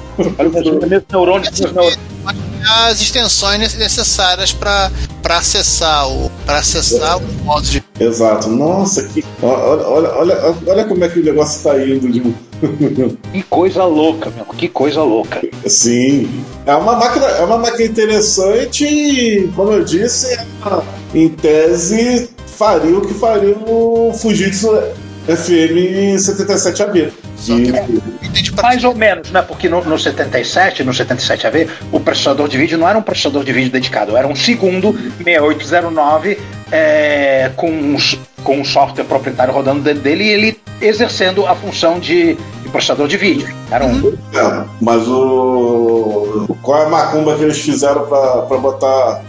[1.11, 1.61] Neurônios.
[2.65, 4.91] As extensões necessárias para
[5.29, 8.49] acessar o para acessar o modo de Exato.
[8.49, 9.25] Nossa, que.
[9.43, 12.35] Olha, olha, olha, olha como é que o negócio tá indo de um.
[13.33, 14.45] Que coisa louca, meu.
[14.47, 15.41] Que coisa louca.
[15.67, 16.45] Sim.
[16.67, 20.85] É uma máquina, é uma máquina interessante e, como eu disse, ela,
[21.15, 24.69] em tese faria o que faria o Fujitsu
[25.27, 27.11] FM 77AB.
[27.49, 29.43] E- Mais ou menos, né?
[29.43, 33.53] Porque no, no 77, no 77AV, o processador de vídeo não era um processador de
[33.53, 34.93] vídeo dedicado, era um segundo
[35.25, 36.39] 6809
[36.71, 41.55] é, com, um, s- com um software proprietário rodando dentro dele e ele exercendo a
[41.55, 43.49] função de, de processador de vídeo.
[43.71, 44.13] Era um.
[44.35, 46.47] É, mas o.
[46.63, 49.23] Qual é a macumba que eles fizeram pra botar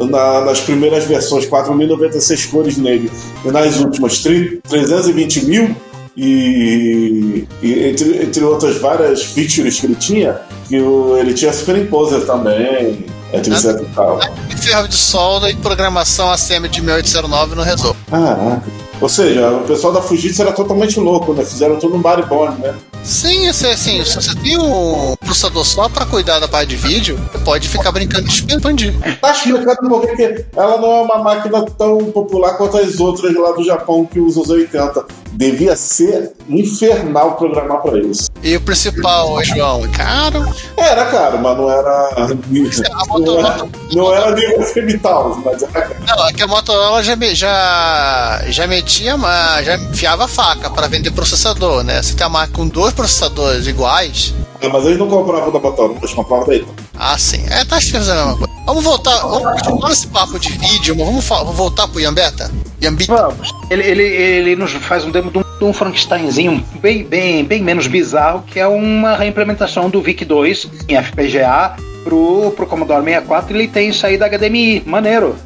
[0.00, 3.10] na- nas primeiras versões 4.096 cores nele
[3.44, 5.74] e nas últimas tri- 320 mil?
[6.20, 10.36] E, e entre, entre outras várias features que ele tinha,
[10.68, 14.20] que o- ele tinha Superimposer também, etc e tal.
[14.56, 17.98] ferro de solda e programação ACM de 1809 não resolve.
[18.10, 18.62] Caraca.
[19.00, 21.44] Ou seja, o pessoal da Fujitsu era totalmente louco, né?
[21.44, 22.74] Fizeram tudo um bodyboard, né?
[23.02, 27.18] Sim, assim, assim, se você tem um processador só para cuidar da parte de vídeo,
[27.32, 28.94] você pode ficar brincando de expandir.
[29.20, 33.34] Tá explicando por que que ela não é uma máquina tão popular quanto as outras
[33.34, 35.04] lá do Japão que usam os 80.
[35.32, 38.28] Devia ser infernal programar pra isso.
[38.42, 40.44] E o principal, João, caro.
[40.76, 42.26] Era caro, mas não era.
[43.18, 45.96] Não era, não era nível vital, mas era caro.
[46.06, 49.16] Não, é que a Motorola já, já, já metia,
[49.62, 52.02] já enfiava a faca para vender processador, né?
[52.02, 54.34] Você tem uma máquina com dois processadores iguais.
[54.62, 56.72] Ah, Mas eles não compravam da Motorola, eles compravam da Eaton.
[56.96, 57.44] Ah, sim.
[57.50, 58.52] É, tá fazendo a mesma coisa.
[58.66, 62.50] Vamos voltar, vamos continuar esse papo de vídeo, mas vamos, vamos voltar pro Yambeta?
[62.82, 63.14] Yambita?
[63.14, 63.50] Vamos.
[63.70, 67.62] Ele, ele, ele nos faz um demo de um, de um Frankensteinzinho bem, bem, bem
[67.62, 73.68] menos bizarro, que é uma reimplementação do VIC-2 em FPGA pro, pro Commodore 64 ele
[73.68, 74.82] tem saída HDMI.
[74.84, 75.36] Maneiro.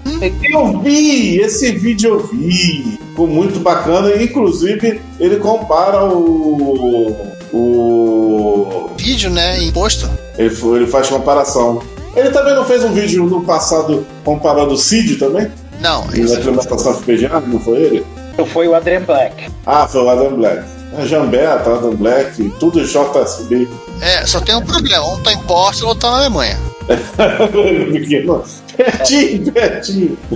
[0.53, 2.99] Eu vi, esse vídeo eu vi.
[3.13, 4.11] Ficou muito bacana.
[4.23, 7.15] Inclusive, ele compara o.
[7.53, 8.91] O.
[8.97, 9.63] Vídeo, né?
[9.63, 10.09] Imposto.
[10.39, 11.83] Ele, foi- ele faz comparação.
[12.17, 15.51] Ele também não fez um vídeo no passado comparando o Cid também?
[15.81, 18.07] Não, Na isso implementação FPGA, não foi ele?
[18.33, 19.51] Então foi o Adrian Black.
[19.67, 20.63] Ah, foi o Adam Black.
[20.99, 23.67] A Jambeta, Adam Black, tudo JSB.
[24.01, 25.05] é, só tem um problema.
[25.15, 26.59] Um tá em Porto e o outro tá na Alemanha.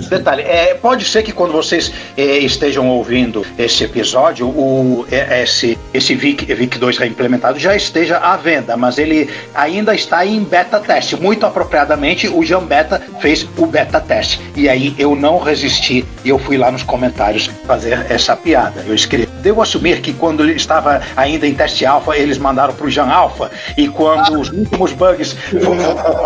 [0.09, 5.79] Detalhe, é, pode ser que quando vocês é, estejam ouvindo esse episódio, o, é, esse,
[5.93, 10.81] esse VIC, VIC 2 reimplementado já esteja à venda, mas ele ainda está em beta
[10.81, 11.17] teste.
[11.17, 14.41] Muito apropriadamente, o Jean Beta fez o beta teste.
[14.55, 18.85] E aí eu não resisti e eu fui lá nos comentários fazer essa piada.
[18.87, 22.87] Eu escrevi: Devo assumir que quando ele estava ainda em teste alfa, eles mandaram para
[22.87, 25.37] o Jean Alpha, e quando os últimos bugs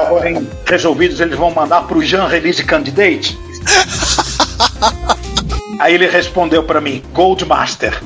[0.08, 3.38] forem resolvidos, eles vão mandar para o Jean Release Candidate?
[5.78, 7.98] Aí ele respondeu para mim, Goldmaster.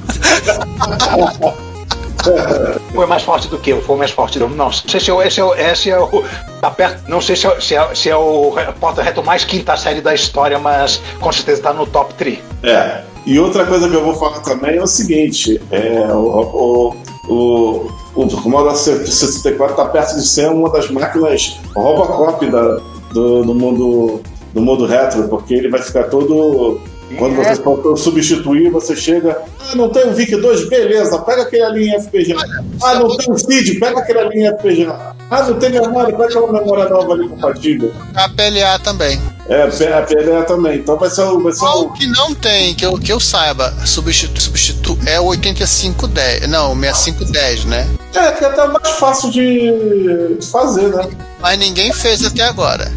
[2.94, 5.40] foi mais forte do que eu, foi mais forte do Não sei se eu, esse
[5.40, 6.24] é, o- esse é o.
[6.60, 10.00] Tá perto, não sei se é, se é, se é o porta-reto mais quinta série
[10.00, 12.38] da história, mas com certeza tá no top 3.
[12.62, 13.02] É.
[13.26, 16.94] E outra coisa que eu vou falar também é o seguinte: é, o,
[17.28, 17.90] o, o,
[18.22, 22.80] o Commodore 64 está perto de ser uma das máquinas Robocop da,
[23.14, 24.20] do, do mundo
[24.52, 26.80] do mundo retro, porque ele vai ficar todo.
[27.18, 29.42] Quando você for substituir, você chega.
[29.60, 30.68] Ah, não tem o VIC 2?
[30.68, 32.36] Beleza, pega aquele ali em FPGA.
[32.82, 33.78] Ah, não tem o CID?
[33.78, 35.14] Pega aquele ali em FPGA.
[35.30, 36.16] Ah, não tem memória?
[36.16, 37.92] Pega aquela memória nova ali compatível.
[38.14, 39.20] A PLA também.
[39.48, 40.78] É, a PLA também.
[40.78, 41.40] Então vai ser o.
[41.40, 45.20] Vai ser Qual o que não tem, que eu, que eu saiba, substitu, substitu é
[45.20, 46.48] o 8510.
[46.48, 47.86] Não, o 6510, né?
[48.14, 51.08] É, que é até mais fácil de, de fazer, né?
[51.40, 52.90] Mas ninguém fez até agora.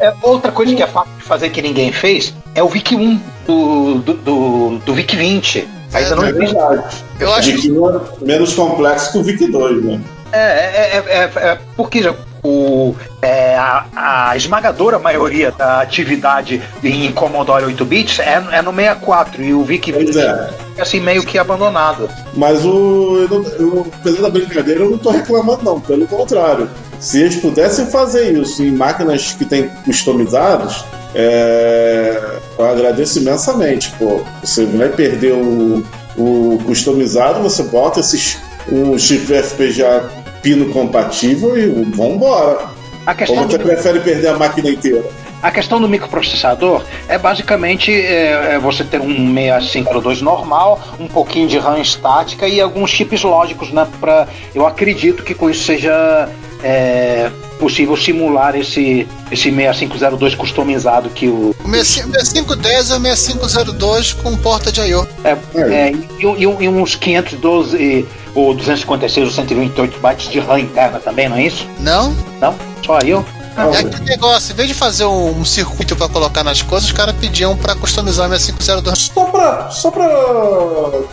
[0.00, 2.94] É, é outra coisa que é fácil de fazer que ninguém fez é o VIC
[2.94, 5.68] 1 do, do, do, do VIC 20.
[5.92, 7.04] Ainda não É verdade.
[7.18, 10.00] Eu acho VIC 1 é menos complexo que o VIC 2, né?
[10.32, 16.62] É, é, é, é, é porque já o, é, a, a esmagadora maioria da atividade
[16.82, 20.50] em Commodore 8 bits é, é no 64 e o VIC Pois 20 é.
[20.78, 22.08] assim meio que abandonado.
[22.34, 23.18] Mas o.
[23.20, 25.80] Eu, não- eu, apesar da brincadeira, eu não tô reclamando, não.
[25.80, 26.68] Pelo contrário.
[26.98, 30.84] Se eles pudessem fazer isso em máquinas que tem customizados,
[31.14, 32.20] é,
[32.58, 33.90] eu agradeço imensamente.
[33.98, 35.84] Pô, você vai perder o,
[36.16, 38.38] o customizado, você bota esses
[38.70, 40.10] um chip FPGA
[40.42, 42.58] pino compatível e vambora.
[43.06, 45.04] A Ou você do, prefere perder a máquina inteira?
[45.42, 51.48] a questão do microprocessador é basicamente é, é você ter um 6502 normal, um pouquinho
[51.48, 53.86] de RAM estática e alguns chips lógicos, né?
[53.98, 56.28] Pra, eu acredito que com isso seja
[56.62, 64.36] é, possível simular esse, esse 6502 customizado que o, O 6510 é o 6502 com
[64.36, 65.06] porta de I.O.
[65.24, 70.98] É, é, e, e- e uns 512 ou 256 ou 128 bytes de RAM interna
[70.98, 71.66] também, não é isso?
[71.78, 72.14] Não?
[72.40, 72.54] Não?
[72.84, 73.24] Só eu?
[73.56, 76.92] É aquele negócio, em vez de fazer um, um circuito pra colocar nas coisas, os
[76.92, 79.10] caras pediam pra customizar o 6502.
[79.12, 80.08] Só pra, só pra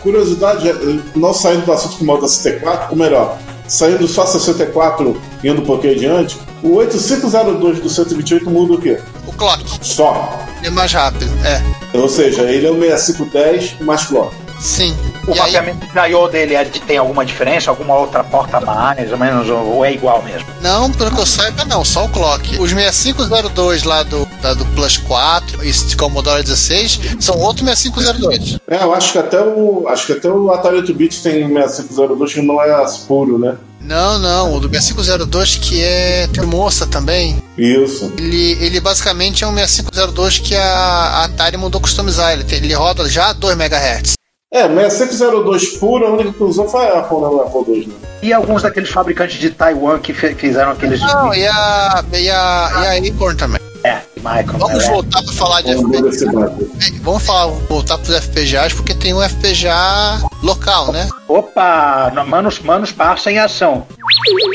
[0.02, 0.72] curiosidade,
[1.14, 5.62] não saindo do assunto com o Moda 64, ou melhor, saindo só 64 e indo
[5.62, 8.98] um pouquinho adiante, o 8502 do 128 muda o quê?
[9.26, 10.38] O clock Só.
[10.62, 11.62] é mais rápido, é.
[11.96, 14.34] Ou seja, ele é o 6510 mais clock.
[14.60, 14.96] Sim.
[15.28, 16.28] O E aí, mapeamento de I.O.
[16.28, 17.70] dele é de- tem alguma diferença?
[17.70, 19.48] Alguma outra porta a mais ou menos?
[19.48, 20.46] Ou ou é igual mesmo?
[20.62, 22.58] não, pelo que eu saiba, não, só o clock.
[22.58, 28.58] Os 6502 lá do, da, do Plus 4 e de Commodore 16 são outro 6502.
[28.68, 29.86] É, eu acho que até o.
[29.88, 33.56] Acho que até o Atari 8-bit tem 6502 que não é puro, né?
[33.80, 37.42] Não, não, o do 6502 que é tem moça também.
[37.56, 38.12] Isso.
[38.18, 42.32] Ele, ele basicamente é um 6502 que a, a Atari mandou customizar.
[42.32, 44.17] Ele, tem- ele roda já a 2 MHz.
[44.50, 47.26] É, 6502 puro, a única que usou foi a Apple, né?
[47.26, 47.94] O Apple 2, né?
[48.22, 51.00] E alguns daqueles fabricantes de Taiwan que fizeram aqueles.
[51.00, 53.60] Não, e a, e a, e a Acorn também.
[53.84, 54.58] É, Micron.
[54.58, 54.90] Vamos né?
[54.90, 56.08] voltar para falar de Vamos ver FPGA.
[56.08, 56.70] esse dado.
[57.02, 61.08] Vamos falar, voltar para os FPGAs, porque tem um FPGA local, né?
[61.28, 62.10] Opa!
[62.14, 63.86] no- Manos, manos passa em ação.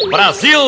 [0.09, 0.59] Brasil!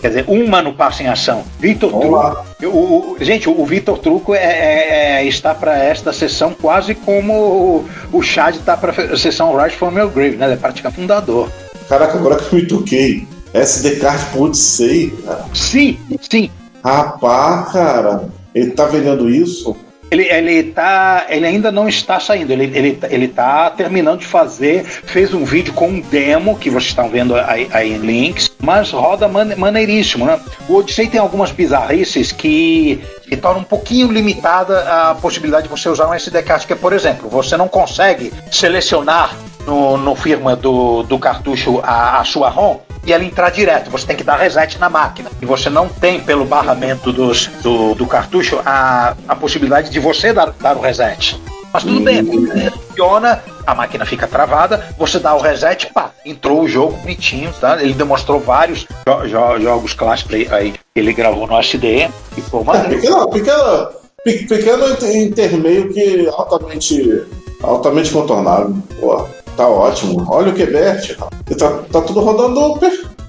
[0.00, 1.44] Quer dizer, um mano passa em ação.
[1.58, 2.44] Vitor Truco.
[2.64, 7.32] O, o- gente, o Vitor Truco é, é- é- está para esta sessão quase como
[7.32, 10.44] o, o Chad está para a sessão Rise from Your Grave, né?
[10.46, 11.50] Ele é praticamente fundador.
[11.88, 13.26] Caraca, agora que eu me toquei.
[13.54, 15.44] SD card putz, sei, cara.
[15.54, 15.98] Sim,
[16.30, 16.50] sim.
[16.84, 18.28] Rapaz, cara.
[18.54, 19.76] Ele tá vendendo isso?
[20.10, 24.84] Ele, ele, tá, ele ainda não está saindo, ele, ele, ele tá terminando de fazer,
[24.84, 28.90] fez um vídeo com um demo que vocês estão vendo aí, aí em links, mas
[28.90, 30.38] roda mane- maneiríssimo, né?
[30.68, 33.02] O Odyssey tem algumas bizarrices que,
[33.42, 34.78] tornam um pouquinho limitada
[35.10, 38.32] a possibilidade de você usar um SD card, que é, por exemplo, você não consegue
[38.50, 39.34] selecionar
[39.66, 43.90] no, no firma do, do cartucho a, a sua ROM e ela entrar direto.
[43.90, 45.30] Você tem que dar reset na máquina.
[45.40, 50.32] E você não tem, pelo barramento dos, do, do cartucho, a, a possibilidade de você
[50.32, 51.40] dar, dar o reset.
[51.72, 52.24] Mas tudo bem,
[52.70, 57.82] funciona, a máquina fica travada, você dá o reset, pá, entrou o jogo bonitinho, tá?
[57.82, 62.64] Ele demonstrou vários jo- jo- jogos clássicos aí, ele gravou no SDE e pô, É,
[62.64, 63.88] mas pequeno, pequeno,
[64.24, 67.24] pe- pequeno inter- intermeio que altamente,
[67.62, 68.74] altamente contornável.
[68.98, 69.26] Pô.
[69.56, 70.24] Tá ótimo.
[70.28, 71.16] Olha o Quebert.
[71.58, 72.78] Tá, tá tudo rodando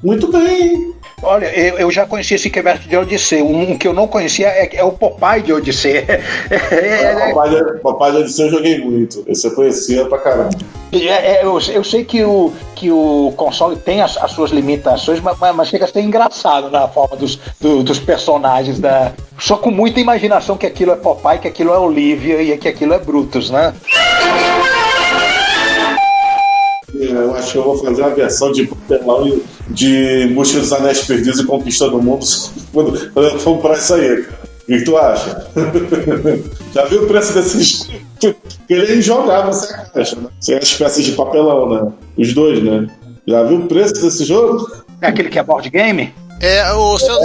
[0.04, 0.62] muito bem.
[0.62, 0.94] hein?
[1.24, 3.42] Olha, eu, eu já conheci esse Quebert de Odyssey.
[3.42, 6.06] Um que eu não conhecia é, é o Popeye de Odyssey.
[6.52, 9.24] É, é, Papai, de, Papai de Odisseu eu joguei muito.
[9.28, 10.50] Esse eu conhecia pra caramba.
[10.94, 15.20] é, é, eu, eu sei que o, que o console tem as, as suas limitações,
[15.20, 18.80] mas, mas- mas chega a ser engraçado na forma dos, do- dos personagens.
[18.80, 19.12] Da...
[19.40, 22.94] Só com muita imaginação que aquilo é Popeye, que aquilo é Olivia e que aquilo
[22.94, 23.74] é Brutus, né?
[26.94, 31.02] Eu acho que eu vou fazer uma versão de papelão e- de Busca dos Anéis
[31.04, 32.26] Perdidos e Conquista do Mundo
[32.74, 34.38] quando, quando eu comprar isso aí, cara.
[34.64, 35.48] O que tu acha?
[36.74, 37.88] Já viu o preço desses?
[38.70, 40.28] Ele é injogável essa caixa, né?
[40.42, 41.92] Sem as peças de papelão, né?
[42.18, 42.88] Os dois, né?
[43.26, 44.70] Já viu o preço desse jogo?
[45.02, 46.14] É aquele que é board game?
[46.42, 47.16] É, o seu.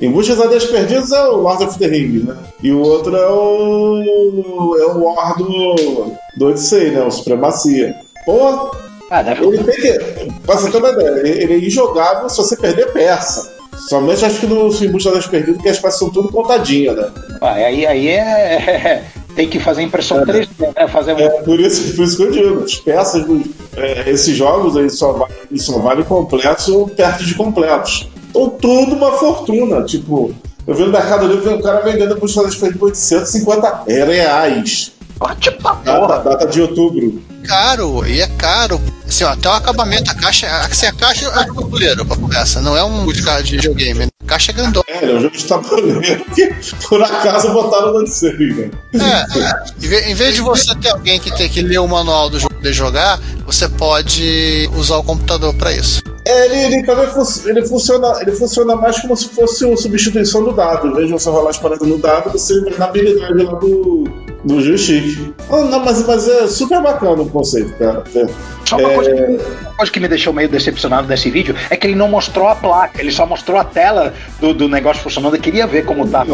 [0.00, 2.36] Em Busca dos Anéis Perdidos é o Lord of the Rings, né?
[2.62, 4.76] E o outro é o.
[4.78, 7.02] é o War do, do Odyssey, né?
[7.02, 7.94] O Supremacia.
[8.26, 8.70] Pô,
[9.10, 10.32] Ah, ele tem que.
[10.44, 13.54] Pra você ter uma ideia, ele, ele é injogável se você perder peça.
[13.88, 17.08] Somente acho que no Em Busca das Perdidas, que as peças são tudo contadinhas, né?
[17.40, 19.04] Ah, aí, aí é.
[19.36, 20.88] Tem que fazer impressão 3D, né?
[20.88, 21.18] Fazer um.
[21.18, 23.42] É por isso, por isso que eu digo, as peças dos.
[23.76, 28.08] é, esses jogos aí só, va- eles só valem completos ou perto de completos.
[28.30, 29.82] Então tudo uma fortuna.
[29.84, 30.34] Tipo,
[30.66, 34.92] eu vi no Mercado Livre um cara vendendo Em Busca das Perdidas por 850 reais.
[35.18, 36.18] Bate pra Data, porra!
[36.20, 37.22] data de outubro.
[37.46, 38.80] Caro, e é caro.
[39.08, 42.60] Assim, ó, até o acabamento, a caixa, assim, a caixa é um tabuleiro pra conversa,
[42.60, 44.00] não é um de de videogame.
[44.00, 44.08] né?
[44.24, 44.84] A caixa é grandona.
[44.88, 46.00] É, é um jogo de tabuleiro
[46.34, 46.52] que
[46.88, 48.70] por acaso botaram no Odyssey, né?
[48.94, 49.84] É.
[49.84, 52.38] Em ve- em vez de você ter alguém que tem que ler o manual do
[52.40, 56.02] jogo e jogar, você pode usar o computador pra isso.
[56.24, 60.42] É, ele, ele também fun- ele funciona, ele funciona mais como se fosse uma substituição
[60.42, 60.88] do dado.
[60.88, 64.04] Em vez de você rolar as paradas no dado, você vai na habilidade lá do,
[64.46, 65.34] do joystick.
[65.50, 68.04] Ah, não, mas, mas é super bacana o conceito, cara.
[68.14, 68.26] É,
[68.64, 68.94] Só uma, É.
[68.94, 72.48] coisa, uma coisa que me deixou meio decepcionado desse vídeo é que ele não mostrou
[72.48, 75.34] a placa, ele só mostrou a tela do, do negócio funcionando.
[75.34, 76.32] Eu queria ver como tava.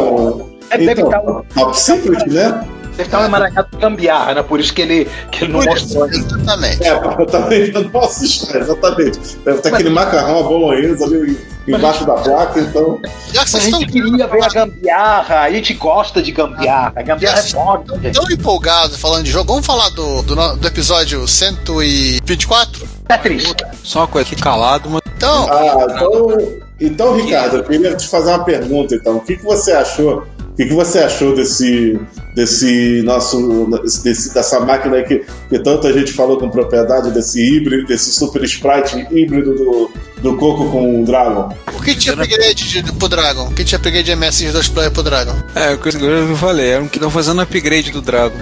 [0.69, 2.67] É, deve então, estar um, top secret, né?
[2.95, 4.43] Deve estar um emaranhado de gambiarra, né?
[4.43, 6.07] Por isso que ele, que ele não mostrou.
[6.07, 6.83] exatamente.
[6.83, 9.19] É, eu também não posso estar, exatamente.
[9.43, 11.37] Deve ter aquele macarrão, a bolonhesa ali
[11.67, 12.99] embaixo da placa, então.
[13.31, 16.93] Já que A vocês estão gente queria ver a gambiarra, a gente gosta de gambiarra.
[16.95, 18.13] A gambiarra é foda, gente.
[18.13, 22.87] tão empolgados falando de jogo, vamos falar do, do, do episódio 124?
[23.07, 23.53] Tetris.
[23.83, 28.29] Só uma coisa aqui calado, mas Então, Ah, então, então, Ricardo, eu queria te fazer
[28.29, 29.17] uma pergunta, então.
[29.17, 30.25] O que, que você achou?
[30.53, 31.99] O que, que você achou desse,
[32.35, 33.67] desse nosso,
[34.03, 38.43] desse, dessa máquina aí que, que tanta gente falou com propriedade, desse híbrido, desse super
[38.43, 39.91] sprite híbrido do,
[40.21, 41.51] do Coco com o Dragon?
[41.75, 43.47] o que tinha upgrade de, pro Dragon?
[43.47, 45.35] O que tinha upgrade de MSX2 Player pro Dragon?
[45.55, 48.37] É, o que eu falei, é um que estão fazendo upgrade do Dragon.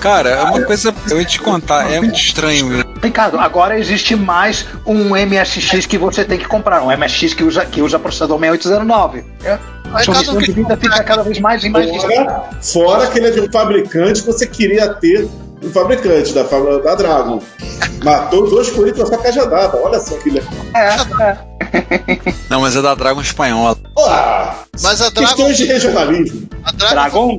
[0.00, 2.68] Cara, é uma coisa, eu ia te contar, é muito estranho.
[2.68, 2.84] né?
[3.00, 7.64] Ricardo, agora existe mais um MSX que você tem que comprar, um MSX que usa,
[7.64, 9.24] que usa processador 6809.
[9.44, 9.58] É.
[9.94, 11.90] Missão o de que- vida fica cada vez mais e mais.
[11.90, 15.28] Fora, fora que ele é de um fabricante que você queria ter
[15.62, 17.40] um fabricante da, fábrica da Dragon.
[18.02, 19.76] Matou dois coelhos com a cajadada.
[19.82, 20.50] Olha só que legal.
[20.74, 20.88] É,
[21.22, 21.54] é.
[22.50, 23.76] Não, mas é da Dragon espanhola.
[23.98, 26.48] Ah, Mas a Dragon, questões de regionalismo.
[26.64, 27.38] a Dragon,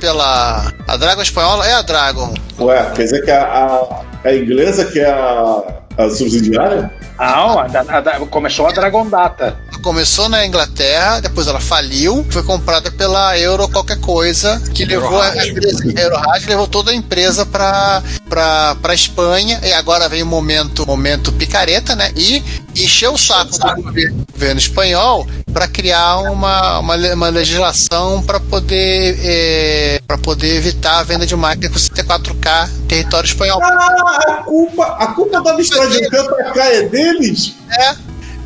[0.00, 0.72] pela.
[0.88, 2.34] A Dragon espanhola é a Dragon.
[2.58, 5.62] Ué, quer dizer que a, a, a inglesa que é a,
[5.96, 6.90] a subsidiária?
[7.20, 9.56] Não, a a da- começou a Dragon Data.
[9.82, 15.46] Começou na Inglaterra, depois ela faliu, foi comprada pela Euro qualquer coisa, que levou a
[15.46, 20.86] empresa Eurorádio, levou toda a empresa pra, pra, pra Espanha, e agora vem o momento,
[20.86, 22.10] momento picareta, né?
[22.14, 22.42] E
[22.76, 29.18] encheu o saco do governo, governo espanhol para criar uma, uma, uma legislação para poder
[29.24, 33.60] é, para poder evitar a venda de máquinas com 64K em território espanhol.
[33.62, 36.82] Ah, a culpa, a culpa da mistura de cá é
[37.18, 37.54] deles?
[37.78, 37.94] É,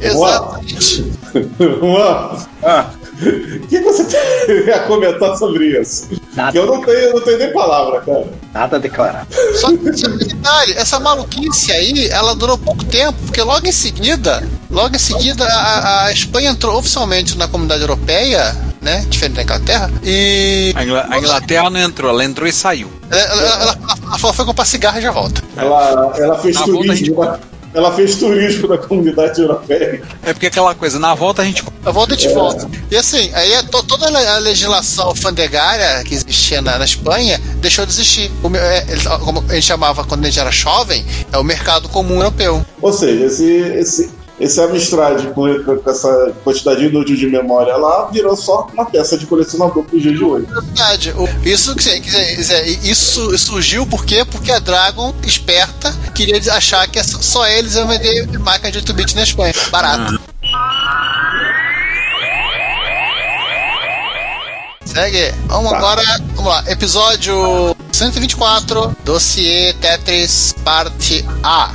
[0.08, 1.12] exatamente.
[2.62, 2.90] Ah,
[3.20, 6.08] o que você tem a comentar sobre isso?
[6.34, 6.52] Nada.
[6.52, 8.26] Que eu não tenho, eu não tenho nem palavra, cara.
[8.52, 9.26] nada a declarar.
[9.60, 13.72] Só que só que detalhe, essa maluquice aí, ela durou pouco tempo, porque logo em
[13.72, 19.04] seguida, logo em seguida, a, a Espanha entrou oficialmente na comunidade europeia, né?
[19.08, 22.90] Diferente da Inglaterra, e A, Ingla- a Inglaterra não entrou, ela entrou e saiu.
[23.10, 23.78] ela, ela- ela-
[24.22, 25.42] ela foi comprar cigarro e já volta.
[25.56, 27.24] Ela, ela fez Na volta a turismo.
[27.24, 27.38] na-
[27.74, 30.00] ela fez turismo na comunidade europeia.
[30.22, 31.62] É porque aquela coisa, na volta a gente.
[31.84, 32.70] Eu volto e te volto.
[32.90, 37.84] E assim, aí é to- toda a legislação alfandegária que existia na, na Espanha deixou
[37.84, 38.30] de existir.
[38.42, 38.86] O, meu- é,
[39.22, 42.64] como a gente chamava quando a gente era jovem, é o mercado comum europeu.
[42.80, 43.44] Ou seja, esse,
[43.78, 44.10] esse,
[44.40, 45.46] esse Amstrad com,
[45.88, 50.24] essa quantidade inútil de memória lá virou só uma peça de colecionador pro dia de
[50.24, 50.46] hoje.
[50.46, 51.14] Verdade.
[51.16, 51.80] O- Isso,
[52.84, 54.24] isso surgiu por quê?
[54.24, 59.22] Porque a Dragon, esperta, queria achar que só eles iam vender máquina de 8-bit na
[59.22, 59.52] Espanha.
[59.70, 60.18] Barato.
[64.84, 65.32] Segue.
[65.46, 65.76] Vamos Tá.
[65.78, 66.02] agora.
[66.34, 66.64] Vamos lá.
[66.68, 71.72] Episódio 124, dossiê Tetris, parte A.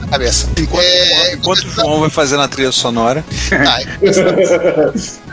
[0.00, 0.48] Na cabeça.
[0.58, 3.24] Enquanto, É, enquanto o João vai fazer na trilha sonora.
[3.50, 3.78] Tá,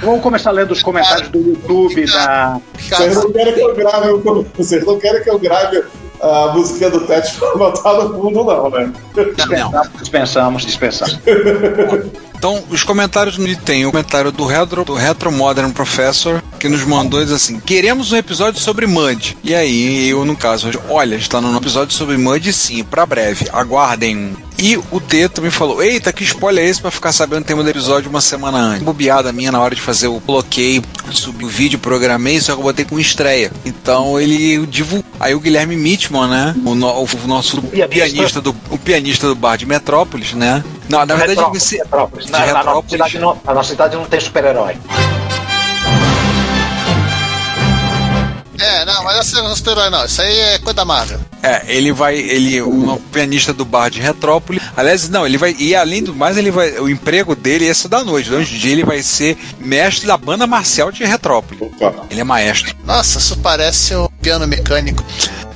[0.02, 2.60] Vamos começar lendo os comentários do YouTube da.
[2.80, 4.08] Vocês não querem que eu grave,
[4.56, 5.84] vocês não querem que eu grave
[6.22, 8.92] a musiquinha do Tete pra botar no fundo, não, né?
[10.00, 11.20] Dispensamos, dispensamos.
[12.40, 16.86] Então, os comentários no tem o comentário do Retro, do Retro Modern Professor, que nos
[16.86, 19.38] mandou diz assim: queremos um episódio sobre Mud.
[19.44, 23.50] E aí, eu, no caso, olha, está no episódio sobre Mud, sim, pra breve.
[23.52, 24.49] Aguardem um.
[24.62, 27.64] E o T também falou: Eita, que spoiler é esse pra ficar sabendo o tema
[27.64, 28.84] do episódio uma semana antes?
[28.84, 32.64] Bobeada minha na hora de fazer o bloqueio, subir o vídeo, programei, só que eu
[32.64, 33.52] botei com estreia.
[33.66, 35.10] Então ele divulgou.
[35.20, 36.56] Aí o Guilherme Mitman, né?
[36.66, 38.42] O, no- o nosso Pianista.
[38.42, 40.64] do, o pianista do bar de Metrópolis, né?
[40.90, 42.26] Não, na verdade, Retrópolis, esse- Retrópolis.
[42.26, 44.76] de Na, na nossa cidade não, a nossa cidade não tem super-herói.
[49.00, 50.06] Não, mas essa não é super-herói, não.
[50.06, 51.20] Isso aí é coisa da Marvel.
[51.42, 54.62] É, ele vai, ele, um pianista do bar de Retrópole.
[54.76, 57.88] Aliás, não, ele vai, e além do mais, ele vai, o emprego dele é esse
[57.88, 58.30] da noite.
[58.30, 61.62] Durante o dia ele vai ser mestre da banda marcial de Retrópole.
[61.80, 62.06] Opa.
[62.10, 62.76] Ele é maestro.
[62.84, 65.04] Nossa, isso parece um piano mecânico.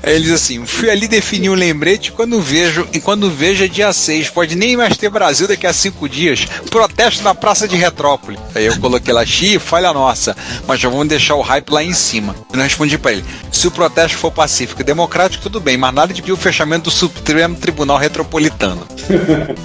[0.04, 3.68] Aí ele diz assim: fui ali definir um lembrete quando vejo, e quando vejo é
[3.68, 6.45] dia 6, pode nem mais ter Brasil daqui a cinco dias.
[6.70, 8.38] Protesto na Praça de Retrópole.
[8.54, 10.36] Aí eu coloquei lá, xi, falha nossa,
[10.68, 12.36] mas já vamos deixar o hype lá em cima.
[12.51, 15.93] Eu não respondi pra ele: se o protesto for pacífico e democrático, tudo bem, mas
[15.93, 18.86] nada de pedir o fechamento do Supremo Tribunal Retropolitano.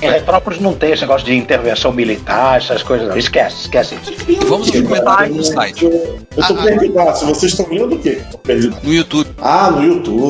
[0.01, 3.09] Em Retrópolis não tem esse negócio de intervenção militar, essas coisas.
[3.09, 3.17] Não.
[3.17, 4.47] Esquece, esquece isso.
[4.47, 6.99] Vamos aos comentários do site, Eu, tô perdido.
[7.01, 8.21] Ah, se vocês estão vendo o quê?
[8.83, 9.31] No YouTube.
[9.39, 10.28] Ah, no YouTube.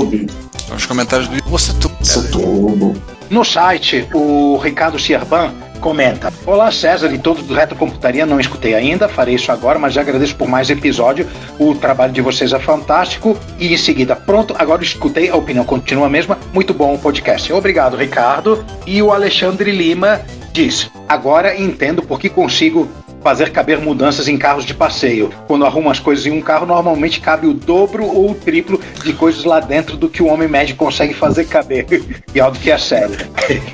[0.75, 3.01] Os comentários do YouTube.
[3.31, 9.09] No site, o Ricardo Sierban comenta: Olá César e todos do Retrocomputaria, não escutei ainda,
[9.09, 11.27] farei isso agora, mas já agradeço por mais episódio.
[11.59, 13.37] O trabalho de vocês é fantástico.
[13.59, 16.39] E em seguida, pronto, agora escutei, a opinião continua a mesma.
[16.53, 17.53] Muito bom o podcast.
[17.53, 18.65] Obrigado, Ricardo.
[18.87, 20.21] E o Alexandre Lima
[20.53, 22.89] diz: Agora entendo por que consigo
[23.23, 25.31] fazer caber mudanças em carros de passeio.
[25.47, 29.13] Quando arrumo as coisas em um carro, normalmente cabe o dobro ou o triplo de
[29.13, 31.87] coisas lá dentro do que o homem médio consegue fazer caber.
[32.35, 33.17] E algo que é sério.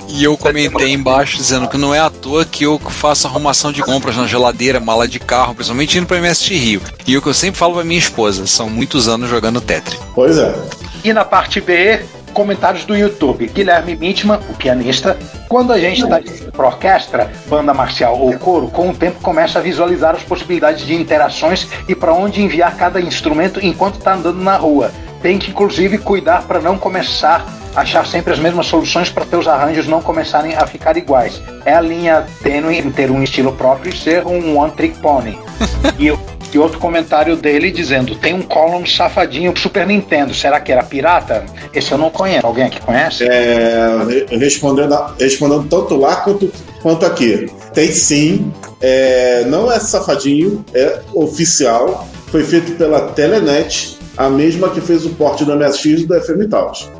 [0.09, 3.82] E eu comentei embaixo dizendo que não é à toa que eu faço arrumação de
[3.82, 6.80] compras na geladeira, mala de carro, principalmente indo pra MST Rio.
[7.07, 9.99] E o que eu sempre falo pra minha esposa, são muitos anos jogando Tetris.
[10.14, 10.55] Pois é.
[11.03, 12.01] E na parte B,
[12.35, 13.47] comentários do YouTube.
[13.47, 15.16] Guilherme Mitman, o pianista.
[15.49, 16.20] Quando a gente está
[16.53, 20.95] para orquestra, banda marcial ou coro, com o tempo começa a visualizar as possibilidades de
[20.95, 24.91] interações e para onde enviar cada instrumento enquanto está andando na rua.
[25.22, 29.49] Tem que, inclusive, cuidar para não começar a achar sempre as mesmas soluções para teus
[29.49, 31.41] arranjos não começarem a ficar iguais.
[31.64, 35.39] É a linha tênue em ter um estilo próprio e ser um one-trick pony.
[35.99, 40.33] e eu e outro comentário dele dizendo: tem um column safadinho pro Super Nintendo.
[40.35, 41.45] Será que era pirata?
[41.73, 42.47] Esse eu não conheço.
[42.47, 43.25] Alguém aqui conhece?
[43.25, 46.51] É, re- respondendo, respondendo tanto lá quanto,
[46.83, 47.51] quanto aqui.
[47.73, 48.53] Tem sim.
[48.81, 52.07] É, não é safadinho, é oficial.
[52.29, 56.49] Foi feito pela Telenet, a mesma que fez o porte do MSX e do FM
[56.51, 56.91] Taos.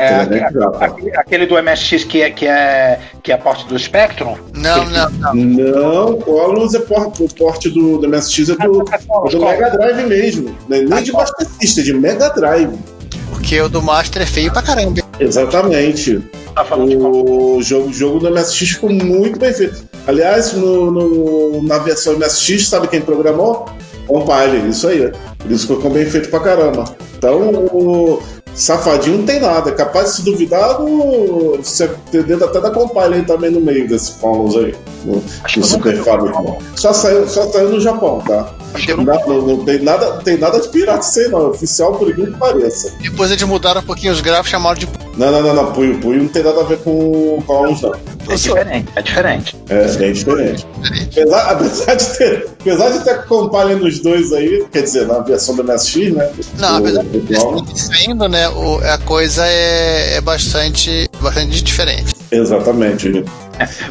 [0.00, 0.84] É, Telenet aque- Java.
[0.84, 4.36] aquele, aquele do MSX que é, que é, que é a porte do Spectrum?
[4.54, 5.34] Não, não, não.
[5.34, 10.06] Não, Columns é porte, o porte do, do MSX é do, é do Mega Drive
[10.06, 10.56] mesmo.
[10.68, 10.80] né?
[10.80, 12.70] Nem de Master System, é de Mega Drive.
[13.30, 15.00] Porque o do Master é feio pra caramba.
[15.18, 16.20] Exatamente.
[16.54, 17.12] Tá falando de qual?
[17.12, 19.84] O jogo, o jogo do MSX ficou muito bem feito.
[20.06, 23.66] Aliás, no, no- na versão MSX, sabe quem programou?
[24.06, 25.12] Compile, isso aí.
[25.38, 26.84] Por isso ficou bem feito pra caramba.
[27.16, 27.40] Então,
[27.72, 28.20] o
[28.54, 29.70] Safadinho não tem nada.
[29.70, 30.78] É capaz de se duvidar,
[31.56, 34.74] você ter dentro até da Compile também no meio desse Columns aí.
[35.04, 36.58] No, Acho no Super Famicom.
[36.76, 38.52] Só saiu, só saiu no Japão, tá?
[38.74, 41.40] Acho que eu Não, não- não tem nada, tem nada de pirata isso aí, não.
[41.40, 42.92] É oficial por incrível que pareça.
[43.00, 44.88] Depois eles mudaram um pouquinho os gráficos, chamaram de.
[45.16, 45.72] Não, não, não, não.
[45.72, 46.90] Puyo, Puyo não tem nada a ver com
[47.38, 47.92] o Columns, não.
[48.28, 49.56] É diferente, é diferente.
[49.68, 50.66] É, bem diferente.
[51.10, 55.56] Apesar, apesar de ter, apesar de ter compilha nos dois aí, quer dizer, na versão
[55.56, 56.30] do MSX, né?
[56.58, 58.48] Não, o, apesar de saindo, né?
[58.50, 62.14] o- a coisa é, é bastante, bastante diferente.
[62.30, 63.24] Exatamente.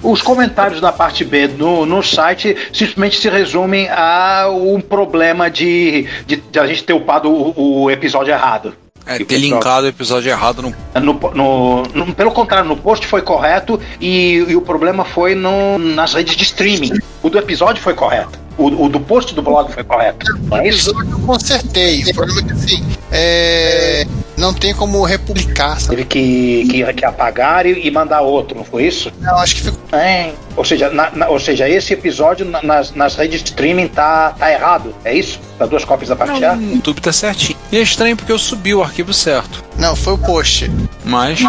[0.03, 6.07] Os comentários da parte B no, no site simplesmente se resumem a um problema de,
[6.25, 8.73] de, de a gente ter upado o, o episódio errado.
[9.05, 10.75] É, ter pessoal- linkado o episódio errado no.
[11.01, 15.79] No, no- no- pelo contrário, no post foi correto e, e o problema foi no-
[15.79, 16.91] nas redes de streaming.
[17.21, 18.39] O do episódio foi correto.
[18.57, 20.25] O, o do post do blog foi correto.
[20.43, 20.89] Não O é isso?
[20.89, 22.03] episódio eu consertei.
[22.03, 24.07] O problema é que assim, é,
[24.37, 25.79] não tem como republicar.
[25.79, 25.95] Sabe?
[25.97, 29.11] Teve que, que, que apagar e, e mandar outro, não foi isso?
[29.21, 29.79] Não, acho que ficou.
[29.97, 30.31] É.
[30.57, 34.31] Ou seja, na- na- ou seja, esse episódio na- nas, nas redes de streaming tá,
[34.37, 34.93] tá errado.
[35.05, 35.39] É isso?
[35.57, 36.55] Tá duas cópias da parte A?
[36.55, 37.57] No YouTube tá certinho.
[37.71, 39.63] E é estranho porque eu subi o arquivo certo.
[39.77, 40.69] Não, foi o post.
[41.05, 41.39] Mas.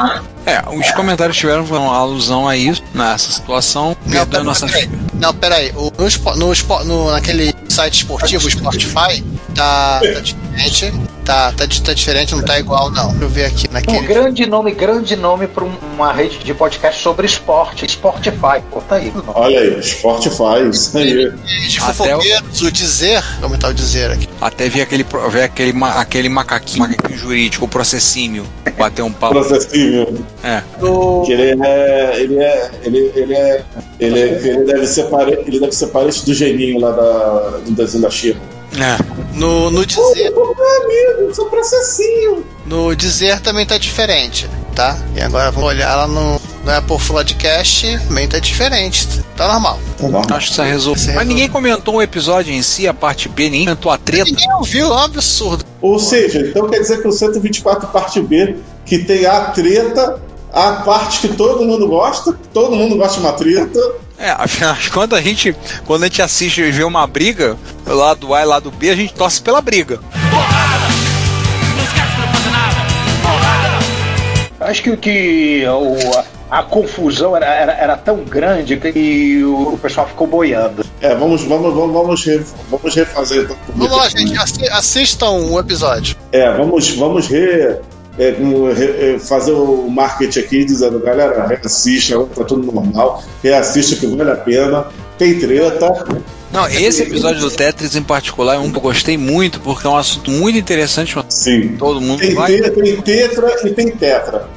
[0.51, 3.96] É, os comentários tiveram uma alusão a isso, nessa situação.
[4.07, 4.66] Não, pera, nossa.
[4.66, 4.90] peraí.
[5.14, 5.72] Não, peraí.
[5.76, 9.24] O, no, espo- no, espo- no- naquele site esportivo, o Spotify,
[9.55, 10.92] tá, tá diferente.
[11.24, 13.11] Tá, tá, tá diferente, não tá igual, não.
[13.11, 14.07] Deixa eu ver aqui Um naquele.
[14.07, 17.88] grande nome, grande nome para uma rede de podcast sobre esporte.
[17.88, 18.61] Spotify.
[18.68, 19.11] Conta aí.
[19.14, 19.22] o.
[19.34, 21.30] Olha aí, Spotify, isso aí.
[21.68, 23.22] De Até fofoqueiros, o dizer.
[23.40, 24.28] Como tá o dizer aqui?
[24.40, 28.44] Até vi aquele, vi aquele, aquele macaquinho, macaquinho jurídico, o processímio,
[28.81, 29.35] bater um papo.
[29.35, 30.26] Processinho.
[30.43, 30.62] É.
[31.26, 32.20] Que ele é.
[32.20, 32.70] Ele é.
[32.83, 33.64] Ele, ele é.
[34.01, 38.03] Ele, ele deve ser parente, ele deve ser parente do geninho lá da, do desenho
[38.03, 38.41] da China.
[38.76, 38.97] É.
[39.35, 40.33] no, no dizer.
[40.35, 42.45] Ô, meu amigo, seu processinho.
[42.66, 44.97] No dizer também tá diferente, tá?
[45.16, 49.09] E agora vamos olhar lá no, no Apple Floodcast, também tá diferente.
[49.37, 49.78] Tá normal.
[49.99, 50.22] Tá bom.
[50.31, 51.12] Acho que isso resolve.
[51.12, 54.24] Mas ninguém comentou o episódio em si, a parte B, nem comentou a treta.
[54.24, 55.64] Ninguém ouviu, é um absurdo.
[55.81, 58.57] Ou seja, então quer dizer que o 124 parte B,
[58.91, 60.20] que tem a treta,
[60.53, 63.78] a parte que todo mundo gosta, todo mundo gosta de uma treta.
[64.18, 65.55] É, afinal de contas, a gente,
[65.86, 68.91] quando a gente assiste e vê uma briga, lá do A e lá do B,
[68.91, 70.01] a gente torce pela briga.
[74.59, 76.18] Acho que, que o,
[76.51, 80.84] a, a confusão era, era, era tão grande que o, o pessoal ficou boiando.
[81.01, 83.49] É, vamos, vamos, vamos, vamos, re- vamos refazer.
[83.74, 86.16] Vamos lá, gente, assi- assistam o episódio.
[86.32, 87.76] É, vamos, vamos re,
[88.25, 94.31] é, é, fazer o marketing aqui dizendo, galera, reassista, tá tudo normal, reassista que vale
[94.31, 94.87] a pena,
[95.18, 96.07] tem treta.
[96.53, 99.91] Não, esse episódio do Tetris em particular é um que eu gostei muito, porque é
[99.91, 101.77] um assunto muito interessante Sim.
[101.79, 102.18] todo mundo.
[102.21, 104.49] Tem, Vai, te- tem tetra e tem tetra.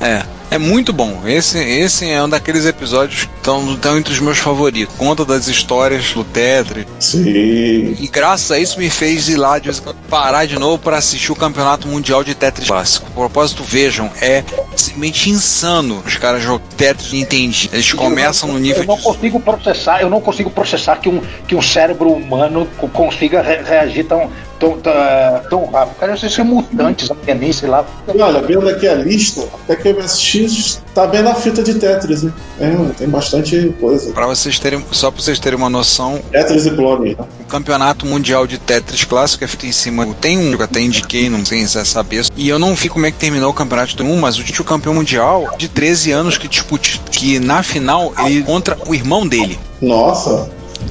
[0.00, 1.22] é, é muito bom.
[1.26, 4.94] Esse, esse é um daqueles episódios que estão, estão entre os meus favoritos.
[4.96, 6.86] Conta das histórias do Tetris.
[7.00, 7.96] Sim.
[7.98, 10.78] E graças a isso me fez ir lá de vez em quando parar de novo
[10.78, 13.06] para assistir o Campeonato Mundial de Tetris Clássico.
[13.08, 14.44] A propósito, vejam, é
[14.76, 17.68] simplesmente insano os caras jogam Tetris entendi.
[17.72, 19.02] Eles começam no nível Eu não de.
[19.02, 23.62] consigo processar, eu não consigo processar que um, que um cérebro humano co- consiga re-
[23.62, 24.92] reagir tão, tão, tão,
[25.50, 25.96] tão rápido.
[25.96, 27.84] Cara, vocês são mutantes, alienígenas, sei lá.
[28.08, 32.22] Olha, vendo aqui a lista, até que o MSX tá bem na fita de Tetris,
[32.22, 32.32] né?
[32.60, 34.12] É, tem bastante coisa.
[34.12, 37.16] Para vocês terem, só para vocês terem uma noção, Tetris e clone.
[37.18, 37.24] né?
[37.40, 40.06] o Campeonato Mundial de Tetris Clássico é feito em cima.
[40.20, 42.26] Tem um que eu até indiquei, não sei se é saber.
[42.36, 44.64] E eu não vi como é que terminou o campeonato do 1, mas o tio
[44.64, 49.58] campeão mundial de 13 anos que discute que na final ele contra o irmão dele.
[49.80, 50.48] Nossa,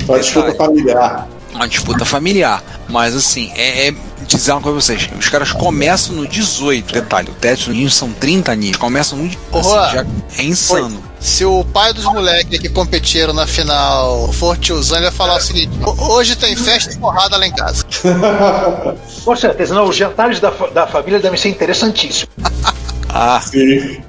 [0.08, 1.28] uma disputa familiar.
[1.56, 2.64] Uma disputa familiar.
[2.88, 3.94] Mas assim, é, é
[4.28, 6.94] dizer uma coisa pra vocês: os caras começam no 18.
[6.94, 8.78] Detalhe, o Tetris no são 30 níveis.
[8.78, 9.30] Começam no.
[9.52, 9.86] Porra.
[9.86, 10.06] Assim, já
[10.38, 11.04] é insano.
[11.20, 15.42] Se o pai dos moleques que competiram na final for tiozão, ele vai falar o
[15.42, 17.84] seguinte: "Ho- hoje tem festa e porrada lá em casa.
[19.26, 22.28] Com certeza, não, os jantares da, da família devem ser interessantíssimos.
[23.18, 24.02] Ah, Sim.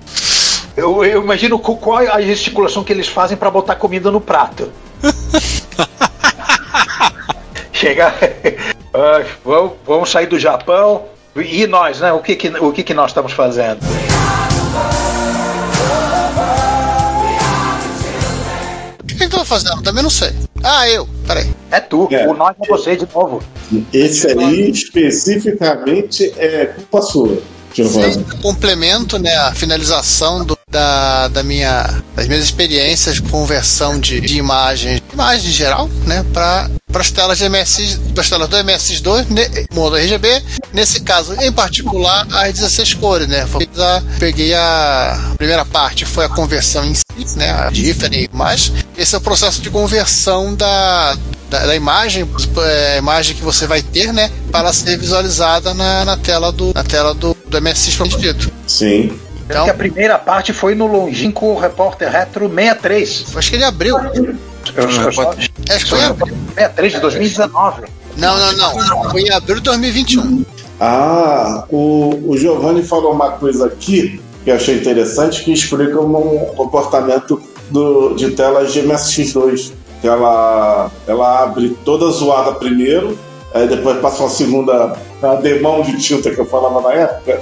[0.76, 4.68] Eu, eu imagino qual é a gesticulação que eles fazem para botar comida no prato.
[7.86, 8.12] Chega.
[8.98, 11.04] Ah, vamos, vamos sair do Japão.
[11.36, 12.14] E nós, né?
[12.14, 13.80] O que, que, o que, que nós estamos fazendo?
[19.02, 19.82] O que ele tava fazendo?
[19.82, 20.30] Também não sei.
[20.64, 21.06] Ah, eu.
[21.26, 21.46] Peraí.
[21.70, 22.26] É tu, É.
[22.26, 23.42] o nós é você de novo.
[23.92, 27.38] Esse aí especificamente é culpa sua.
[28.12, 34.20] Sim, complemento, né, a finalização do- da, da minha, das minhas experiências de conversão de,
[34.20, 37.98] de imagens, imagem em geral, né, para as telas de MS,
[38.28, 40.42] telas do MS2, ne, modo RGB,
[40.72, 43.46] nesse caso em particular as 16 cores, né,
[43.78, 47.04] a- peguei a primeira parte foi a conversão em si,
[47.36, 51.16] né, a different, mas esse é o processo de conversão da
[51.48, 52.28] da, da imagem,
[52.66, 56.82] é, imagem que você vai ter, né, para ser visualizada na, na tela do na
[56.82, 58.52] tela do, do MSX propriamente dito.
[58.66, 59.18] Sim.
[59.48, 63.36] Então, que a primeira parte foi no longínquo Repórter Retro 63.
[63.36, 63.96] acho que ele abriu.
[63.96, 66.34] Eu, eu só, Acho que foi em abril.
[66.54, 67.82] 63 de 2019.
[68.16, 69.10] Não, não, não.
[69.10, 70.44] Foi em abril de 2021.
[70.80, 76.38] Ah, o, o Giovanni falou uma coisa aqui que eu achei interessante que explica um
[76.56, 77.40] comportamento
[77.70, 79.72] do, de telas de MSX2.
[80.00, 83.18] Que ela, ela abre toda zoada primeiro,
[83.56, 87.40] aí depois passa uma segunda, a demão de tinta que eu falava na época,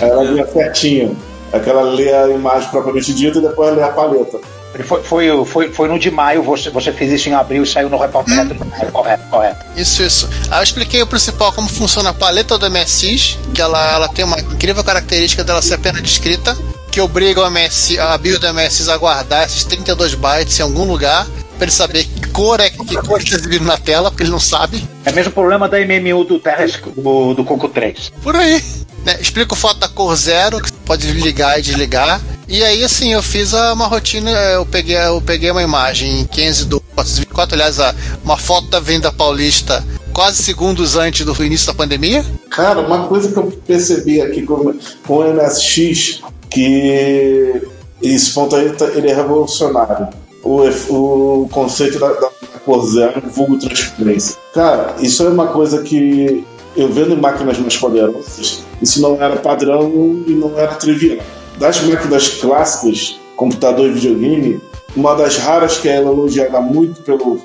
[0.00, 1.16] aí ela lia certinho.
[1.52, 4.38] Aquela lê a imagem propriamente dita e depois lê a paleta.
[4.84, 7.88] Foi, foi, foi, foi no de maio, você, você fez isso em abril e saiu
[7.88, 8.90] no repórter Hum.
[8.92, 9.64] Correto, correto.
[9.76, 10.28] Isso, isso.
[10.50, 14.24] Aí eu expliquei o principal, como funciona a paleta do MSX, que ela, ela tem
[14.24, 16.56] uma incrível característica dela ser apenas descrita,
[16.90, 20.84] que obriga o MS, a build do MSX a guardar esses 32 bytes em algum
[20.84, 21.26] lugar,
[21.56, 24.86] para ele saber que cor é que cor exibindo na tela, porque ele não sabe.
[25.04, 26.66] É o mesmo problema da MMU do Terra
[26.96, 28.12] do, do Coco 3.
[28.22, 28.62] Por aí.
[29.04, 29.18] Né?
[29.20, 32.20] Explico o foto da cor zero, que pode ligar e desligar.
[32.48, 36.64] E aí, assim, eu fiz uma rotina, eu peguei, eu peguei uma imagem em 15
[36.66, 37.78] do 424, aliás,
[38.24, 42.24] uma foto da Venda Paulista quase segundos antes do início da pandemia.
[42.50, 44.74] Cara, uma coisa que eu percebi aqui com,
[45.06, 47.60] com o MSX, que
[48.02, 50.08] esse ponto aí tá- ele é revolucionário.
[50.46, 52.30] O, o conceito da, da
[52.64, 54.36] cor zero, vulgo transparência.
[54.54, 56.44] Cara, isso é uma coisa que
[56.76, 59.90] eu vendo em máquinas mais poderosas, isso não era padrão
[60.26, 61.18] e não era trivial.
[61.58, 64.60] Das máquinas clássicas, computador e videogame,
[64.96, 67.40] uma das raras que é elogiada muito pelo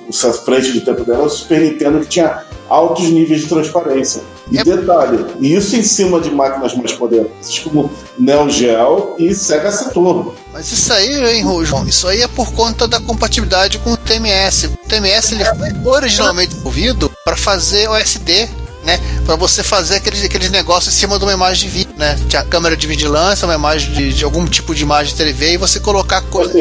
[0.46, 4.22] frente do tempo dela é o Super Nintendo, que tinha altos níveis de transparência.
[4.50, 9.72] E É- detalhe, isso em cima de máquinas mais poderosas, como Neo Geo e Sega
[9.72, 10.32] Saturn.
[10.54, 13.98] Mas isso aí, hein, Ru- João, isso aí é por conta da compatibilidade com o
[13.98, 14.68] TMS.
[14.68, 18.50] O TMS ele foi originalmente desenvolvido para fazer OSD,
[18.84, 19.00] né?
[19.26, 22.18] Para você fazer aqueles, aqueles negócios em cima de uma imagem de vídeo, né?
[22.28, 25.58] Tinha câmera de vigilância, uma imagem de, de algum tipo de imagem de TV e
[25.58, 26.54] você colocar coisas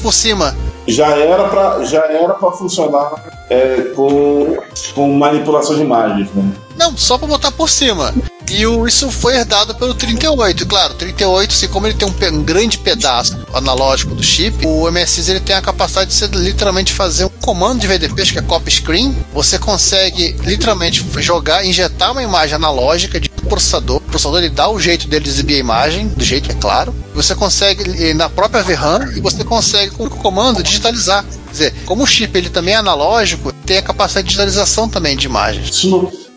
[0.00, 0.56] por cima.
[0.86, 3.14] Já era para já era para funcionar
[3.50, 4.56] é, com,
[4.94, 6.52] com manipulação de imagens, né?
[6.76, 8.12] Não, só para botar por cima.
[8.50, 10.62] E o, isso foi herdado pelo 38.
[10.62, 14.90] E claro, 38, assim, como ele tem um, um grande pedaço analógico do chip, o
[14.90, 18.42] MSX ele tem a capacidade de você literalmente fazer um comando de VDP, que é
[18.42, 19.16] copy screen.
[19.32, 23.96] Você consegue literalmente jogar, injetar uma imagem analógica processador.
[23.96, 26.58] O processador ele dá o jeito dele de exibir a imagem, do jeito que é
[26.58, 26.94] claro.
[27.14, 31.24] Você consegue eh, na própria VRAM e você consegue com o comando digitalizar.
[31.24, 35.16] Quer dizer, como o chip ele também é analógico, tem a capacidade de digitalização também
[35.16, 35.70] de imagens.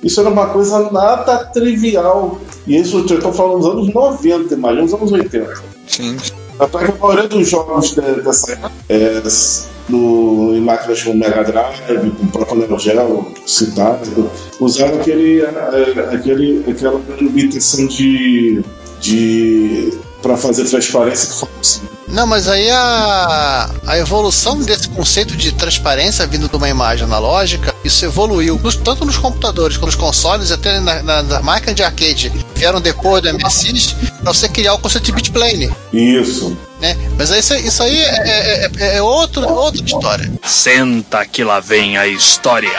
[0.01, 2.39] Isso, era uma coisa nada trivial.
[2.65, 5.53] E isso eu estou falando dos anos 90, imagina os anos 80.
[5.87, 6.17] Sim.
[6.59, 9.21] Até que a maioria dos jogos de- dessa época, é,
[9.87, 14.29] no, em máquinas como Mega Drive, com o próprio Neo Geo citado,
[14.59, 18.61] usaram aquele, é, aquele, aquela limitação de,
[18.99, 21.81] de para fazer transparência que foi assim.
[22.07, 27.68] Não, mas aí a, a evolução desse conceito de transparência vindo de uma imagem analógica,
[27.83, 31.83] isso evoluiu nos- tanto nos computadores quanto nos consoles, até na, na, na máquina de
[31.83, 35.71] arcade vieram depois do MSX, para você criar o conceito de bitplane.
[35.93, 36.57] Isso.
[36.81, 36.97] Né?
[37.17, 40.31] Mas aí, isso, isso aí é, é, é- é outro, outra história.
[40.45, 42.71] Senta que lá vem a história.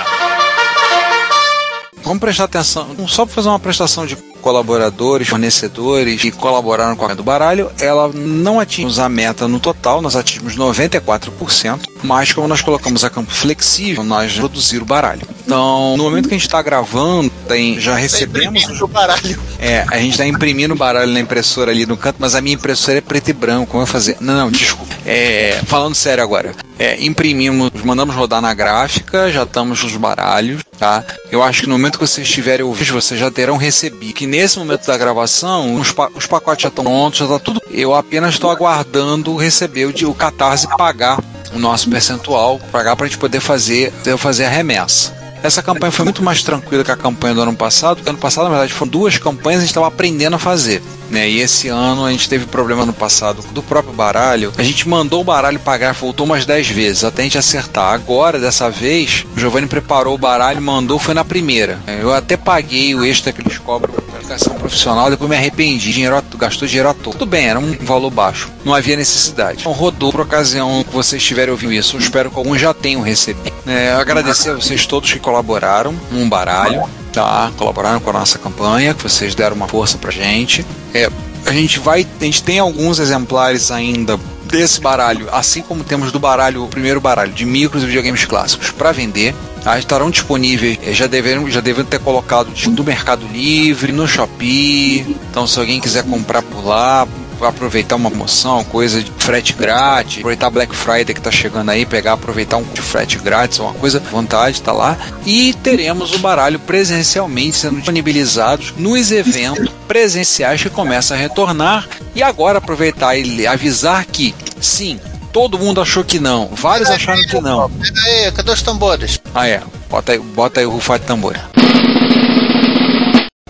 [2.03, 7.15] Vamos prestar atenção, só para fazer uma prestação de colaboradores, fornecedores que colaboraram com a
[7.15, 12.63] do baralho, ela não atingimos a meta no total, nós atingimos 94%, mas como nós
[12.63, 15.23] colocamos a campo flexível, nós produzir o baralho.
[15.45, 19.39] Então, no momento que a gente está gravando, tem, já recebemos os o baralho.
[19.59, 22.55] é, a gente tá imprimindo o baralho na impressora ali no canto, mas a minha
[22.55, 23.73] impressora é preto e branco.
[23.73, 24.17] Como eu fazer?
[24.21, 24.95] Não, não, desculpa.
[25.05, 26.55] É, falando sério agora.
[26.79, 31.05] É, imprimimos, mandamos rodar na gráfica, já estamos nos baralhos, tá?
[31.31, 34.15] Eu acho que no momento que vocês estiverem ouvindo, vocês já terão recebido.
[34.15, 37.61] Que nesse momento da gravação, os, pa- os pacotes já estão prontos, já tá tudo.
[37.71, 41.19] Eu apenas estou aguardando receber o, o Catarse pagar
[41.53, 45.19] o nosso percentual, pagar para a gente poder fazer, eu fazer a remessa.
[45.43, 48.45] Essa campanha foi muito mais tranquila que a campanha do ano passado, porque ano passado,
[48.45, 50.83] na verdade, foram duas campanhas e a gente estava aprendendo a fazer.
[51.09, 51.31] Né?
[51.31, 54.53] E esse ano a gente teve problema no passado do próprio baralho.
[54.59, 57.95] A gente mandou o baralho pagar, voltou umas 10 vezes até a gente acertar.
[57.95, 61.79] Agora, dessa vez, o Giovanni preparou o baralho, mandou, foi na primeira.
[61.87, 65.93] Eu até paguei o extra que eles cobram aplicação profissional, depois me arrependi.
[65.93, 67.13] Dinheiro, gastou dinheiro à toa.
[67.13, 68.51] Tudo bem, era um valor baixo.
[68.65, 69.61] Não havia necessidade.
[69.61, 71.97] Então rodou por ocasião que vocês estiverem ouvindo isso.
[71.97, 73.53] Eu espero que alguns já tenham recebido.
[73.67, 76.83] É, agradecer a vocês todos que colaboraram num baralho,
[77.13, 77.51] tá?
[77.57, 80.65] Colaboraram com a nossa campanha, que vocês deram uma força pra gente.
[80.95, 81.11] É,
[81.47, 86.19] a gente vai, a gente tem alguns exemplares ainda desse baralho, assim como temos do
[86.19, 89.35] baralho, o primeiro baralho de micros e videogames clássicos para vender.
[89.63, 89.79] Tá?
[89.79, 95.17] Estarão disponíveis, eh, já deveriam, já deveriam ter colocado do Mercado Livre, no Shopee.
[95.31, 97.07] Então, se alguém quiser comprar por lá,
[97.47, 102.15] aproveitar uma promoção, coisa de frete grátis, aproveitar Black Friday que tá chegando aí, pegar,
[102.15, 104.97] aproveitar um de frete grátis, uma coisa vontade, tá lá.
[105.25, 111.89] E teremos o baralho presencialmente sendo disponibilizados nos eventos presenciais que começam a retornar.
[112.15, 114.99] E agora aproveitar e avisar que, sim,
[115.33, 116.49] Todo mundo achou que não.
[116.49, 117.71] Vários acharam que não.
[117.71, 119.21] Pega aí, cadê os tambores?
[119.35, 119.63] Ah, é.
[119.89, 121.37] Bota aí, bota aí o rufar de tambor.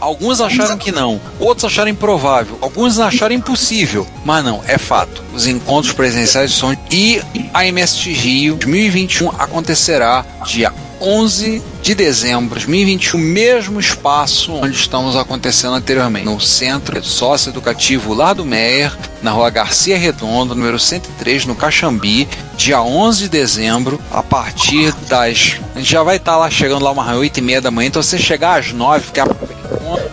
[0.00, 5.22] Alguns acharam que não, outros acharam improvável, alguns acharam impossível, mas não, é fato.
[5.34, 7.20] Os encontros presenciais são e
[7.52, 15.16] a MST Rio 2021 acontecerá dia 11 de dezembro de 2021, mesmo espaço onde estamos
[15.16, 21.54] acontecendo anteriormente, no Centro Socioeducativo Lá do Meier, na rua Garcia Redondo, número 103, no
[21.54, 25.56] Caxambi, dia 11 de dezembro, a partir das.
[25.74, 28.02] A gente já vai estar lá chegando lá umas 8 e meia da manhã, então
[28.02, 29.26] você chegar às 9, ficar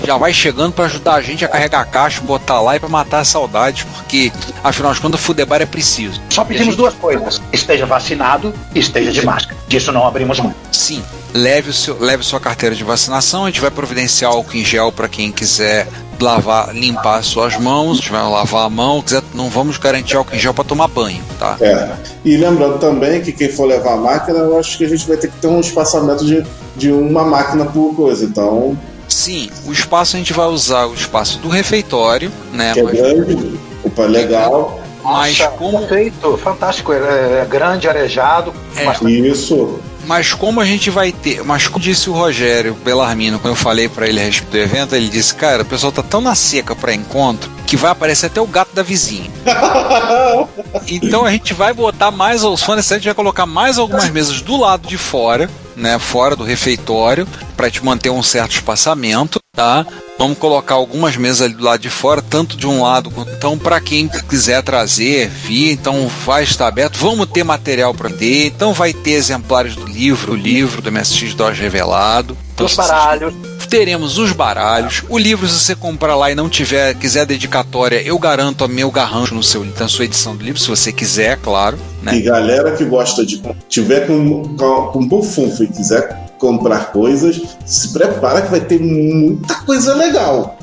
[0.03, 2.89] já vai chegando para ajudar a gente a carregar a caixa, botar lá e para
[2.89, 4.31] matar a saudade, porque
[4.63, 6.21] afinal de contas, fudebar é preciso.
[6.29, 9.57] Só pedimos duas coisas: esteja vacinado e esteja de máscara.
[9.67, 10.53] Disso não abrimos mão.
[10.71, 14.65] Sim, leve, o seu, leve sua carteira de vacinação, a gente vai providenciar álcool em
[14.65, 15.87] gel para quem quiser
[16.19, 20.15] lavar, limpar as suas mãos, a gente vai lavar a mão, quiser, não vamos garantir
[20.15, 21.57] álcool em gel para tomar banho, tá?
[21.61, 21.95] É.
[22.25, 25.17] E lembrando também que quem for levar a máquina, eu acho que a gente vai
[25.17, 26.43] ter que ter um espaçamento de,
[26.75, 28.25] de uma máquina por coisa.
[28.25, 28.77] Então,
[29.07, 32.73] Sim, o espaço a gente vai usar o espaço do refeitório, né?
[32.73, 34.81] que é mas- grande, opa, legal.
[35.03, 36.91] Mas Nossa, como- Perfeito, fantástico.
[36.91, 36.97] É,
[37.41, 38.53] é grande, arejado.
[38.75, 38.83] É.
[38.83, 39.79] bastante- Isso.
[40.05, 41.43] Mas como a gente vai ter.
[41.43, 44.95] Mas como disse o Rogério Bellarmino, quando eu falei pra ele a respeito do evento,
[44.95, 48.41] ele disse: Cara, o pessoal tá tão na seca pra encontro que vai aparecer até
[48.41, 49.29] o gato da vizinha.
[50.89, 54.41] Então a gente vai botar mais os fones, a gente vai colocar mais algumas mesas
[54.41, 55.99] do lado de fora, né?
[55.99, 57.27] Fora do refeitório,
[57.57, 59.85] pra te manter um certo espaçamento, tá?
[60.17, 63.31] Vamos colocar algumas mesas ali do lado de fora, tanto de um lado quanto.
[63.33, 66.97] Então, para quem quiser trazer, vir, então vai estar aberto.
[66.97, 71.33] Vamos ter material para ter, então vai ter exemplares do livro, o livro do MSX
[71.33, 72.37] DOS revelado.
[72.53, 73.33] Então, Os se vocês baralhos.
[73.67, 75.03] Teremos os baralhos.
[75.09, 78.89] O livro, se você comprar lá e não tiver, quiser dedicatória, eu garanto a meu
[78.89, 81.77] garrancho no seu, na sua edição do livro, se você quiser, claro.
[82.01, 82.15] Né?
[82.15, 83.41] E galera que gosta de.
[83.67, 89.55] tiver com, com, com bufunfo e quiser comprar coisas, se prepara que vai ter muita
[89.61, 90.57] coisa legal.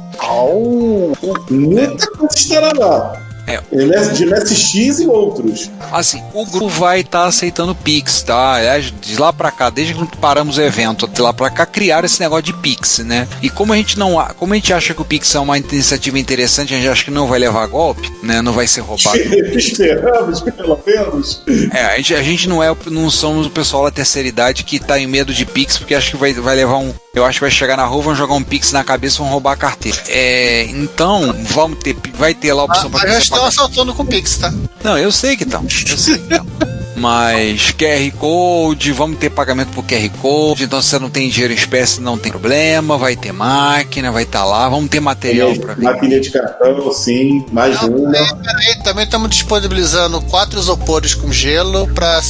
[1.50, 3.24] Muita coisa estará lá.
[3.46, 3.60] É.
[3.70, 5.70] MS De MSX e outros.
[5.92, 8.54] Assim, o grupo vai estar aceitando Pix, tá?
[8.54, 12.04] Aliás, de lá pra cá, desde que paramos o evento, de lá pra cá, criaram
[12.06, 13.26] esse negócio de Pix, né?
[13.40, 15.56] E como a gente não, a- como a gente acha que o Pix é uma
[15.56, 18.42] iniciativa interessante, a gente acha que não vai levar golpe, né?
[18.42, 19.18] Não vai ser roubado.
[19.56, 21.42] Esperamos, pelo menos.
[21.72, 24.78] É, a gente, a gente não é, não somos o pessoal da terceira idade que
[24.78, 26.92] tá em medo de Pix, porque acho que vai, vai levar um.
[27.14, 29.28] Eu acho que vai chegar na rua, vão jogar um Pix na cabeça e vão
[29.28, 29.98] roubar a carteira.
[30.08, 33.48] É, então, vamos ter, vai ter lá a opção Mas pra já você estão pagar.
[33.48, 34.52] assaltando com Pix, tá?
[34.82, 35.62] Não, eu sei que estão.
[35.88, 36.46] Eu sei que estão.
[36.96, 40.64] Mas QR Code, vamos ter pagamento por QR Code.
[40.64, 42.96] Então, se você não tem dinheiro em espécie, não tem problema.
[42.96, 44.68] Vai ter máquina, vai estar lá.
[44.68, 45.82] Vamos ter material para ver.
[45.82, 48.10] Maquininha de cartão, sim, mais uma.
[48.10, 52.20] Peraí, peraí, também estamos disponibilizando quatro isopores com gelo para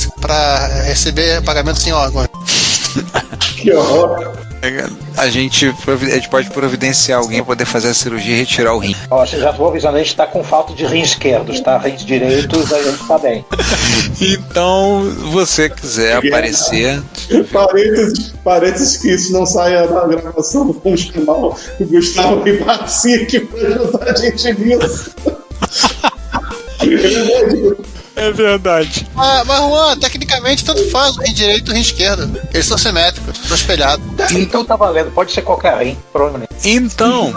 [0.84, 2.24] receber pagamento sem órgão.
[3.56, 4.34] Que horror.
[5.16, 8.78] A gente, a gente pode providenciar alguém para poder fazer a cirurgia e retirar o
[8.78, 8.94] rim.
[9.10, 11.78] Ó, já vou avisando, a gente tá com falta de rins esquerdos, tá?
[11.78, 13.44] Rins direitos, a gente tá bem.
[14.20, 15.02] Então,
[15.32, 17.02] você quiser aparecer,
[17.52, 23.66] Parênteses, parênteses que isso não saia na gravação, vamos chamar o Gustavo Ribassi que vai
[23.66, 25.10] ajudar a gente nisso.
[28.16, 29.06] É verdade.
[29.16, 32.40] Ah, mas Juan, tecnicamente tanto faz o rim direito e o rim esquerdo.
[32.52, 34.04] Eles são simétricos, são espelhados.
[34.32, 36.52] Então tá valendo, pode ser qualquer rim, provavelmente.
[36.64, 37.34] Então,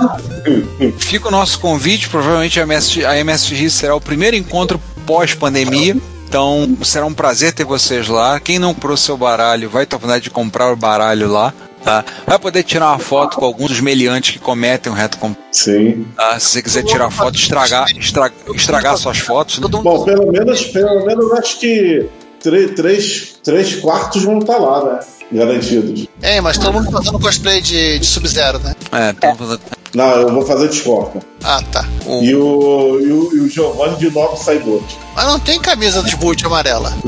[0.99, 2.08] fica o nosso convite.
[2.10, 5.95] Provavelmente a MSX, a MSX será o primeiro encontro pós-pandemia.
[6.28, 8.40] Então, será um prazer ter vocês lá.
[8.40, 11.54] Quem não comprou seu baralho, vai ter a oportunidade de comprar o baralho lá.
[11.88, 12.03] Tá?
[12.26, 15.18] Vai poder tirar uma foto com alguns dos meliantes que cometem um reto
[15.53, 16.05] Sim.
[16.18, 16.38] tá?
[16.38, 19.57] Se você quiser tirar foto, estragar, estragar, estragar suas fotos.
[19.57, 22.05] Todo mundo Bom, pelo menos, pelo menos acho que
[22.41, 24.99] tre- três, três quartos vão estar lá, né?
[25.31, 26.07] Garantidos.
[26.22, 28.76] É, mas todo mundo fazendo cosplay de, de Sub-Zero, né?
[28.91, 29.61] É, então, fazendo-
[29.93, 31.22] Não, eu vou fazer de Scorpion.
[31.43, 31.85] Ah, tá.
[32.05, 34.84] o- E o, e o, e o Giovanni de Novo Cyborg.
[35.15, 36.93] Mas não tem camisa de boot amarela.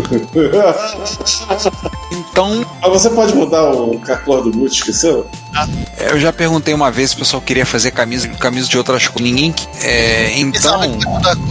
[2.11, 5.25] então, Mas você pode mudar o a cor do boot, esqueceu?
[5.97, 9.29] eu já perguntei uma vez se o pessoal queria fazer camisa, camisa de outras cores.
[9.29, 9.53] Ninguém.
[9.81, 10.81] É, então.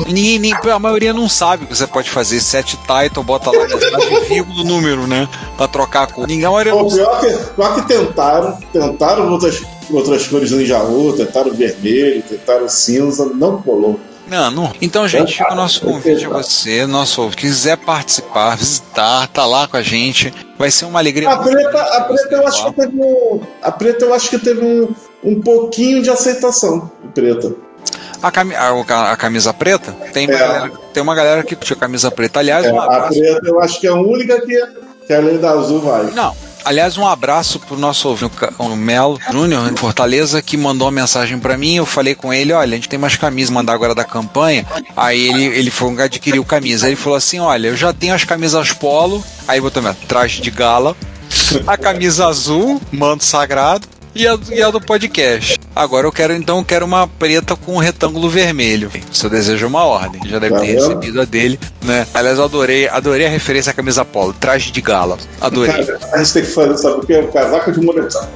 [0.06, 4.24] Ninguém, nem, a maioria não sabe que você pode fazer set title, bota lá mensagem,
[4.28, 5.28] vírgula, número, né?
[5.56, 6.26] Pra trocar a cor.
[6.26, 7.02] Ninguém, a maioria Pô, não sabe.
[7.02, 13.24] pior, que, pior que tentaram, tentaram outras, outras cores Ninja U, tentaram vermelho, tentaram cinza,
[13.26, 13.98] não colou.
[14.26, 14.72] Não, não.
[14.82, 19.78] Então, gente, fica o nosso convite a você, nosso quiser participar, visitar, tá lá com
[19.78, 20.32] a gente.
[20.58, 21.30] Vai ser uma alegria.
[21.30, 24.62] A preta, a preta eu acho que teve um, a preta eu acho que teve
[24.62, 26.90] um, um pouquinho de aceitação.
[27.14, 27.54] Preta.
[28.22, 29.92] A, cami a, a camisa preta?
[30.12, 30.38] Tem uma, É.
[30.38, 32.40] galera, tem uma galera que tinha camisa preta.
[32.40, 34.62] Aliás, É, a preta eu acho que é a única que,
[35.06, 36.04] que além da azul vai.
[36.10, 36.36] Não.
[36.68, 41.38] Aliás, um abraço pro nosso ouvinte, o Melo Júnior, de Fortaleza, que mandou uma mensagem
[41.38, 41.76] pra mim.
[41.76, 44.66] Eu falei com ele: olha, a gente tem umas camisas, mandar agora da campanha.
[44.94, 46.84] Aí ele, ele foi adquiriu camisa.
[46.84, 49.24] Aí ele falou assim: olha, eu já tenho as camisas polo.
[49.48, 50.94] Aí botou mesmo, traje de gala,
[51.66, 53.88] a camisa azul, manto sagrado.
[54.18, 55.60] E a, e a do podcast.
[55.76, 58.90] Agora eu quero então eu quero uma preta com um retângulo vermelho.
[59.12, 60.20] Seu desejo é uma ordem.
[60.26, 62.04] Já deve Tá ter recebido a dele, né?
[62.12, 65.16] Aliás, eu adorei, adorei a referência à camisa polo, traje de gala.
[65.40, 65.84] Adorei.
[65.84, 67.16] Cara, a gente tem que fazer, sabe o que?
[67.16, 68.26] O casaco de moletom.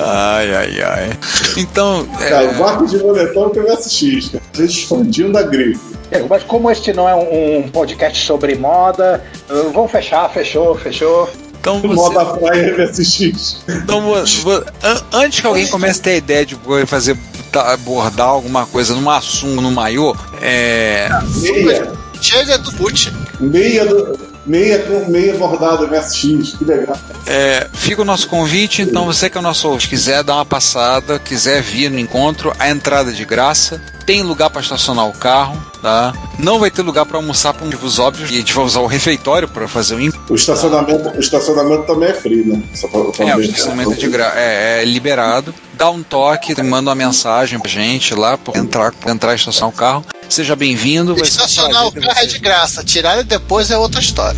[0.00, 1.10] Ai, ai, ai.
[1.56, 4.42] Então, é, Casaco de moletom que X, cara.
[4.52, 5.78] A gente expandindo da grife.
[6.10, 9.22] É, mas como este não é um, um podcast sobre moda,
[9.72, 11.28] vamos fechar, fechou, fechou.
[11.60, 13.64] Então, você, Moda praia MSX.
[13.68, 14.02] então
[15.12, 17.16] antes que alguém comece a ter a ideia de fazer
[17.52, 21.92] tá, bordar alguma coisa numa sunga, no maiô, é, Meia.
[22.20, 23.12] Chega do boot.
[23.40, 26.56] Meia, do, meia com meia bordada MSX.
[26.58, 26.96] Que legal.
[27.26, 28.82] é, fica o nosso convite.
[28.82, 32.52] Então, você que é o nosso ouvinte, quiser dar uma passada, quiser vir no encontro,
[32.58, 33.80] a entrada é de graça.
[34.06, 36.12] Tem lugar para estacionar o carro, tá?
[36.38, 38.30] Não vai ter lugar para almoçar por motivos óbvios.
[38.30, 42.08] E a gente vai usar o refeitório para fazer o O estacionamento, o estacionamento também
[42.08, 42.60] é free, né?
[42.74, 44.32] Só pra, pra É, o estacionamento é, de gra...
[44.34, 45.54] é, é liberado.
[45.74, 49.70] Dá um toque, manda uma mensagem pra gente lá, pra entrar, pra entrar e estacionar
[49.70, 50.04] o carro.
[50.28, 51.18] Seja bem-vindo.
[51.22, 52.84] Estacionar o carro é de graça.
[52.84, 54.29] Tirar ele depois é outra história.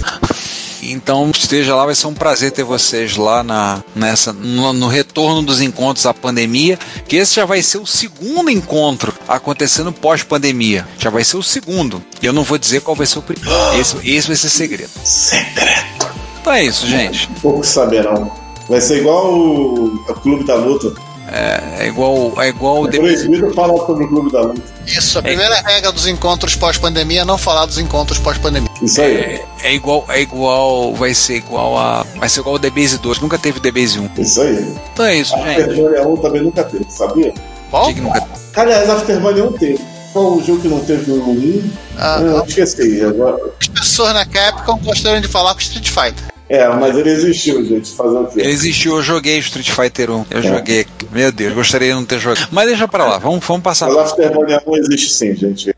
[0.82, 5.40] Então esteja lá, vai ser um prazer ter vocês lá na, nessa, no, no retorno
[5.42, 10.86] dos encontros à pandemia, que esse já vai ser o segundo encontro acontecendo pós-pandemia.
[10.98, 12.02] Já vai ser o segundo.
[12.20, 13.78] E eu não vou dizer qual vai ser o primeiro.
[13.78, 14.90] Esse, esse vai ser segredo.
[15.04, 16.10] Secreto.
[16.40, 17.28] Então é isso, gente.
[17.40, 18.32] Poucos saberão.
[18.68, 20.92] Vai ser igual o, o Clube da Luta.
[21.34, 24.60] É igual, é igual o É proibido falar sobre o Clube da Luta.
[24.86, 28.68] Isso, a primeira regra dos encontros pós-pandemia é não falar dos encontros pós-pandemia.
[28.82, 29.16] Isso aí.
[29.16, 33.20] É, é igual, é igual, vai ser igual a, vai ser igual o DBase 2,
[33.20, 34.10] nunca teve DBase 1.
[34.18, 34.74] Isso aí.
[34.92, 35.60] Então é isso, gente.
[35.62, 37.32] Aftermania 1 também nunca teve, sabia?
[37.70, 39.80] Bom, Que nunca- Aliás, Aftermania 1 teve.
[40.12, 41.70] Qual o jogo que não teve o 1?
[41.96, 43.02] ah, Ah, eu esqueci.
[43.02, 43.38] Agora...
[43.58, 46.31] as pessoas na Capcom gostariam de falar com Street Fighter.
[46.52, 47.90] É, mas ele existiu, gente.
[47.92, 50.26] Fazer o Ele existiu, eu joguei Street Fighter 1.
[50.30, 50.42] Eu É.
[50.42, 50.86] joguei.
[51.10, 52.46] Meu Deus, gostaria de não ter jogado.
[52.52, 53.88] Mas deixa pra lá, vamos, vamos passar.
[53.88, 55.74] Mas Aftermania 1 existe sim, gente.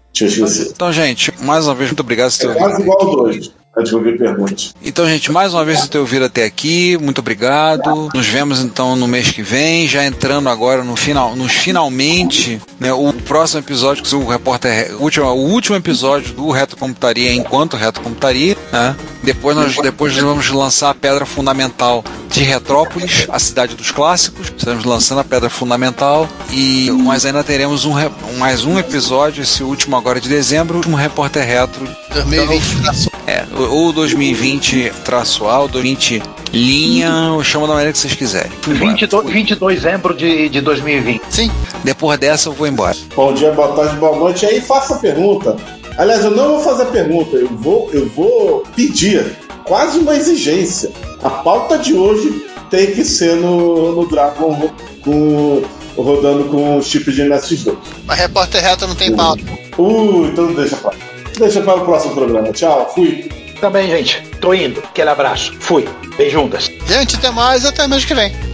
[0.74, 3.52] Então, gente, mais uma vez, muito obrigado É quase igual ao 2.
[3.76, 4.72] Antes de ouvir pergunte.
[4.82, 8.08] Então, gente, mais uma vez por ter ouvido até aqui, muito obrigado.
[8.14, 12.92] Nos vemos então no mês que vem, já entrando agora no final, nos finalmente, né,
[12.92, 17.76] o próximo episódio que o repórter, o último, o último episódio do Reto Computaria enquanto
[17.76, 18.94] Reto Computaria, né?
[19.24, 24.52] Depois nós depois nós vamos lançar a pedra fundamental de Retrópolis, a cidade dos clássicos.
[24.56, 27.94] Estamos lançando a pedra fundamental e mas ainda teremos um
[28.38, 33.10] mais um episódio, esse último agora de dezembro, último repórter retro 2020 traço.
[33.26, 38.50] é, ou 2020 traço A, ou 2020 linha, ou chama da maneira que vocês quiserem.
[38.62, 38.92] Fui embora.
[38.92, 41.22] 22, 22 de dezembro de, de 2020.
[41.28, 41.50] Sim,
[41.82, 42.96] Depois dessa eu vou embora.
[43.14, 44.46] Bom dia, boa tarde, boa noite.
[44.46, 45.56] Aí faça a pergunta.
[45.98, 50.90] Aliás, eu não vou fazer a pergunta, eu vou, eu vou pedir, quase uma exigência.
[51.22, 54.70] A pauta de hoje tem que ser no, no Dragon
[55.02, 55.62] com,
[55.96, 57.76] rodando com os chips de NS2.
[58.06, 59.42] mas repórter reto não tem pauta.
[59.78, 60.92] Uh, então deixa pra
[61.38, 62.52] Deixa para o próximo programa.
[62.52, 63.28] Tchau, fui.
[63.60, 64.80] Também, gente, tô indo.
[64.80, 65.54] Aquele abraço.
[65.58, 65.88] Fui.
[66.16, 66.70] Beijundas.
[66.86, 68.53] Gente, até mais, até mês que vem.